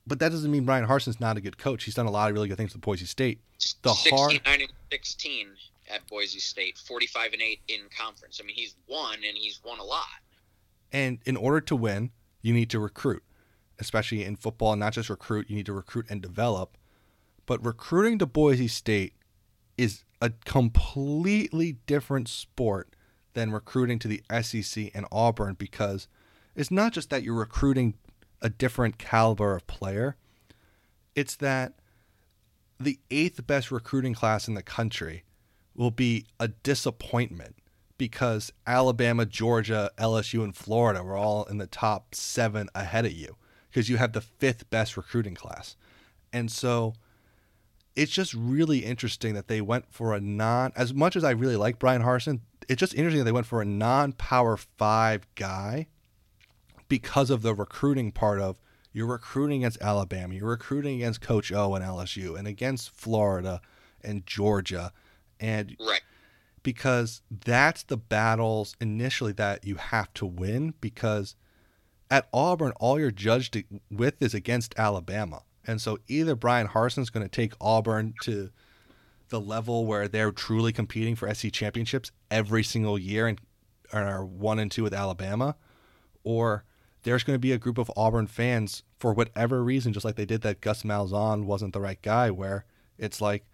[0.06, 1.84] but that doesn't mean Bryan Harsin's not a good coach.
[1.84, 3.40] He's done a lot of really good things with Boise State.
[3.82, 5.48] The hard- 69 and 16
[5.88, 8.38] at Boise State, 45 and 8 in conference.
[8.42, 10.06] I mean, he's won and he's won a lot.
[10.92, 12.10] And in order to win,
[12.42, 13.22] you need to recruit,
[13.78, 14.76] especially in football.
[14.76, 16.76] Not just recruit, you need to recruit and develop.
[17.46, 19.14] But recruiting to Boise State
[19.78, 22.93] is a completely different sport
[23.34, 26.08] than recruiting to the SEC and Auburn because
[26.54, 27.94] it's not just that you're recruiting
[28.40, 30.16] a different caliber of player,
[31.14, 31.74] it's that
[32.80, 35.24] the eighth best recruiting class in the country
[35.74, 37.56] will be a disappointment
[37.98, 43.36] because Alabama, Georgia, LSU, and Florida were all in the top seven ahead of you
[43.70, 45.76] because you have the fifth best recruiting class.
[46.32, 46.94] And so
[47.96, 51.56] it's just really interesting that they went for a non, as much as I really
[51.56, 55.86] like Bryan Harsin, it's just interesting that they went for a non power five guy
[56.88, 58.56] because of the recruiting part of
[58.92, 63.60] you're recruiting against Alabama, you're recruiting against Coach O and LSU, and against Florida
[64.02, 64.92] and Georgia.
[65.40, 66.00] And Right.
[66.62, 71.34] because that's the battles initially that you have to win because
[72.10, 75.42] at Auburn all you're judged with is against Alabama.
[75.66, 78.50] And so either Bryan Harsin's going to take Auburn to
[79.28, 83.40] the level where they're truly competing for SC championships every single year and
[83.92, 85.56] are 1 and 2 with Alabama
[86.24, 86.64] or
[87.02, 90.24] there's going to be a group of Auburn fans for whatever reason just like they
[90.24, 92.64] did that Gus Malzahn wasn't the right guy where
[92.98, 93.44] it's like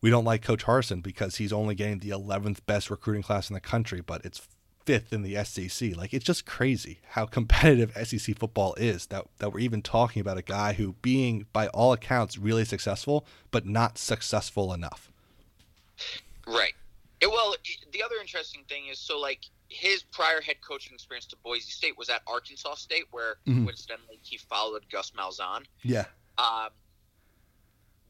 [0.00, 3.54] we don't like Coach Harsin because he's only getting the 11th best recruiting class in
[3.54, 4.46] the country, but it's
[4.88, 5.94] fifth in the SEC.
[5.94, 10.38] Like it's just crazy how competitive SEC football is that that we're even talking about
[10.38, 15.12] a guy who being by all accounts really successful, but not successful enough.
[16.46, 16.72] Right.
[17.20, 17.54] It, well,
[17.92, 21.98] the other interesting thing is so like his prior head coaching experience to Boise State
[21.98, 23.64] was at Arkansas State, where Mhm.
[23.64, 25.64] coincidentally he followed Gus Malzahn.
[25.82, 26.06] Yeah.
[26.38, 26.70] Um,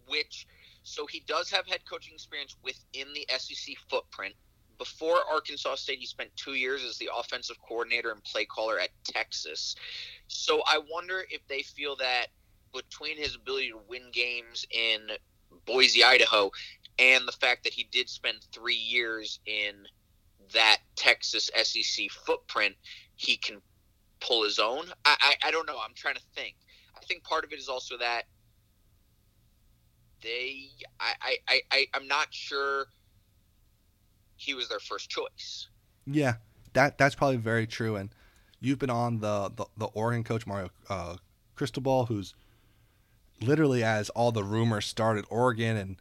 [0.06, 0.46] which
[0.84, 4.34] so he does have head coaching experience within the SEC footprint.
[4.78, 8.90] Before Arkansas State, he spent two years as the offensive coordinator and play caller at
[9.04, 9.74] Texas.
[10.28, 12.28] So I wonder if they feel that
[12.72, 15.08] between his ability to win games in
[15.66, 16.50] Boise, Idaho,
[16.98, 19.86] and the fact that he did spend three years in
[20.52, 22.74] that Texas SEC footprint,
[23.16, 23.60] he can
[24.20, 24.86] pull his own.
[25.04, 25.78] I, I, I don't know.
[25.78, 26.56] I'm trying to think.
[26.96, 28.24] I think part of it is also that
[30.22, 32.86] they I, I, I, I I'm not sure
[34.38, 35.68] he was their first choice.
[36.06, 36.36] Yeah,
[36.72, 37.96] that that's probably very true.
[37.96, 38.10] And
[38.60, 41.16] you've been on the the, the Oregon coach Mario uh,
[41.54, 42.34] Cristobal, who's
[43.42, 45.96] literally as all the rumors started, Oregon and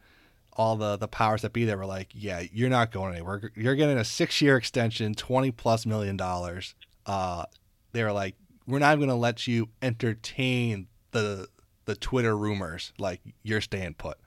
[0.52, 3.52] all the the powers that be there were like, yeah, you're not going anywhere.
[3.54, 6.74] You're getting a six year extension, twenty plus million dollars.
[7.06, 7.44] Uh,
[7.92, 8.34] they were like,
[8.66, 11.48] we're not going to let you entertain the
[11.84, 12.92] the Twitter rumors.
[12.98, 14.18] Like you're staying put,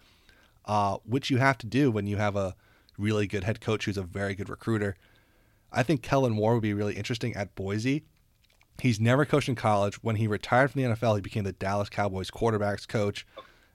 [0.66, 2.56] uh, which you have to do when you have a
[3.02, 4.96] really good head coach who's a very good recruiter.
[5.72, 8.04] I think Kellen Moore would be really interesting at Boise.
[8.80, 9.96] He's never coached in college.
[10.04, 13.26] When he retired from the NFL, he became the Dallas Cowboys quarterbacks coach.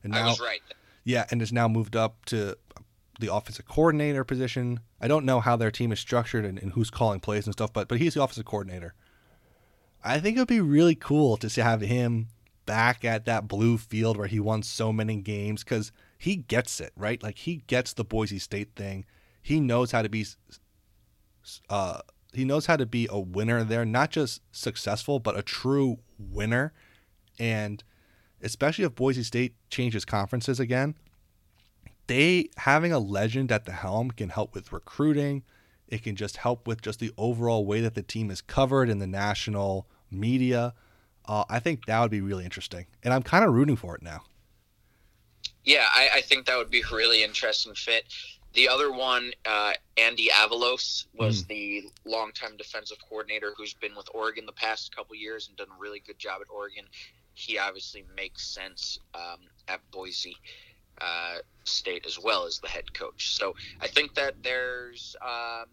[0.03, 0.63] And now, right.
[1.05, 2.57] Yeah, and has now moved up to
[3.21, 4.81] the offensive coordinator position.
[5.01, 7.73] I don't know how their team is structured and, and who's calling plays and stuff,
[7.73, 8.95] but but he's the offensive coordinator.
[10.05, 12.29] I think it would be really cool to have him
[12.67, 16.93] back at that blue field where he won so many games because he gets it,
[16.97, 17.23] right?
[17.23, 19.05] Like he gets the Boise State thing.
[19.47, 20.27] He knows how to be
[21.71, 22.01] uh,
[22.33, 26.73] he knows how to be a winner there, not just successful, but a true winner.
[27.39, 27.85] And
[28.43, 30.97] especially if Boise State changes conferences again,
[32.09, 35.45] they having a legend at the helm can help with recruiting.
[35.87, 38.99] It can just help with just the overall way that the team is covered in
[38.99, 40.75] the national media.
[41.25, 44.03] Uh, I think that would be really interesting, and I'm kind of rooting for it
[44.03, 44.25] now.
[45.63, 48.05] Yeah, I, I, think that would be a really interesting fit.
[48.57, 51.49] The other one, uh, Andy Avalos, was mm.
[51.49, 55.79] the longtime defensive coordinator who's been with Oregon the past couple years and done a
[55.79, 56.87] really good job at Oregon.
[57.35, 60.39] He obviously makes sense um, at Boise
[61.03, 63.35] uh, State as well as the head coach.
[63.35, 65.67] So I think that there's um,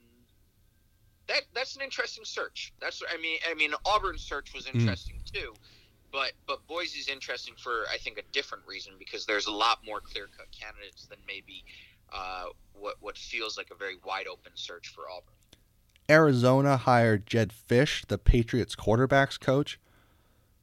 [1.27, 2.73] that that's an interesting search.
[2.81, 4.77] That's I mean I mean Auburn's search was hmm.
[4.77, 5.31] interesting mm.
[5.31, 5.53] too
[6.14, 9.99] but but Boise's interesting for I think a different reason because there's a lot more
[9.99, 11.65] clear cut candidates than maybe
[12.14, 15.34] uh, what what feels like a very wide open search for Auburn.
[16.10, 19.80] Arizona hired Jedd Fisch, the Patriots quarterbacks coach,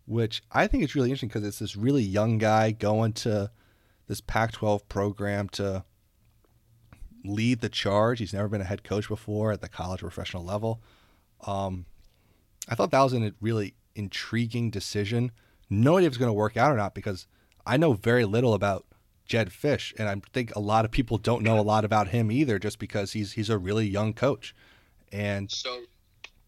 [0.06, 3.50] which I think is really interesting because it's this really young guy going to
[4.06, 5.84] this Pac-12 program to
[7.24, 8.18] lead the charge.
[8.18, 10.82] He's never been a head coach before at the college professional level.
[11.46, 11.86] Um,
[12.68, 15.32] I thought that was a really intriguing decision.
[15.70, 17.26] No idea if it's going to work out or not because
[17.66, 18.84] I know very little about
[19.30, 22.32] Jedd Fisch, and I think a lot of people don't know a lot about him
[22.32, 24.56] either, just because he's he's a really young coach.
[25.12, 25.82] And so,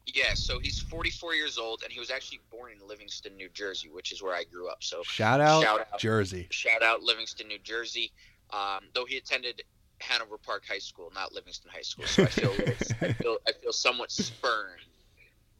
[0.04, 3.88] yeah, so he's 44 years old, and he was actually born in Livingston, New Jersey,
[3.88, 4.82] which is where I grew up.
[4.82, 8.10] So shout out, shout out Jersey, shout out Livingston, New Jersey.
[8.50, 9.62] Um, though he attended
[10.00, 12.50] Hanover Park High School, not Livingston High School, so I feel
[13.00, 14.80] I feel I feel somewhat spurned.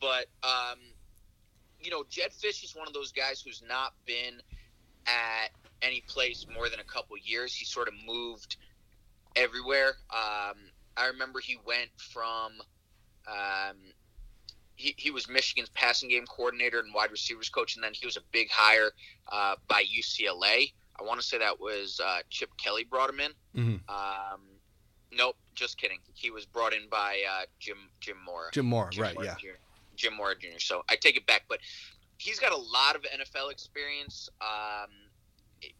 [0.00, 0.80] But um,
[1.80, 4.42] you know, Jedd Fisch is one of those guys who's not been
[5.06, 5.50] at
[5.82, 7.54] any place more than a couple years.
[7.54, 8.56] He sort of moved
[9.36, 9.94] everywhere.
[10.10, 10.56] Um,
[10.96, 12.52] I remember he went from
[13.26, 13.76] um,
[14.76, 18.16] he, he was Michigan's passing game coordinator and wide receivers coach, and then he was
[18.16, 18.90] a big hire
[19.30, 20.72] uh, by UCLA.
[20.98, 23.30] I want to say that was uh, Chip Kelly brought him in.
[23.56, 23.94] Mm-hmm.
[23.94, 24.40] Um,
[25.12, 25.98] nope, just kidding.
[26.14, 28.50] He was brought in by uh, Jim Jim Mora.
[28.52, 29.16] Jim Mora, Jim right?
[29.22, 29.34] yeah.
[29.38, 29.58] Jr.
[29.96, 30.58] Jim Mora Jr.
[30.58, 31.58] So I take it back, but
[32.22, 34.28] he's got a lot of NFL experience.
[34.40, 34.90] Um,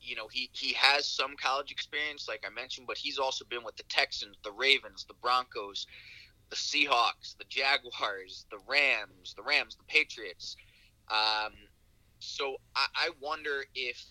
[0.00, 3.64] you know, he, he has some college experience, like I mentioned, but he's also been
[3.64, 5.86] with the Texans, the Ravens, the Broncos,
[6.50, 10.56] the Seahawks, the Jaguars, the Rams, the Rams, the Patriots.
[11.10, 11.52] Um,
[12.18, 14.04] so I, I wonder if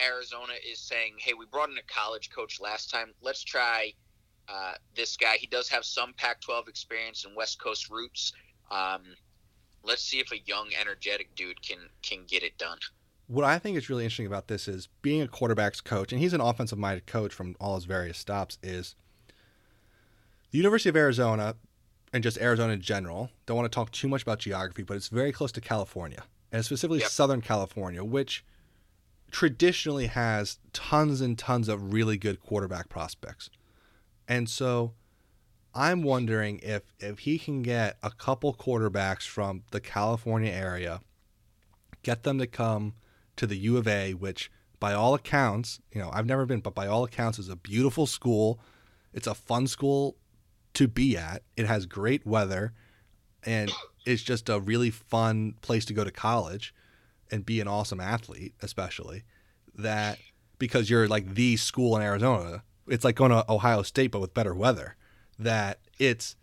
[0.00, 3.12] Arizona is saying, hey, we brought in a college coach last time.
[3.20, 3.92] Let's try
[4.48, 5.36] uh, this guy.
[5.36, 8.32] He does have some Pac 12 experience and West Coast roots.
[8.70, 9.02] Um,
[9.88, 12.78] let's see if a young, energetic dude can can get it done
[13.28, 16.32] what I think is really interesting about this is being a quarterback's coach, and he's
[16.32, 18.96] an offensive minded coach from all his various stops, is
[20.50, 21.54] the University of Arizona
[22.12, 23.30] and just Arizona in general.
[23.44, 26.64] Don't want to talk too much about geography, but it's very close to California, and
[26.64, 27.08] specifically yep.
[27.08, 28.44] Southern California, which
[29.30, 33.50] traditionally has tons and tons of really good quarterback prospects.
[34.26, 34.94] And so
[35.74, 41.00] I'm wondering if if he can get a couple quarterbacks from the California area,
[42.02, 42.94] get them to come
[43.36, 44.50] to the U of A, which
[44.80, 48.06] by all accounts, you know, I've never been, but by all accounts is a beautiful
[48.06, 48.60] school.
[49.12, 50.16] It's a fun school
[50.74, 51.42] to be at.
[51.56, 52.72] It has great weather
[53.44, 53.72] and
[54.04, 56.74] it's just a really fun place to go to college
[57.30, 59.24] and be an awesome athlete, especially
[59.74, 60.18] that
[60.58, 62.62] because you're like the school in Arizona.
[62.88, 64.96] It's like going to Ohio State but with better weather.
[65.38, 66.36] That it's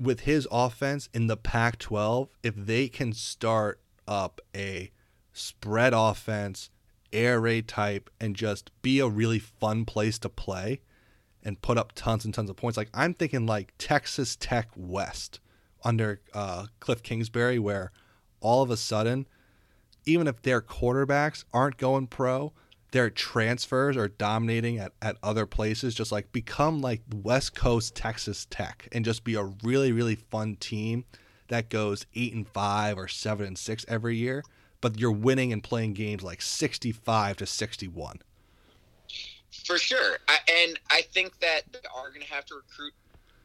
[0.00, 4.90] with his offense in the Pac 12, if they can start up a
[5.32, 6.70] spread offense,
[7.12, 10.80] air raid type, and just be a really fun place to play.
[11.46, 12.76] and put up tons and tons of points.
[12.78, 15.40] Like I'm thinking like Texas Tech West
[15.84, 17.92] under uh, Cliff Kingsbury, where
[18.40, 19.26] all of a sudden,
[20.06, 22.52] even if their quarterbacks aren't going pro,
[22.94, 25.96] their transfers are dominating at, at other places.
[25.96, 30.54] Just like become like West Coast Texas Tech and just be a really really fun
[30.54, 31.04] team
[31.48, 34.44] that goes eight and five or seven and six every year,
[34.80, 38.20] but you're winning and playing games like sixty five to sixty one.
[39.66, 42.92] For sure, I, and I think that they are going to have to recruit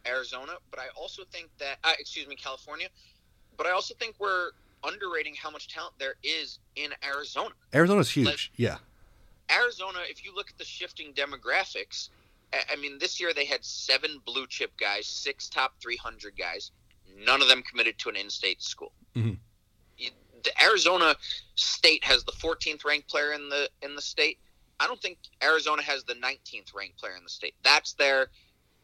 [0.08, 2.88] Arizona, but I also think that, uh, excuse me, California,
[3.58, 4.52] but I also think we're
[4.84, 7.52] underrating how much talent there is in Arizona.
[7.74, 8.78] Arizona's huge, Like- yeah.
[9.52, 12.10] Arizona, if you look at the shifting demographics,
[12.54, 16.72] I mean, this year they had seven blue chip guys, six top 300 guys.
[17.18, 18.94] None of them committed to an in state school.
[19.16, 19.40] Mhm.
[20.44, 21.18] The Arizona
[21.56, 24.40] state has the 14th ranked player in the in the state.
[24.80, 27.56] I don't think Arizona has the 19th ranked player in the state.
[27.62, 28.32] That's their,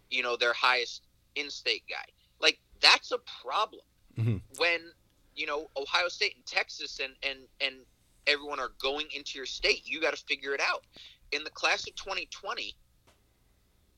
[0.10, 1.04] you know, their highest
[1.36, 2.06] in state guy.
[2.40, 3.86] Like that's a problem
[4.18, 4.42] Mhm.
[4.58, 4.94] when
[5.34, 7.86] you know Ohio State and Texas and and and
[8.28, 9.82] everyone are going into your state.
[9.86, 10.84] You got to figure it out.
[11.32, 12.76] In the class of 2020,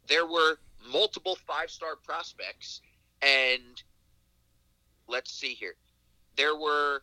[0.08, 0.58] there were
[0.92, 2.82] multiple five star prospects,
[3.22, 3.82] and
[5.08, 5.76] let's see here,
[6.36, 7.02] there were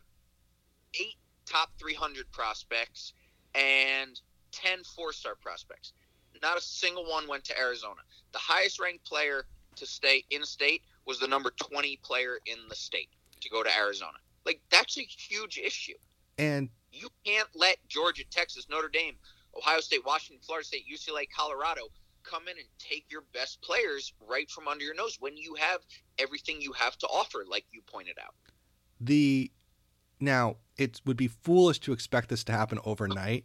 [1.00, 3.12] eight top 300 prospects
[3.54, 4.20] and
[4.52, 5.92] 10 four star prospects.
[6.42, 8.00] Not a single one went to Arizona.
[8.32, 9.46] The highest ranked player
[9.76, 13.08] to stay in state was the number 20 player in the state
[13.40, 14.18] to go to Arizona.
[14.44, 15.94] Like, that's a huge issue.
[16.38, 19.14] And You can't let Georgia, Texas, Notre Dame,
[19.56, 21.82] Ohio State, Washington, Florida State, UCLA, Colorado
[22.22, 25.80] come in and take your best players right from under your nose when you have
[26.18, 28.34] everything you have to offer, like you pointed out.
[29.00, 29.50] the
[30.20, 33.44] now it would be foolish to expect this to happen overnight,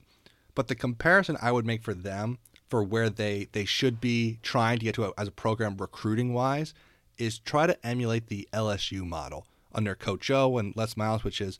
[0.55, 2.37] but the comparison I would make for them
[2.69, 6.33] for where they they should be trying to get to a, as a program recruiting
[6.33, 6.73] wise
[7.17, 11.59] is try to emulate the LSU model under Coach O and Les Miles, which is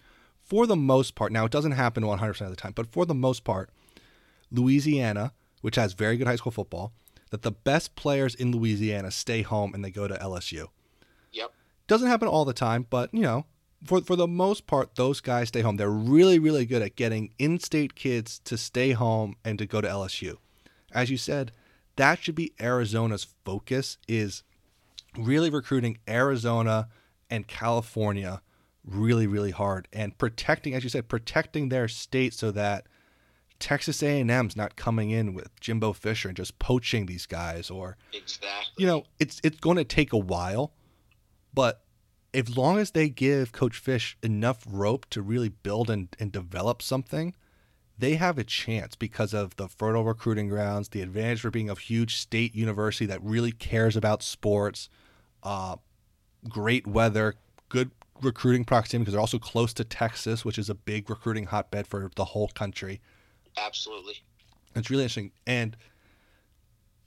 [0.50, 1.32] for the most part.
[1.32, 3.70] Now it doesn't happen 100% of the time, but for the most part,
[4.52, 6.92] Louisiana, which has very good high school football,
[7.30, 10.68] that the best players in Louisiana stay home and they go to LSU.
[11.32, 11.54] Yep.
[11.88, 13.46] Doesn't happen all the time, but you know,
[13.86, 15.78] for for the most part, those guys stay home.
[15.78, 19.88] They're really, really good at getting in-state kids to stay home and to go to
[19.88, 20.38] LSU.
[20.92, 21.52] As you said,
[21.96, 24.44] that should be Arizona's focus is
[25.16, 26.90] really recruiting Arizona
[27.30, 28.42] and California
[28.86, 32.88] really, really hard and protecting, as you said, protecting their state so that
[33.60, 38.74] Texas A&M's not coming in with Jimbo Fisher and just poaching these guys or Exactly.
[38.78, 40.72] you know, it's it's going to take a while,
[41.54, 41.82] but
[42.34, 46.82] as long as they give Coach Fisch enough rope to really build and, and develop
[46.82, 47.36] something,
[47.98, 51.76] they have a chance because of the fertile recruiting grounds, the advantage for being a
[51.76, 54.90] huge state university that really cares about sports,
[55.44, 55.76] uh,
[56.48, 57.34] great weather,
[57.68, 57.92] good
[58.24, 62.10] recruiting proximity because they're also close to Texas, which is a big recruiting hotbed for
[62.16, 63.02] the whole country.
[63.58, 64.16] Absolutely.
[64.76, 65.32] It's really interesting.
[65.48, 65.76] And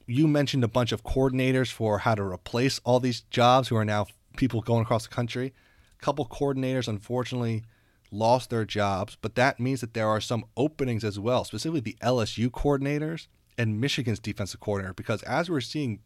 [0.05, 3.85] you mentioned a bunch of coordinators for how to replace all these jobs who are
[3.85, 4.07] now
[4.37, 5.53] people going across the country.
[5.99, 7.63] A couple coordinators, unfortunately,
[8.11, 11.97] lost their jobs, but that means that there are some openings as well, specifically the
[12.01, 13.27] LSU coordinators
[13.57, 14.93] and Michigan's defensive coordinator.
[14.93, 15.99] Because as we're seeing,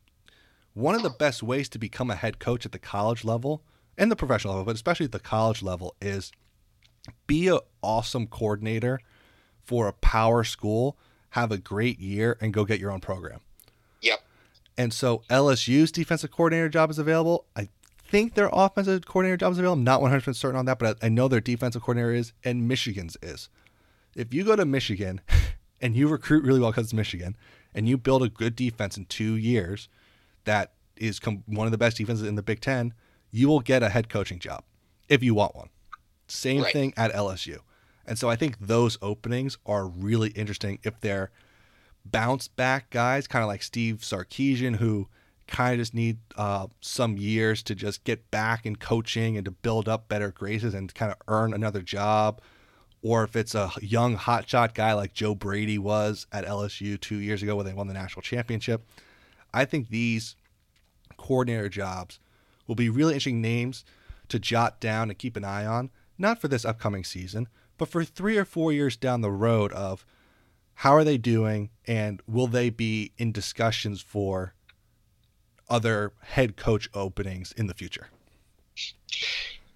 [0.74, 3.64] one of the best ways to become a head coach at the college level
[3.98, 6.32] and the professional level, but especially at the college level, is
[7.26, 9.00] be an awesome coordinator
[9.64, 10.98] for a power school,
[11.32, 13.40] have a great year, and go get your own program.
[14.02, 14.22] Yep.
[14.78, 17.46] And so LSU's defensive coordinator job is available.
[17.56, 17.70] I
[18.08, 19.80] think their offensive coordinator job is available.
[19.80, 22.68] I'm not 100% certain on that, but I I know their defensive coordinator is, and
[22.68, 23.50] Michigan's is.
[24.16, 25.22] If you go to Michigan
[25.82, 27.36] and you recruit really well because it's Michigan,
[27.74, 29.90] and you build a good defense in two years
[30.46, 32.94] that is com- one of the best defenses in the Big Ten,
[33.32, 34.64] you will get a head coaching job
[35.10, 35.70] if you want one.
[36.28, 36.74] Same Right.
[36.74, 37.60] thing at LSU.
[38.06, 41.32] And so I think those openings are really interesting if they're
[42.06, 45.08] bounce back guys, kind of like Steve Sarkisian, who
[45.48, 49.52] kind of just need uh, some years to just get back in coaching and to
[49.52, 52.42] build up better graces and kind of earn another job.
[53.02, 57.44] Or if it's a young hotshot guy like Joe Brady was at LSU two years
[57.44, 58.86] ago when they won the national championship.
[59.54, 60.36] I think these
[61.18, 62.20] coordinator jobs
[62.68, 63.84] will be really interesting names
[64.30, 68.04] to jot down and keep an eye on, not for this upcoming season, but for
[68.04, 70.06] three or four years down the road of
[70.76, 74.54] how are they doing and will they be in discussions for
[75.70, 78.10] other head coach openings in the future?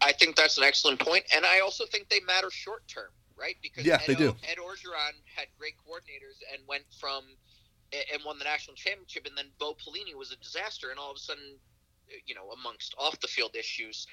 [0.01, 3.55] I think that's an excellent point, and I also think they matter short term, right?
[3.61, 4.35] Because Yeah, Ed, they do.
[4.49, 7.23] Ed Orgeron had great coordinators and went from
[8.13, 11.17] and won the national championship, and then Bo Pelini was a disaster, and all of
[11.17, 11.57] a sudden,
[12.25, 14.07] you know, amongst off the field issues,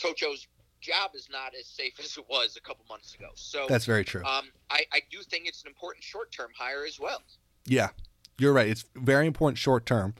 [0.00, 0.46] Coach O's
[0.80, 3.28] job is not as safe as it was a couple months ago.
[3.34, 4.24] So That's very true.
[4.24, 7.22] um, I, I do think it's an important short term hire as well.
[7.66, 7.90] Yeah,
[8.38, 8.68] you're right.
[8.68, 10.14] It's very important short term,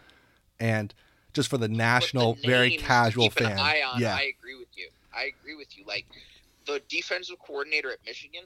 [0.59, 0.95] and
[1.33, 3.59] just for the But the national, very casual fan.
[3.59, 4.91] On, yeah, I agree with you.
[5.15, 5.85] I agree with you.
[5.87, 6.07] Like
[6.67, 8.43] the defensive coordinator at Michigan,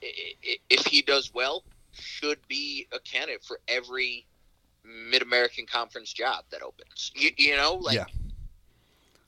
[0.00, 4.26] if he does well, should be a candidate for every
[4.84, 7.12] Mid American Conference job that opens.
[7.14, 8.06] You, you know, like Yeah.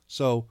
[0.07, 0.47] So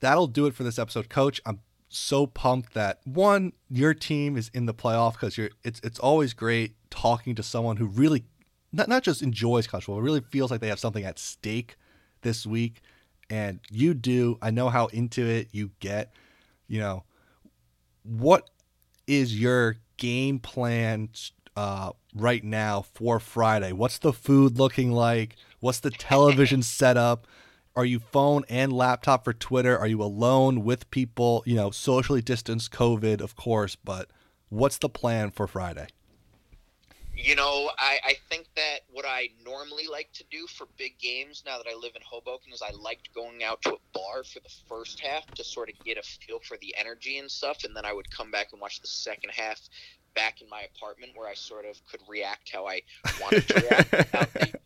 [0.00, 1.40] that'll do it for this episode, Coach.
[1.46, 5.50] I'm so pumped that one, your team is in the playoff because you're.
[5.62, 8.24] It's it's always great talking to someone who really
[8.72, 11.76] not not just enjoys college football, really feels like they have something at stake
[12.22, 12.80] this week,
[13.30, 14.38] and you do.
[14.42, 16.12] I know how into it you get.
[16.66, 17.04] You know,
[18.02, 18.50] what
[19.06, 21.10] is your game plan
[21.56, 23.72] uh, right now for Friday?
[23.72, 25.36] What's the food looking like?
[25.60, 27.26] What's the television setup?
[27.76, 29.76] Are you phone and laptop for Twitter?
[29.76, 31.42] Are you alone with people?
[31.44, 34.08] You know, socially distanced COVID, of course, but
[34.48, 35.88] what's the plan for Friday?
[37.16, 41.44] You know, I, I think that what I normally like to do for big games
[41.46, 44.40] now that I live in Hoboken is I liked going out to a bar for
[44.40, 47.74] the first half to sort of get a feel for the energy and stuff, and
[47.74, 49.60] then I would come back and watch the second half
[50.14, 52.82] back in my apartment where I sort of could react how I
[53.20, 54.58] wanted to react without the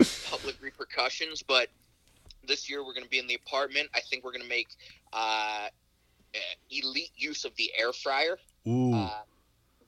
[0.30, 1.42] public repercussions.
[1.42, 1.68] But
[2.46, 3.88] this year we're going to be in the apartment.
[3.94, 4.68] I think we're going to make
[5.12, 5.68] uh,
[6.70, 8.38] elite use of the air fryer.
[8.66, 9.22] Ooh, Uh,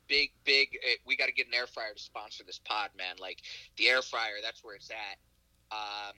[0.09, 0.69] big, big.
[0.85, 3.17] Uh, we got to get an air fryer to sponsor this pod, man.
[3.21, 3.39] Like
[3.77, 5.19] the air fryer, that's where it's at.
[5.73, 6.15] Um,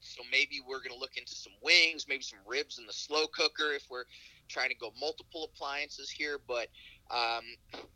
[0.00, 3.72] so maybe we're gonna look into some wings, maybe some ribs in the slow cooker
[3.74, 4.04] if we're
[4.48, 6.38] trying to go multiple appliances here.
[6.46, 6.68] But
[7.10, 7.44] um,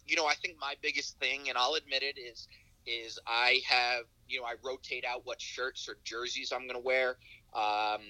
[0.06, 2.48] you know, I think my biggest thing, and I'll admit it, is
[2.86, 7.16] is I have you know I rotate out what shirts or jerseys I'm gonna wear.
[7.54, 8.00] Um,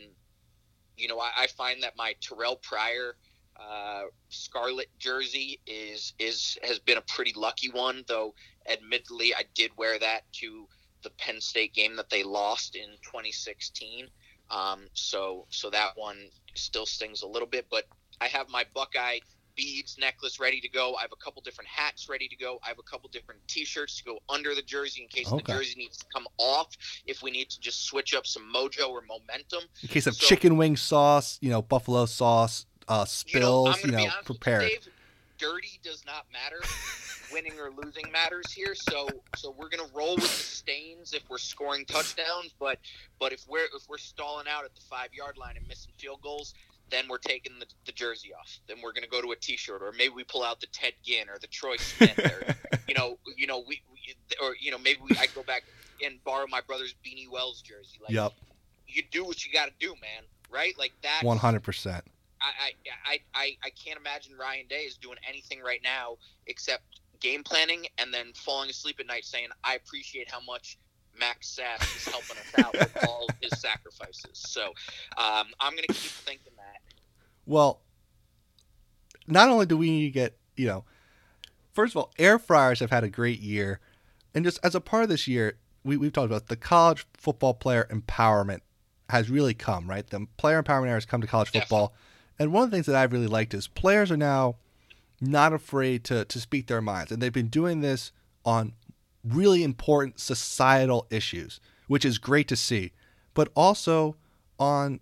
[0.96, 3.16] you know, I, I find that my Terrell Pryor
[3.56, 8.34] uh, scarlet jersey is is has been a pretty lucky one, though.
[8.68, 10.66] Admittedly, I did wear that to
[11.02, 14.08] the Penn State game that they lost in 2016.
[14.50, 16.18] Um, so so that one
[16.54, 17.84] still stings a little bit, but
[18.20, 19.18] I have my Buckeye
[19.56, 20.94] beads necklace ready to go.
[20.96, 22.58] I have a couple different hats ready to go.
[22.64, 25.42] I have a couple different T-shirts to go under the jersey in case Okay.
[25.46, 26.68] the jersey needs to come off.
[27.06, 30.26] If we need to just switch up some mojo or momentum, in case of so-
[30.26, 33.04] chicken wing sauce, you know, buffalo sauce, uh, you know,
[33.66, 34.68] spills, you know, be honest with prepare it.
[34.84, 34.88] Dave,
[35.38, 36.60] dirty does not matter.
[37.32, 38.74] Winning or losing matters here.
[38.74, 42.78] So so we're gonna roll with the stains if we're scoring touchdowns, but
[43.18, 46.20] but if we're if we're stalling out at the five yard line and missing field
[46.22, 46.54] goals,
[46.90, 48.58] then we're taking the, the jersey off.
[48.68, 50.92] Then we're gonna go to a t shirt, or maybe we pull out the Ted
[51.02, 52.54] Ginn or the Troy Smith, or
[52.88, 55.64] you know you know we, we or you know maybe we, I go back
[56.04, 57.98] and borrow my brother's Beanie Wells jersey.
[58.02, 58.32] Like Yep,
[58.86, 60.24] you do what you got to do, man.
[60.50, 60.78] Right?
[60.78, 61.20] Like that.
[61.22, 62.04] one hundred percent.
[62.40, 62.72] I,
[63.06, 66.82] I, I, I can't imagine Ryan Day is doing anything right now except
[67.20, 70.76] game planning and then falling asleep at night saying, I appreciate how much
[71.18, 74.30] Max Sass is helping us out with all his sacrifices.
[74.34, 74.66] So
[75.16, 76.80] um, I'm going to keep thinking that.
[77.46, 77.80] Well,
[79.26, 80.84] not only do we need to get, you know,
[81.72, 83.80] first of all, air fryers have had a great year.
[84.34, 87.54] And just as a part of this year, we, we've talked about the college football
[87.54, 88.60] player empowerment
[89.10, 90.06] has really come, right?
[90.06, 91.94] The player empowerment era has come to college football.
[92.38, 94.56] And one of the things that I've really liked is players are now
[95.20, 97.12] not afraid to, to speak their minds.
[97.12, 98.12] And they've been doing this
[98.44, 98.72] on
[99.24, 102.92] really important societal issues, which is great to see,
[103.32, 104.16] but also
[104.58, 105.00] on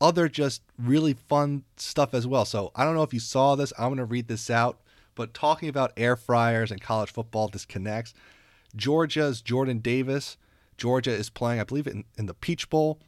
[0.00, 2.44] other just really fun stuff as well.
[2.44, 3.72] So I don't know if you saw this.
[3.78, 4.80] I'm going to read this out.
[5.14, 8.12] But talking about air fryers and college football, disconnects.
[8.74, 10.36] Georgia's Jordan Davis.
[10.76, 12.98] Georgia is playing, I believe, in, in the Peach Bowl.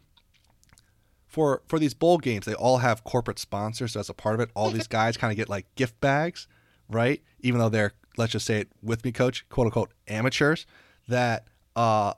[1.27, 3.93] For for these bowl games, they all have corporate sponsors.
[3.93, 6.49] So as a part of it, all these guys kind of get like gift bags,
[6.89, 7.23] right?
[7.41, 10.67] Even though they're, let's just say it with me, coach, quote unquote, amateurs.
[11.09, 11.47] That
[11.77, 12.15] uh,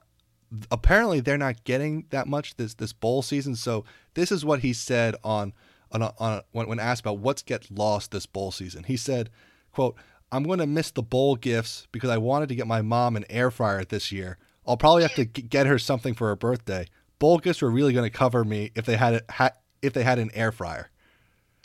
[0.71, 3.55] apparently they're not getting that much this this bowl season.
[3.55, 5.53] So this is what he said on
[5.93, 8.85] on, a, on a, when, when asked about what's get lost this bowl season.
[8.85, 9.31] He said,
[9.73, 9.97] "quote
[10.33, 13.25] I'm going to miss the bowl gifts because I wanted to get my mom an
[13.29, 14.39] air fryer this year.
[14.67, 16.87] I'll probably have to get her something for her birthday.
[17.19, 19.53] Bowl gifts were really going to cover me if they had it ha-
[19.83, 20.91] if they had an air fryer."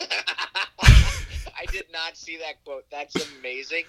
[1.58, 2.84] I did not see that quote.
[2.90, 3.84] That's amazing.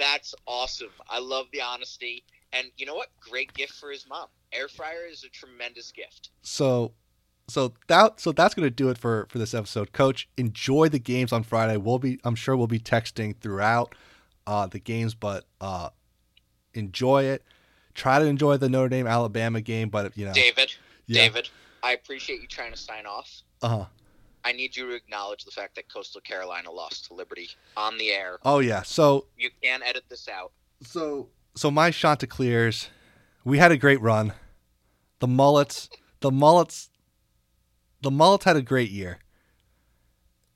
[0.00, 0.88] That's awesome.
[1.08, 2.24] I love the honesty.
[2.52, 3.08] And you know what?
[3.20, 4.26] Great gift for his mom.
[4.52, 6.30] Air fryer is a tremendous gift.
[6.42, 6.92] So
[7.48, 11.00] so that so that's going to do it for for this episode coach enjoy the
[11.00, 13.92] games on friday we'll be i'm sure we'll be texting throughout
[14.46, 15.88] uh the games but uh
[16.74, 17.42] enjoy it.
[17.94, 20.74] Try to enjoy the Notre Dame Alabama game, but you know, David,
[21.06, 21.22] Yeah.
[21.22, 21.48] David,
[21.82, 23.42] I appreciate you trying to sign off.
[23.62, 23.84] uh huh.
[24.44, 28.10] I need you to acknowledge the fact that Coastal Carolina lost to Liberty on the
[28.10, 28.38] air.
[28.44, 28.82] Oh yeah.
[28.82, 30.52] So You can edit this out.
[30.82, 32.88] so so my Chanticleers,
[33.44, 34.32] we had a great run.
[35.18, 35.90] The mullets,
[36.20, 36.88] the mullets,
[38.00, 39.18] the mullets had a great year.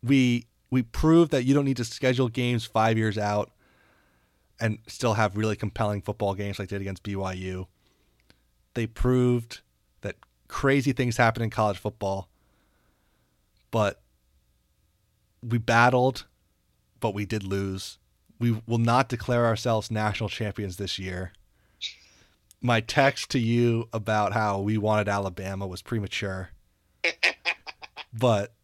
[0.02, 3.50] We we proved that you don't need to schedule games five years out
[4.60, 7.66] and still have really compelling football games like they did against BYU.
[8.74, 9.60] They proved
[10.00, 10.16] that
[10.48, 12.28] crazy things happen in college football,
[13.74, 14.00] but
[15.42, 16.26] we battled,
[17.00, 17.98] but we did lose.
[18.38, 21.32] We will not declare ourselves national champions this year.
[22.62, 26.50] My text to you about how we wanted Alabama was premature.
[28.16, 28.54] but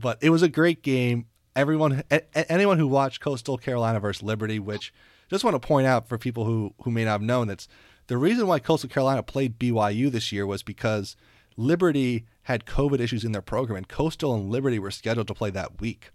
[0.00, 1.26] but it was a great game.
[1.54, 4.92] Everyone a- anyone who watched Coastal Carolina versus Liberty, which
[5.30, 7.68] just want to point out for people who who may not have known that's
[8.08, 11.14] the reason why Coastal Carolina played BYU this year was because
[11.56, 15.50] Liberty had COVID issues in their program and Coastal and Liberty were scheduled to play
[15.50, 16.10] that week.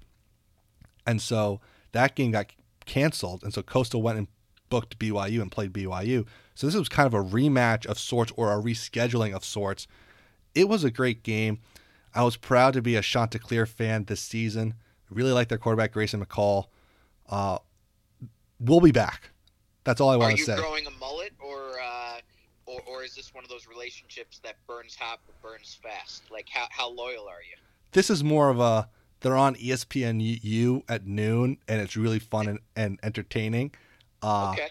[1.05, 1.59] And so
[1.91, 2.51] that game got
[2.85, 3.43] canceled.
[3.43, 4.27] And so Coastal went and
[4.69, 6.25] booked BYU and played BYU.
[6.55, 9.87] So this was kind of a rematch of sorts or a rescheduling of sorts.
[10.53, 11.59] It was a great game.
[12.13, 14.75] I was proud to be a Chanticleer fan this season.
[15.09, 16.65] Really like their quarterback, Grayson McCall.
[17.29, 17.57] Uh,
[18.59, 19.31] we'll be back.
[19.83, 20.55] That's all I want to you say.
[20.55, 21.33] growing a mullet,
[22.71, 26.23] or or is this one of those relationships that burns hot but burns fast?
[26.31, 27.57] Like how how loyal are you?
[27.93, 28.87] this is more of a
[29.19, 33.71] they're on E ESPNU at noon and it's really fun and, and entertaining.
[34.23, 34.67] Uh, Okay.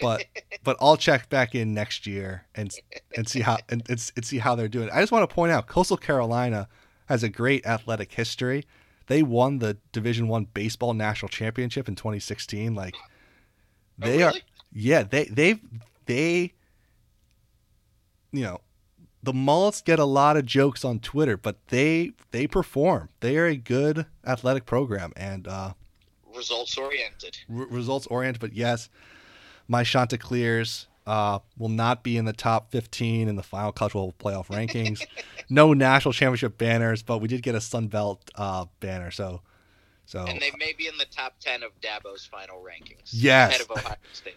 [0.00, 0.24] but
[0.64, 2.72] but I'll check back in next year and
[3.16, 4.88] and see how and, and, see how they're doing.
[4.90, 6.68] I just want to point out Coastal Carolina
[7.06, 8.64] has a great athletic history.
[9.08, 12.74] They won the Division One baseball national championship in 2016.
[12.74, 12.94] Like
[14.00, 14.32] Oh, they are,
[14.72, 15.02] yeah.
[15.02, 15.60] They they
[16.06, 16.54] they,
[18.32, 18.60] you know,
[19.22, 23.08] the Mullets get a lot of jokes on Twitter, but they they perform.
[23.20, 25.74] They are a good athletic program and uh,
[26.34, 27.38] results oriented.
[27.48, 28.40] r- results oriented.
[28.40, 28.88] But yes,
[29.68, 34.46] my Chanticleers uh, will not be in the top 15 in the final cultural playoff
[34.48, 35.04] rankings.
[35.48, 39.10] no national championship banners, but we did get a Sun Belt uh, banner.
[39.10, 39.40] So,
[40.06, 43.10] so And they may be in the top ten of Dabo's final rankings.
[43.12, 43.50] Yes.
[43.50, 44.34] Ahead of Ohio State.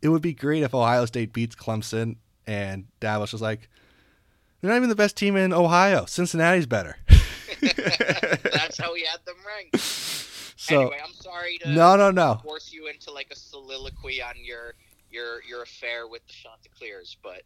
[0.00, 2.16] it would be great if Ohio State beats Clemson
[2.46, 3.68] and Dabo's was like,
[4.60, 6.04] they're not even the best team in Ohio.
[6.04, 6.96] Cincinnati's better.
[7.60, 9.78] That's how he had them ranked.
[10.56, 12.40] so anyway, I'm sorry to no, no, no.
[12.42, 14.74] force you into like a soliloquy on your
[15.10, 17.42] your your affair with the Chanticleers, but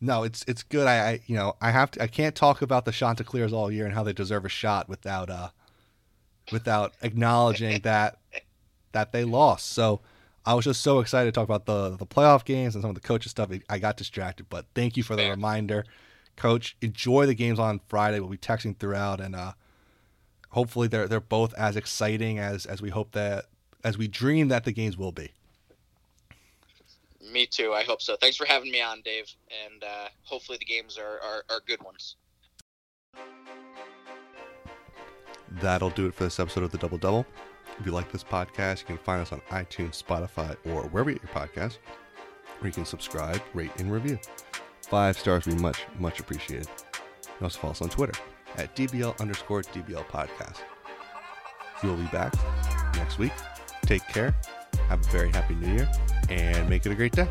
[0.00, 0.86] No, it's it's good.
[0.86, 3.84] I, I you know I have to I can't talk about the Chanticleers all year
[3.84, 5.48] and how they deserve a shot without uh
[6.52, 8.18] without acknowledging that
[8.92, 9.66] that they lost.
[9.72, 10.00] So
[10.46, 12.94] I was just so excited to talk about the the playoff games and some of
[12.94, 13.50] the coaches stuff.
[13.68, 15.30] I got distracted, but thank you for the Fair.
[15.32, 15.84] reminder,
[16.36, 16.76] Coach.
[16.82, 18.20] Enjoy the games on Friday.
[18.20, 19.52] We'll be texting throughout, and uh,
[20.50, 23.46] hopefully they're they're both as exciting as as we hope that
[23.82, 25.30] as we dream that the games will be.
[27.32, 27.72] me too.
[27.72, 28.16] I hope so.
[28.16, 29.26] Thanks for having me on, Dave,
[29.64, 32.16] and uh, hopefully the games are, are, are good ones.
[35.60, 37.26] That'll do it for this episode of the Double Double.
[37.78, 41.18] If you like this podcast, you can find us on iTunes, Spotify, or wherever you
[41.18, 41.78] get your podcasts,
[42.58, 44.18] where you can subscribe, rate, and review.
[44.82, 46.68] Five stars would be much, much appreciated.
[47.26, 48.14] You also follow us on Twitter
[48.56, 50.58] at DBL underscore DBL podcast.
[51.82, 52.32] We will be back
[52.94, 53.32] next week.
[53.82, 54.34] Take care.
[54.88, 55.90] Have a very happy new year
[56.28, 57.28] and make it a great day.